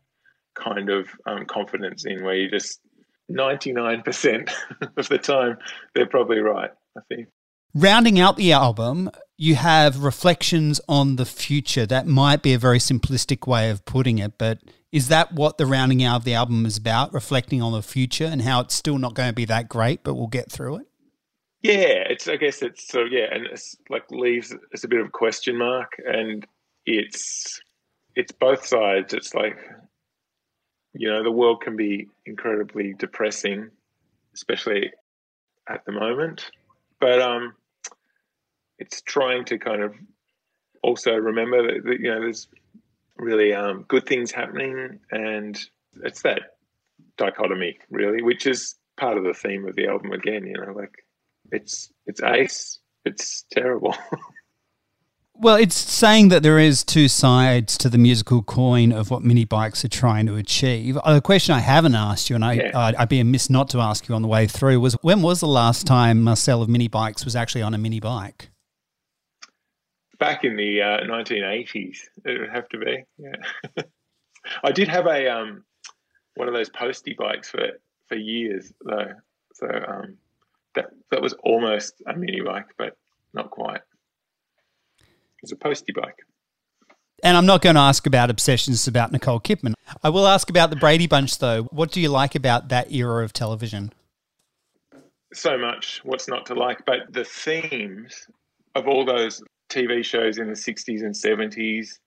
kind 0.58 0.90
of 0.90 1.08
um, 1.26 1.46
confidence 1.46 2.06
in 2.06 2.24
where 2.24 2.36
you 2.36 2.50
just 2.50 2.80
99% 3.32 4.52
of 4.98 5.10
the 5.10 5.18
time 5.18 5.58
they're 5.94 6.06
probably 6.06 6.40
right, 6.40 6.72
I 6.98 7.02
think. 7.10 7.28
Rounding 7.74 8.20
out 8.20 8.38
the 8.38 8.54
album, 8.54 9.12
you 9.38 9.56
have 9.56 10.04
reflections 10.04 10.82
on 10.88 11.18
the 11.18 11.26
future. 11.26 11.86
That 11.86 12.08
might 12.08 12.42
be 12.42 12.54
a 12.54 12.60
very 12.60 12.80
simplistic 12.80 13.46
way 13.46 13.70
of 13.70 13.86
putting 13.86 14.18
it, 14.18 14.38
but 14.38 14.60
is 14.92 15.10
that 15.10 15.34
what 15.34 15.58
the 15.58 15.66
rounding 15.66 16.04
out 16.04 16.18
of 16.18 16.24
the 16.24 16.34
album 16.34 16.66
is 16.66 16.78
about? 16.78 17.14
Reflecting 17.14 17.62
on 17.62 17.74
the 17.74 17.82
future 17.82 18.26
and 18.26 18.42
how 18.42 18.62
it's 18.62 18.74
still 18.74 18.98
not 18.98 19.14
going 19.14 19.30
to 19.30 19.36
be 19.36 19.46
that 19.46 19.68
great, 19.68 20.04
but 20.04 20.16
we'll 20.16 20.28
get 20.28 20.52
through 20.52 20.78
it? 20.78 20.88
Yeah, 21.62 22.04
it's. 22.10 22.28
I 22.28 22.38
guess 22.38 22.62
it's 22.62 22.88
sort 22.88 23.08
of 23.08 23.12
yeah, 23.12 23.28
and 23.32 23.46
it's 23.48 23.76
like 23.90 24.04
leaves 24.12 24.56
it's 24.72 24.84
a 24.84 24.88
bit 24.88 25.00
of 25.00 25.08
a 25.08 25.12
question 25.12 25.58
mark, 25.58 25.92
and 26.06 26.46
it's 26.86 27.60
it's 28.16 28.32
both 28.32 28.66
sides. 28.66 29.14
It's 29.14 29.34
like 29.34 29.58
you 30.98 31.10
know 31.10 31.24
the 31.24 31.32
world 31.32 31.62
can 31.62 31.76
be 31.76 32.08
incredibly 32.26 32.94
depressing, 32.94 33.70
especially 34.34 34.92
at 35.70 35.86
the 35.86 35.92
moment, 35.92 36.50
but 37.00 37.22
um, 37.22 37.54
it's 38.80 39.02
trying 39.02 39.46
to 39.46 39.58
kind 39.58 39.82
of 39.82 39.94
also 40.84 41.14
remember 41.14 41.62
that, 41.64 41.84
that 41.84 42.00
you 42.00 42.10
know 42.10 42.20
there's 42.22 42.48
really 43.18 43.54
um, 43.54 43.86
good 43.88 44.06
things 44.06 44.32
happening, 44.32 45.00
and 45.12 45.60
it's 46.04 46.22
that 46.24 46.58
dichotomy 47.18 47.80
really, 47.90 48.22
which 48.22 48.46
is 48.46 48.76
part 48.98 49.18
of 49.18 49.24
the 49.24 49.34
theme 49.34 49.68
of 49.68 49.76
the 49.76 49.88
album 49.88 50.12
again. 50.12 50.46
You 50.46 50.54
know, 50.54 50.74
like 50.74 51.04
it's 51.52 51.92
it's 52.06 52.22
ace, 52.24 52.80
it's 53.06 53.46
terrible. 53.52 53.96
Well, 55.40 55.56
it's 55.56 55.76
saying 55.76 56.30
that 56.30 56.42
there 56.42 56.58
is 56.58 56.84
two 56.84 57.08
sides 57.08 57.78
to 57.80 57.90
the 57.90 57.98
musical 57.98 58.42
coin 58.42 58.92
of 58.92 59.12
what 59.12 59.22
Minibikes 59.22 59.86
are 59.86 59.90
trying 59.90 60.26
to 60.26 60.36
achieve. 60.36 60.98
A 61.06 61.22
question 61.22 61.54
I 61.54 61.60
haven't 61.60 61.94
asked 61.94 62.30
you, 62.30 62.36
and 62.36 62.44
I, 62.44 62.54
yeah. 62.54 62.72
uh, 62.74 62.94
I'd 62.98 63.10
be 63.10 63.20
amiss 63.20 63.50
not 63.50 63.70
to 63.70 63.80
ask 63.80 64.08
you 64.10 64.16
on 64.16 64.24
the 64.24 64.28
way 64.28 64.48
through, 64.48 64.80
was 64.80 64.94
when 65.02 65.22
was 65.22 65.40
the 65.40 65.48
last 65.48 65.86
time 65.86 66.24
Marcel 66.24 66.64
of 66.64 66.70
Minibikes 66.70 67.24
was 67.24 67.36
actually 67.36 67.62
on 67.62 67.76
a 67.76 67.78
mini 67.78 68.00
bike? 68.00 68.50
back 70.20 70.44
in 70.44 70.56
the 70.56 70.82
uh, 70.82 71.00
1980s. 71.02 72.00
It 72.26 72.40
would 72.40 72.50
have 72.50 72.68
to 72.70 72.78
be. 72.78 73.04
Yeah. 73.18 73.84
I 74.64 74.72
did 74.72 74.88
have 74.88 75.08
a 75.08 75.28
um, 75.28 75.64
one 76.36 76.48
of 76.48 76.54
those 76.54 76.70
postie 76.70 77.16
bikes 77.18 77.50
for 77.50 77.68
for 78.08 78.16
years 78.16 78.74
though. 78.84 79.14
So 79.54 79.68
um, 79.68 80.18
that 80.76 80.88
that 81.12 81.22
was 81.22 81.34
almost 81.44 82.02
a 82.08 82.16
mini 82.16 82.42
bike, 82.42 82.68
but 82.78 82.98
not 83.34 83.52
quite. 83.52 83.82
It 85.38 85.44
was 85.44 85.52
a 85.52 85.56
postie 85.56 85.94
bike. 85.94 86.20
And 87.24 87.36
I'm 87.36 87.46
not 87.46 87.62
going 87.62 87.76
to 87.76 87.82
ask 87.82 88.06
about 88.06 88.30
obsessions 88.30 88.88
about 88.88 89.12
Nicole 89.12 89.40
Kidman. 89.40 89.74
I 90.04 90.10
will 90.10 90.28
ask 90.28 90.50
about 90.50 90.70
the 90.70 90.76
Brady 90.76 91.08
Bunch, 91.08 91.40
though. 91.40 91.64
What 91.72 91.92
do 91.92 92.00
you 92.00 92.10
like 92.10 92.36
about 92.36 92.70
that 92.70 92.92
era 92.92 93.24
of 93.24 93.34
television? 93.34 93.92
So 95.34 95.58
much. 95.58 96.02
What's 96.04 96.28
not 96.28 96.46
to 96.48 96.54
like? 96.54 96.86
But 96.86 97.12
the 97.12 97.24
themes 97.24 98.28
of 98.76 98.88
all 98.88 99.04
those 99.04 99.44
TV 99.70 100.04
shows 100.06 100.38
in 100.38 100.48
the 100.48 100.54
60s 100.54 101.02
and 101.02 101.14
70s, 101.14 102.00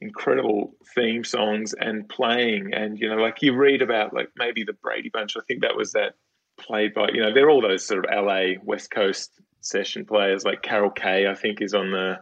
incredible 0.00 0.74
theme 0.94 1.24
songs 1.24 1.74
and 1.80 2.08
playing. 2.08 2.72
And, 2.72 2.98
you 2.98 3.08
know, 3.08 3.16
like 3.16 3.42
you 3.42 3.54
read 3.54 3.82
about 3.82 4.14
like 4.14 4.30
maybe 4.36 4.62
the 4.62 4.74
Brady 4.74 5.10
Bunch, 5.12 5.36
I 5.36 5.40
think 5.48 5.62
that 5.62 5.76
was 5.76 5.92
that 5.92 6.14
played 6.58 6.94
by, 6.94 7.08
you 7.12 7.20
know, 7.20 7.34
they're 7.34 7.50
all 7.50 7.60
those 7.60 7.86
sort 7.86 8.04
of 8.04 8.24
LA 8.24 8.60
West 8.62 8.90
Coast 8.90 9.32
session 9.60 10.04
players 10.04 10.44
like 10.44 10.62
Carol 10.62 10.90
Kaye, 10.90 11.26
I 11.26 11.34
think, 11.34 11.60
is 11.60 11.74
on 11.74 11.90
the 11.90 12.18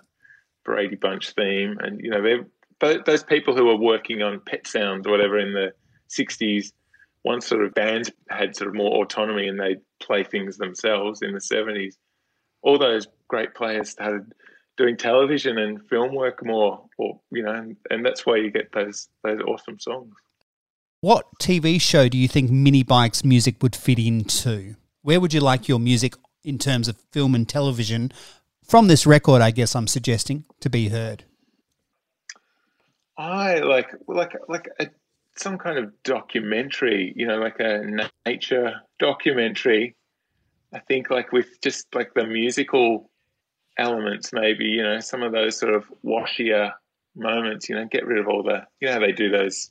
Brady 0.64 0.96
Bunch 0.96 1.32
theme. 1.34 1.78
And, 1.80 2.00
you 2.00 2.10
know, 2.10 2.22
they're 2.22 2.46
those 3.04 3.22
people 3.22 3.56
who 3.56 3.64
were 3.66 3.76
working 3.76 4.22
on 4.22 4.40
Pet 4.40 4.66
Sounds 4.66 5.06
or 5.06 5.10
whatever 5.10 5.38
in 5.38 5.52
the 5.52 5.72
60s, 6.10 6.72
once 7.24 7.46
sort 7.46 7.64
of 7.64 7.74
bands 7.74 8.10
had 8.28 8.54
sort 8.54 8.68
of 8.68 8.74
more 8.74 9.02
autonomy 9.02 9.48
and 9.48 9.58
they'd 9.58 9.80
play 10.00 10.24
things 10.24 10.58
themselves 10.58 11.22
in 11.22 11.32
the 11.32 11.38
70s, 11.38 11.94
all 12.62 12.78
those 12.78 13.08
great 13.28 13.54
players 13.54 13.90
started 13.90 14.32
doing 14.76 14.96
television 14.96 15.56
and 15.58 15.86
film 15.88 16.14
work 16.14 16.44
more, 16.44 16.84
or 16.98 17.20
you 17.30 17.42
know, 17.42 17.52
and, 17.52 17.76
and 17.90 18.04
that's 18.04 18.26
why 18.26 18.36
you 18.36 18.50
get 18.50 18.72
those 18.72 19.08
those 19.22 19.40
awesome 19.46 19.78
songs. 19.78 20.14
What 21.00 21.26
TV 21.40 21.80
show 21.80 22.08
do 22.08 22.18
you 22.18 22.28
think 22.28 22.50
Mini 22.50 22.82
Bike's 22.82 23.24
music 23.24 23.62
would 23.62 23.76
fit 23.76 23.98
into? 23.98 24.76
Where 25.02 25.20
would 25.20 25.34
you 25.34 25.40
like 25.40 25.68
your 25.68 25.78
music 25.78 26.14
in 26.42 26.58
terms 26.58 26.88
of 26.88 26.96
film 27.12 27.34
and 27.34 27.48
television 27.48 28.10
from 28.66 28.88
this 28.88 29.06
record? 29.06 29.40
I 29.42 29.50
guess 29.50 29.74
I'm 29.74 29.86
suggesting 29.86 30.44
to 30.60 30.70
be 30.70 30.88
heard. 30.88 31.24
I 33.16 33.60
like 33.60 33.94
like 34.08 34.32
like 34.48 34.68
a, 34.80 34.88
some 35.36 35.58
kind 35.58 35.78
of 35.78 35.92
documentary, 36.02 37.12
you 37.16 37.26
know, 37.26 37.38
like 37.38 37.60
a 37.60 38.08
nature 38.26 38.72
documentary. 38.98 39.96
I 40.72 40.80
think 40.80 41.10
like 41.10 41.32
with 41.32 41.60
just 41.60 41.86
like 41.94 42.14
the 42.14 42.26
musical 42.26 43.10
elements, 43.78 44.32
maybe, 44.32 44.64
you 44.64 44.82
know, 44.82 45.00
some 45.00 45.22
of 45.22 45.32
those 45.32 45.58
sort 45.58 45.74
of 45.74 45.84
washier 46.04 46.72
moments, 47.16 47.68
you 47.68 47.74
know, 47.74 47.86
get 47.86 48.06
rid 48.06 48.18
of 48.18 48.28
all 48.28 48.42
the, 48.42 48.64
you 48.80 48.88
know, 48.88 49.00
they 49.00 49.12
do 49.12 49.30
those 49.30 49.70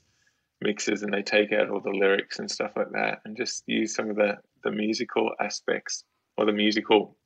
mixes 0.61 1.03
and 1.03 1.13
they 1.13 1.21
take 1.21 1.51
out 1.51 1.69
all 1.69 1.81
the 1.81 1.89
lyrics 1.89 2.39
and 2.39 2.49
stuff 2.49 2.71
like 2.75 2.91
that 2.91 3.19
and 3.25 3.35
just 3.35 3.63
use 3.67 3.93
some 3.93 4.09
of 4.09 4.15
the, 4.15 4.37
the 4.63 4.71
musical 4.71 5.31
aspects 5.41 6.03
or 6.37 6.45
the 6.45 6.53
musical 6.53 7.17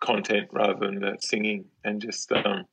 content 0.00 0.48
rather 0.52 0.86
than 0.86 1.00
the 1.00 1.16
singing 1.20 1.66
and 1.84 2.00
just 2.00 2.30
um, 2.32 2.64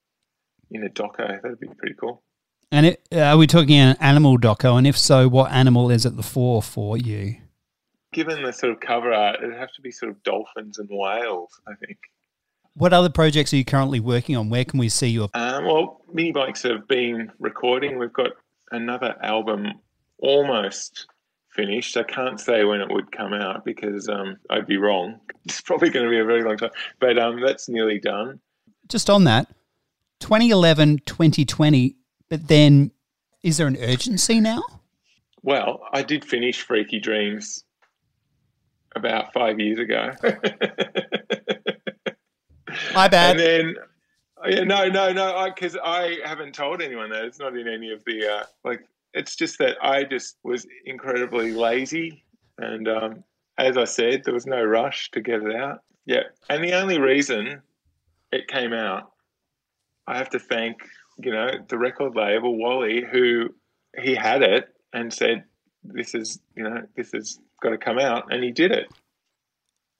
in 0.71 0.83
a 0.83 0.89
doco. 0.89 1.41
That'd 1.41 1.59
be 1.59 1.67
pretty 1.67 1.95
cool. 1.99 2.23
And 2.71 2.87
it, 2.87 3.07
are 3.15 3.37
we 3.37 3.45
talking 3.45 3.77
an 3.77 3.95
animal 3.99 4.37
doco? 4.37 4.77
And 4.77 4.87
if 4.87 4.97
so, 4.97 5.27
what 5.27 5.51
animal 5.51 5.91
is 5.91 6.05
at 6.05 6.17
the 6.17 6.23
fore 6.23 6.63
for 6.63 6.97
you? 6.97 7.35
Given 8.11 8.43
the 8.43 8.51
sort 8.51 8.71
of 8.71 8.79
cover 8.79 9.13
art, 9.13 9.39
it'd 9.43 9.55
have 9.55 9.71
to 9.73 9.81
be 9.81 9.91
sort 9.91 10.11
of 10.11 10.23
dolphins 10.23 10.79
and 10.79 10.89
whales, 10.91 11.61
I 11.67 11.73
think. 11.85 11.97
What 12.75 12.91
other 12.91 13.09
projects 13.09 13.53
are 13.53 13.57
you 13.57 13.65
currently 13.65 13.99
working 13.99 14.35
on? 14.35 14.49
Where 14.49 14.65
can 14.65 14.79
we 14.79 14.89
see 14.89 15.09
you? 15.09 15.29
Um, 15.35 15.65
well, 15.65 16.01
Minibikes 16.11 16.67
have 16.67 16.87
been 16.87 17.31
recording. 17.39 17.99
We've 17.99 18.13
got 18.13 18.31
another 18.71 19.15
album 19.21 19.67
almost 20.17 21.05
finished. 21.53 21.95
I 21.97 22.03
can't 22.03 22.39
say 22.39 22.63
when 22.63 22.81
it 22.81 22.91
would 22.91 23.11
come 23.11 23.33
out 23.33 23.65
because 23.65 24.09
um, 24.09 24.37
I'd 24.49 24.67
be 24.67 24.77
wrong. 24.77 25.19
It's 25.45 25.59
probably 25.59 25.89
going 25.89 26.05
to 26.05 26.09
be 26.09 26.19
a 26.19 26.23
very 26.23 26.41
long 26.41 26.55
time, 26.55 26.69
but 27.01 27.19
um, 27.19 27.41
that's 27.41 27.67
nearly 27.67 27.99
done. 27.99 28.39
Just 28.87 29.09
on 29.09 29.25
that, 29.25 29.49
2011, 30.21 30.99
2020, 31.05 31.97
but 32.29 32.47
then 32.47 32.91
is 33.43 33.57
there 33.57 33.67
an 33.67 33.75
urgency 33.75 34.39
now? 34.39 34.63
Well, 35.41 35.81
I 35.91 36.01
did 36.01 36.23
finish 36.23 36.61
Freaky 36.61 37.01
Dreams 37.01 37.65
about 38.95 39.33
five 39.33 39.59
years 39.59 39.79
ago. 39.79 40.11
My 42.95 43.09
bad. 43.09 43.31
And 43.31 43.39
then, 43.39 43.75
yeah, 44.47 44.63
no, 44.63 44.87
no, 44.87 45.11
no, 45.11 45.51
because 45.53 45.75
I, 45.75 46.19
I, 46.23 46.27
haven't 46.27 46.55
told 46.55 46.81
anyone 46.81 47.09
that. 47.09 47.25
It's 47.25 47.39
not 47.39 47.57
in 47.57 47.67
any 47.67 47.91
of 47.91 48.01
the, 48.05 48.31
uh, 48.31 48.45
like, 48.63 48.87
it's 49.13 49.35
just 49.35 49.59
that 49.59 49.77
I 49.81 50.03
just 50.03 50.37
was 50.43 50.65
incredibly 50.85 51.53
lazy. 51.53 52.23
And 52.57 52.87
um, 52.87 53.23
as 53.57 53.77
I 53.77 53.85
said, 53.85 54.23
there 54.23 54.33
was 54.33 54.45
no 54.45 54.63
rush 54.63 55.11
to 55.11 55.21
get 55.21 55.41
it 55.43 55.55
out. 55.55 55.81
Yeah. 56.05 56.23
And 56.49 56.63
the 56.63 56.73
only 56.73 56.99
reason 56.99 57.61
it 58.31 58.47
came 58.47 58.73
out, 58.73 59.11
I 60.07 60.17
have 60.17 60.29
to 60.31 60.39
thank, 60.39 60.77
you 61.17 61.31
know, 61.31 61.49
the 61.67 61.77
record 61.77 62.15
label, 62.15 62.57
Wally, 62.57 63.03
who 63.09 63.49
he 63.97 64.15
had 64.15 64.41
it 64.41 64.67
and 64.91 65.13
said, 65.13 65.43
this 65.83 66.15
is, 66.15 66.39
you 66.55 66.63
know, 66.63 66.83
this 66.95 67.11
has 67.13 67.39
got 67.61 67.69
to 67.69 67.77
come 67.77 67.99
out. 67.99 68.31
And 68.31 68.43
he 68.43 68.51
did 68.51 68.71
it. 68.71 68.87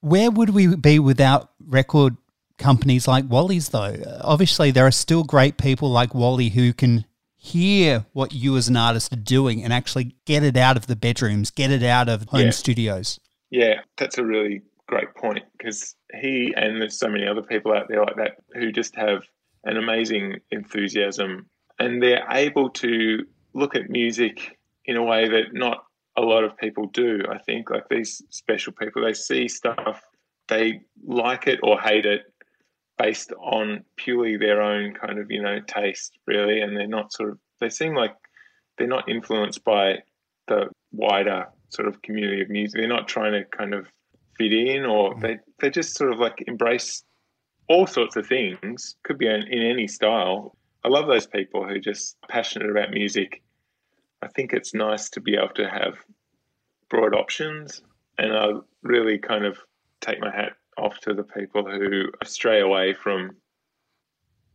Where 0.02 0.32
would 0.32 0.50
we 0.50 0.76
be 0.76 1.00
without 1.00 1.52
record 1.66 2.18
companies 2.58 3.08
like 3.08 3.26
Wally's, 3.28 3.70
though. 3.70 3.96
Obviously, 4.22 4.72
there 4.72 4.88
are 4.88 4.92
still 4.92 5.24
great 5.24 5.58
people 5.58 5.90
like 5.90 6.14
Wally 6.14 6.50
who 6.50 6.74
can 6.74 7.06
hear 7.44 8.06
what 8.14 8.32
you 8.32 8.56
as 8.56 8.70
an 8.70 8.78
artist 8.78 9.12
are 9.12 9.18
doing 9.18 9.62
and 9.62 9.74
actually 9.74 10.16
get 10.26 10.44
it 10.44 10.56
out 10.56 10.78
of 10.78 10.88
the 10.88 10.96
bedrooms, 10.96 11.52
get 11.52 11.72
it 11.72 11.84
out 11.84 12.08
of 12.08 12.24
home 12.30 12.46
yeah. 12.46 12.50
studios. 12.52 13.20
Yeah, 13.50 13.82
that's 13.98 14.18
a 14.18 14.24
really 14.24 14.62
great 14.88 15.14
point 15.16 15.44
because 15.58 15.94
he 16.14 16.54
and 16.56 16.82
there's 16.82 16.98
so 16.98 17.10
many 17.10 17.28
other 17.28 17.42
people 17.42 17.74
out 17.74 17.88
there 17.90 18.02
like 18.02 18.16
that 18.16 18.38
who 18.54 18.72
just 18.72 18.96
have 18.96 19.24
an 19.66 19.76
amazing 19.76 20.40
enthusiasm 20.52 21.46
and 21.80 22.02
they're 22.02 22.26
able 22.30 22.70
to 22.70 23.26
look 23.54 23.76
at 23.76 23.90
music 23.90 24.58
in 24.86 24.96
a 24.96 25.04
way 25.04 25.28
that 25.28 25.54
not 25.54 25.84
a 26.16 26.22
lot 26.22 26.46
of 26.46 26.58
people 26.58 26.88
do. 26.94 27.24
I 27.30 27.40
think 27.40 27.70
like 27.70 27.90
these 27.90 28.22
special 28.30 28.72
people, 28.72 29.04
they 29.04 29.14
see 29.14 29.50
stuff, 29.50 30.02
they 30.48 30.82
like 31.06 31.48
it 31.48 31.60
or 31.62 31.78
hate 31.78 32.06
it, 32.06 32.22
based 32.98 33.34
on 33.40 33.84
purely 33.96 34.38
their 34.38 34.62
own 34.62 34.94
kind 34.94 35.20
of 35.20 35.32
you 35.32 35.42
know 35.42 35.60
taste 35.68 36.18
really 36.28 36.62
and 36.62 36.76
they're 36.78 36.88
not 36.88 37.12
sort 37.12 37.30
of 37.30 37.40
they 37.60 37.70
seem 37.70 37.96
like 37.96 38.14
they're 38.78 38.88
not 38.88 39.10
influenced 39.10 39.64
by 39.64 39.96
the 40.48 40.68
wider 40.92 41.46
sort 41.70 41.88
of 41.88 42.02
community 42.02 42.42
of 42.42 42.50
music 42.50 42.80
they're 42.80 42.88
not 42.88 43.08
trying 43.08 43.32
to 43.32 43.44
kind 43.46 43.74
of 43.74 43.88
fit 44.38 44.54
in, 44.54 44.86
or 44.86 45.16
mm. 45.16 45.22
they 45.22 45.38
they 45.60 45.70
just 45.70 45.96
sort 45.96 46.12
of 46.12 46.20
like 46.20 46.44
embrace 46.48 47.04
all 47.70 47.88
sorts 47.88 48.16
of 48.16 48.28
things. 48.28 48.96
Could 49.04 49.18
be 49.18 49.28
in, 49.28 49.44
in 49.44 49.64
any 49.64 49.88
style. 49.88 50.56
I 50.84 50.90
love 50.90 51.08
those 51.08 51.28
people 51.28 51.66
who 51.66 51.80
just 51.80 52.18
passionate 52.30 52.70
about 52.70 52.92
music. 52.92 53.42
I 54.22 54.28
think 54.28 54.54
it's 54.54 54.74
nice 54.74 55.10
to 55.12 55.22
be 55.22 55.36
able 55.36 55.54
to 55.56 55.70
have 55.70 55.96
broad 56.90 57.16
options, 57.16 57.82
and 58.18 58.34
I 58.34 58.52
really 58.82 59.18
kind 59.18 59.46
of 59.46 59.58
take 60.02 60.20
my 60.20 60.34
hat 60.34 60.54
off 60.78 61.00
to 61.02 61.14
the 61.14 61.24
people 61.24 61.70
who 61.70 62.06
stray 62.24 62.62
away 62.62 62.94
from 62.94 63.38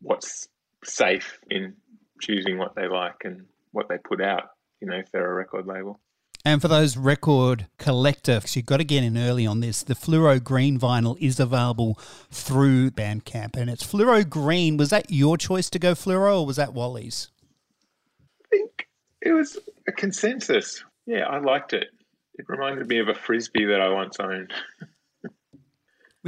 what's 0.01 0.49
safe 0.85 1.39
in 1.51 1.75
choosing 2.21 2.59
what 2.59 2.75
they 2.75 2.89
like 2.89 3.23
and 3.25 3.47
what 3.73 3.89
they 3.89 3.99
put 3.99 4.21
out, 4.21 4.51
you 4.81 4.89
know, 4.89 4.97
if 4.97 5.11
they're 5.12 5.31
a 5.31 5.35
record 5.35 5.66
label. 5.66 6.01
And 6.45 6.62
for 6.62 6.69
those 6.69 6.97
record 6.97 7.66
collectors, 7.79 8.55
you've 8.57 8.66
got 8.66 8.79
to 8.79 8.85
get 8.85 9.03
in 9.03 9.19
early 9.19 9.47
on 9.47 9.61
this. 9.61 9.83
The 9.83 9.95
fluoro 9.95 10.43
green 10.43 10.79
vinyl 10.79 11.16
is 11.21 11.41
available 11.41 11.99
through 12.31 12.93
Bandcamp, 12.93 13.57
and 13.57 13.69
it's 13.69 13.85
fluoro 13.85 14.29
green. 14.29 14.77
Was 14.77 14.91
that 14.91 15.11
your 15.11 15.37
choice 15.37 15.69
to 15.71 15.79
go 15.79 15.93
fluoro, 15.93 16.41
or 16.41 16.47
was 16.47 16.57
that 16.57 16.73
Wally's? 16.73 17.29
I 18.45 18.49
think 18.51 18.89
it 19.21 19.33
was 19.33 19.59
a 19.89 19.93
consensus. 19.93 20.83
Yeah, 21.07 21.27
I 21.27 21.39
liked 21.39 21.73
it. 21.73 21.89
It 22.39 22.49
reminded 22.49 22.89
me 22.89 23.01
of 23.01 23.09
a 23.09 23.14
frisbee 23.14 23.64
that 23.66 23.81
I 23.81 23.89
once 23.89 24.19
owned. 24.21 24.53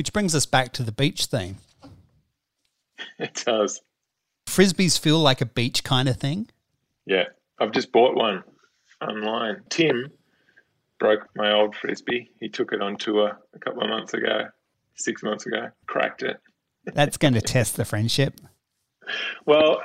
Which 0.00 0.14
brings 0.14 0.34
us 0.34 0.46
back 0.46 0.72
to 0.72 0.82
the 0.82 0.92
beach 0.92 1.26
theme. 1.26 1.58
It 3.18 3.42
does. 3.44 3.82
Frisbees 4.46 4.98
feel 4.98 5.18
like 5.18 5.42
a 5.42 5.46
beach 5.46 5.84
kind 5.84 6.08
of 6.08 6.16
thing. 6.16 6.48
Yeah, 7.04 7.24
I've 7.58 7.72
just 7.72 7.92
bought 7.92 8.16
one 8.16 8.42
online. 9.02 9.62
Tim 9.68 10.10
broke 10.98 11.28
my 11.36 11.52
old 11.52 11.76
frisbee. 11.76 12.30
He 12.40 12.48
took 12.48 12.72
it 12.72 12.80
on 12.80 12.96
tour 12.96 13.38
a 13.54 13.58
couple 13.58 13.82
of 13.82 13.90
months 13.90 14.14
ago, 14.14 14.48
six 14.94 15.22
months 15.22 15.44
ago, 15.44 15.68
cracked 15.86 16.22
it. 16.22 16.40
That's 16.94 17.18
going 17.18 17.34
to 17.34 17.42
test 17.42 17.76
the 17.76 17.84
friendship. 17.84 18.40
Well, 19.44 19.82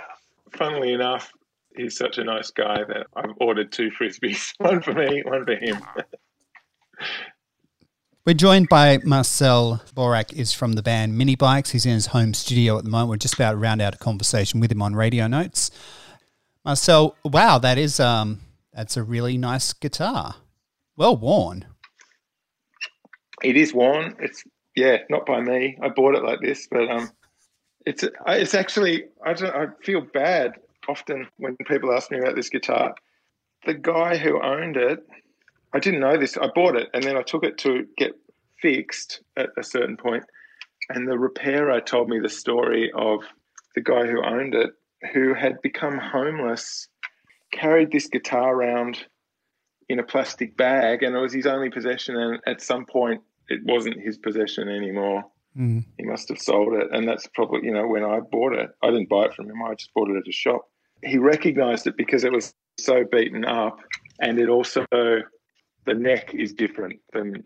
funnily 0.53 0.93
enough, 0.93 1.29
he's 1.75 1.97
such 1.97 2.19
a 2.19 2.23
nice 2.23 2.51
guy 2.51 2.85
that 2.87 3.07
I've 3.17 3.35
ordered 3.41 3.73
two 3.73 3.91
frisbees, 3.91 4.53
one 4.59 4.81
for 4.81 4.93
me, 4.93 5.23
one 5.25 5.43
for 5.43 5.55
him. 5.57 5.81
We're 8.25 8.33
joined 8.33 8.69
by 8.69 8.97
Marcel 9.03 9.83
Barrack, 9.93 10.33
is 10.33 10.51
from 10.51 10.73
the 10.73 10.81
band 10.81 11.13
Minibikes. 11.13 11.69
He's 11.69 11.85
in 11.85 11.91
his 11.91 12.07
home 12.07 12.33
studio 12.33 12.75
at 12.75 12.83
the 12.83 12.89
moment. 12.89 13.11
We're 13.11 13.17
just 13.17 13.35
about 13.35 13.51
to 13.51 13.57
round 13.57 13.83
out 13.83 13.93
a 13.93 13.99
conversation 13.99 14.59
with 14.59 14.71
him 14.71 14.81
on 14.81 14.95
radio 14.95 15.27
notes. 15.27 15.69
Marcel, 16.63 17.15
wow, 17.23 17.59
that 17.59 17.77
is 17.77 17.99
um, 17.99 18.39
that's 18.73 18.97
a 18.97 19.03
really 19.03 19.37
nice 19.37 19.73
guitar. 19.73 20.37
Well 20.97 21.15
worn. 21.15 21.65
It 23.43 23.57
is 23.57 23.75
worn. 23.75 24.15
It's 24.19 24.43
yeah, 24.75 25.03
not 25.07 25.27
by 25.27 25.41
me. 25.41 25.77
I 25.83 25.89
bought 25.89 26.15
it 26.15 26.23
like 26.23 26.39
this, 26.41 26.67
but 26.71 26.89
um, 26.89 27.11
it's 27.85 28.03
it's 28.25 28.55
actually 28.55 29.03
I 29.23 29.33
don't 29.33 29.55
I 29.55 29.67
feel 29.83 30.01
bad 30.01 30.53
often 30.89 31.27
when 31.37 31.55
people 31.67 31.93
ask 31.93 32.09
me 32.09 32.17
about 32.17 32.35
this 32.35 32.49
guitar. 32.49 32.95
The 33.67 33.75
guy 33.75 34.17
who 34.17 34.41
owned 34.41 34.77
it 34.77 35.05
I 35.75 35.79
didn't 35.79 35.99
know 35.99 36.17
this. 36.17 36.37
I 36.37 36.47
bought 36.47 36.77
it 36.77 36.89
and 36.93 37.03
then 37.03 37.17
I 37.17 37.21
took 37.21 37.43
it 37.43 37.57
to 37.59 37.85
get 37.97 38.13
fixed 38.61 39.21
at 39.37 39.49
a 39.57 39.63
certain 39.63 39.97
point. 39.97 40.23
point, 40.23 40.25
and 40.89 41.07
the 41.07 41.17
repairer 41.17 41.81
told 41.81 42.09
me 42.09 42.19
the 42.19 42.29
story 42.29 42.91
of 42.95 43.19
the 43.75 43.81
guy 43.81 44.05
who 44.05 44.23
owned 44.23 44.55
it, 44.55 44.71
who 45.13 45.33
had 45.33 45.61
become 45.61 45.97
homeless, 45.97 46.87
carried 47.51 47.91
this 47.91 48.07
guitar 48.07 48.53
around 48.55 49.05
in 49.89 49.99
a 49.99 50.03
plastic 50.03 50.57
bag, 50.57 51.03
and 51.03 51.15
it 51.15 51.19
was 51.19 51.33
his 51.33 51.45
only 51.45 51.69
possession. 51.69 52.15
And 52.15 52.39
at 52.47 52.61
some 52.61 52.85
point, 52.85 53.21
it 53.49 53.61
wasn't 53.63 54.01
his 54.01 54.17
possession 54.17 54.69
anymore. 54.69 55.23
Mm. 55.57 55.85
He 55.97 56.05
must 56.05 56.29
have 56.29 56.39
sold 56.39 56.73
it, 56.73 56.87
and 56.91 57.07
that's 57.07 57.27
probably 57.33 57.61
you 57.63 57.73
know 57.73 57.87
when 57.87 58.03
I 58.03 58.19
bought 58.19 58.53
it. 58.53 58.69
I 58.81 58.87
didn't 58.87 59.09
buy 59.09 59.25
it 59.25 59.33
from 59.33 59.49
him. 59.49 59.61
I 59.63 59.75
just 59.75 59.93
bought 59.93 60.09
it 60.09 60.17
at 60.17 60.27
a 60.27 60.31
shop. 60.31 60.67
He 61.03 61.17
recognised 61.17 61.87
it 61.87 61.97
because 61.97 62.23
it 62.23 62.31
was 62.31 62.53
so 62.79 63.03
beaten 63.09 63.45
up, 63.45 63.79
and 64.19 64.39
it 64.39 64.49
also 64.49 64.85
the 65.85 65.93
neck 65.93 66.33
is 66.33 66.53
different 66.53 66.99
than 67.13 67.43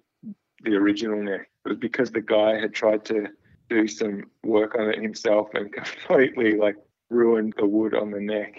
the 0.63 0.75
original 0.75 1.21
neck. 1.21 1.49
It 1.65 1.69
was 1.69 1.77
because 1.77 2.11
the 2.11 2.21
guy 2.21 2.59
had 2.59 2.73
tried 2.73 3.05
to 3.05 3.27
do 3.69 3.87
some 3.87 4.23
work 4.43 4.75
on 4.75 4.89
it 4.89 5.01
himself 5.01 5.49
and 5.53 5.71
completely 5.73 6.55
like 6.55 6.75
ruined 7.09 7.53
the 7.57 7.65
wood 7.65 7.93
on 7.93 8.11
the 8.11 8.19
neck. 8.19 8.55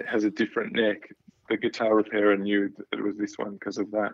It 0.00 0.06
has 0.06 0.24
a 0.24 0.30
different 0.30 0.74
neck. 0.74 1.08
The 1.48 1.56
guitar 1.56 1.94
repairer 1.94 2.36
knew 2.36 2.72
that 2.90 2.98
it 2.98 3.02
was 3.02 3.16
this 3.16 3.36
one 3.36 3.54
because 3.54 3.78
of 3.78 3.90
that. 3.90 4.12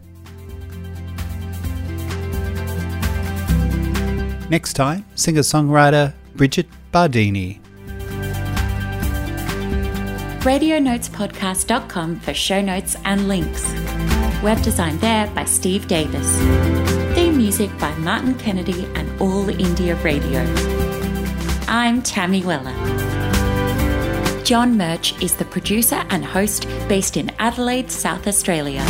Next 4.48 4.74
time, 4.74 5.04
singer 5.16 5.40
songwriter 5.40 6.14
Bridget 6.36 6.68
Bardini. 6.92 7.60
RadioNotesPodcast.com 10.42 12.20
for 12.20 12.32
show 12.32 12.60
notes 12.60 12.96
and 13.04 13.26
links. 13.26 13.72
Web 14.44 14.62
design 14.62 14.98
there 14.98 15.26
by 15.34 15.44
Steve 15.44 15.88
Davis. 15.88 16.38
Theme 17.16 17.36
music 17.36 17.76
by 17.80 17.92
Martin 17.96 18.36
Kennedy 18.36 18.84
and 18.94 19.20
All 19.20 19.48
India 19.48 19.96
Radio. 19.96 20.40
I'm 21.66 22.00
Tammy 22.00 22.44
Weller. 22.44 22.74
John 24.44 24.76
Murch 24.76 25.20
is 25.20 25.34
the 25.34 25.44
producer 25.44 26.04
and 26.10 26.24
host 26.24 26.68
based 26.88 27.16
in 27.16 27.32
Adelaide, 27.40 27.90
South 27.90 28.28
Australia. 28.28 28.84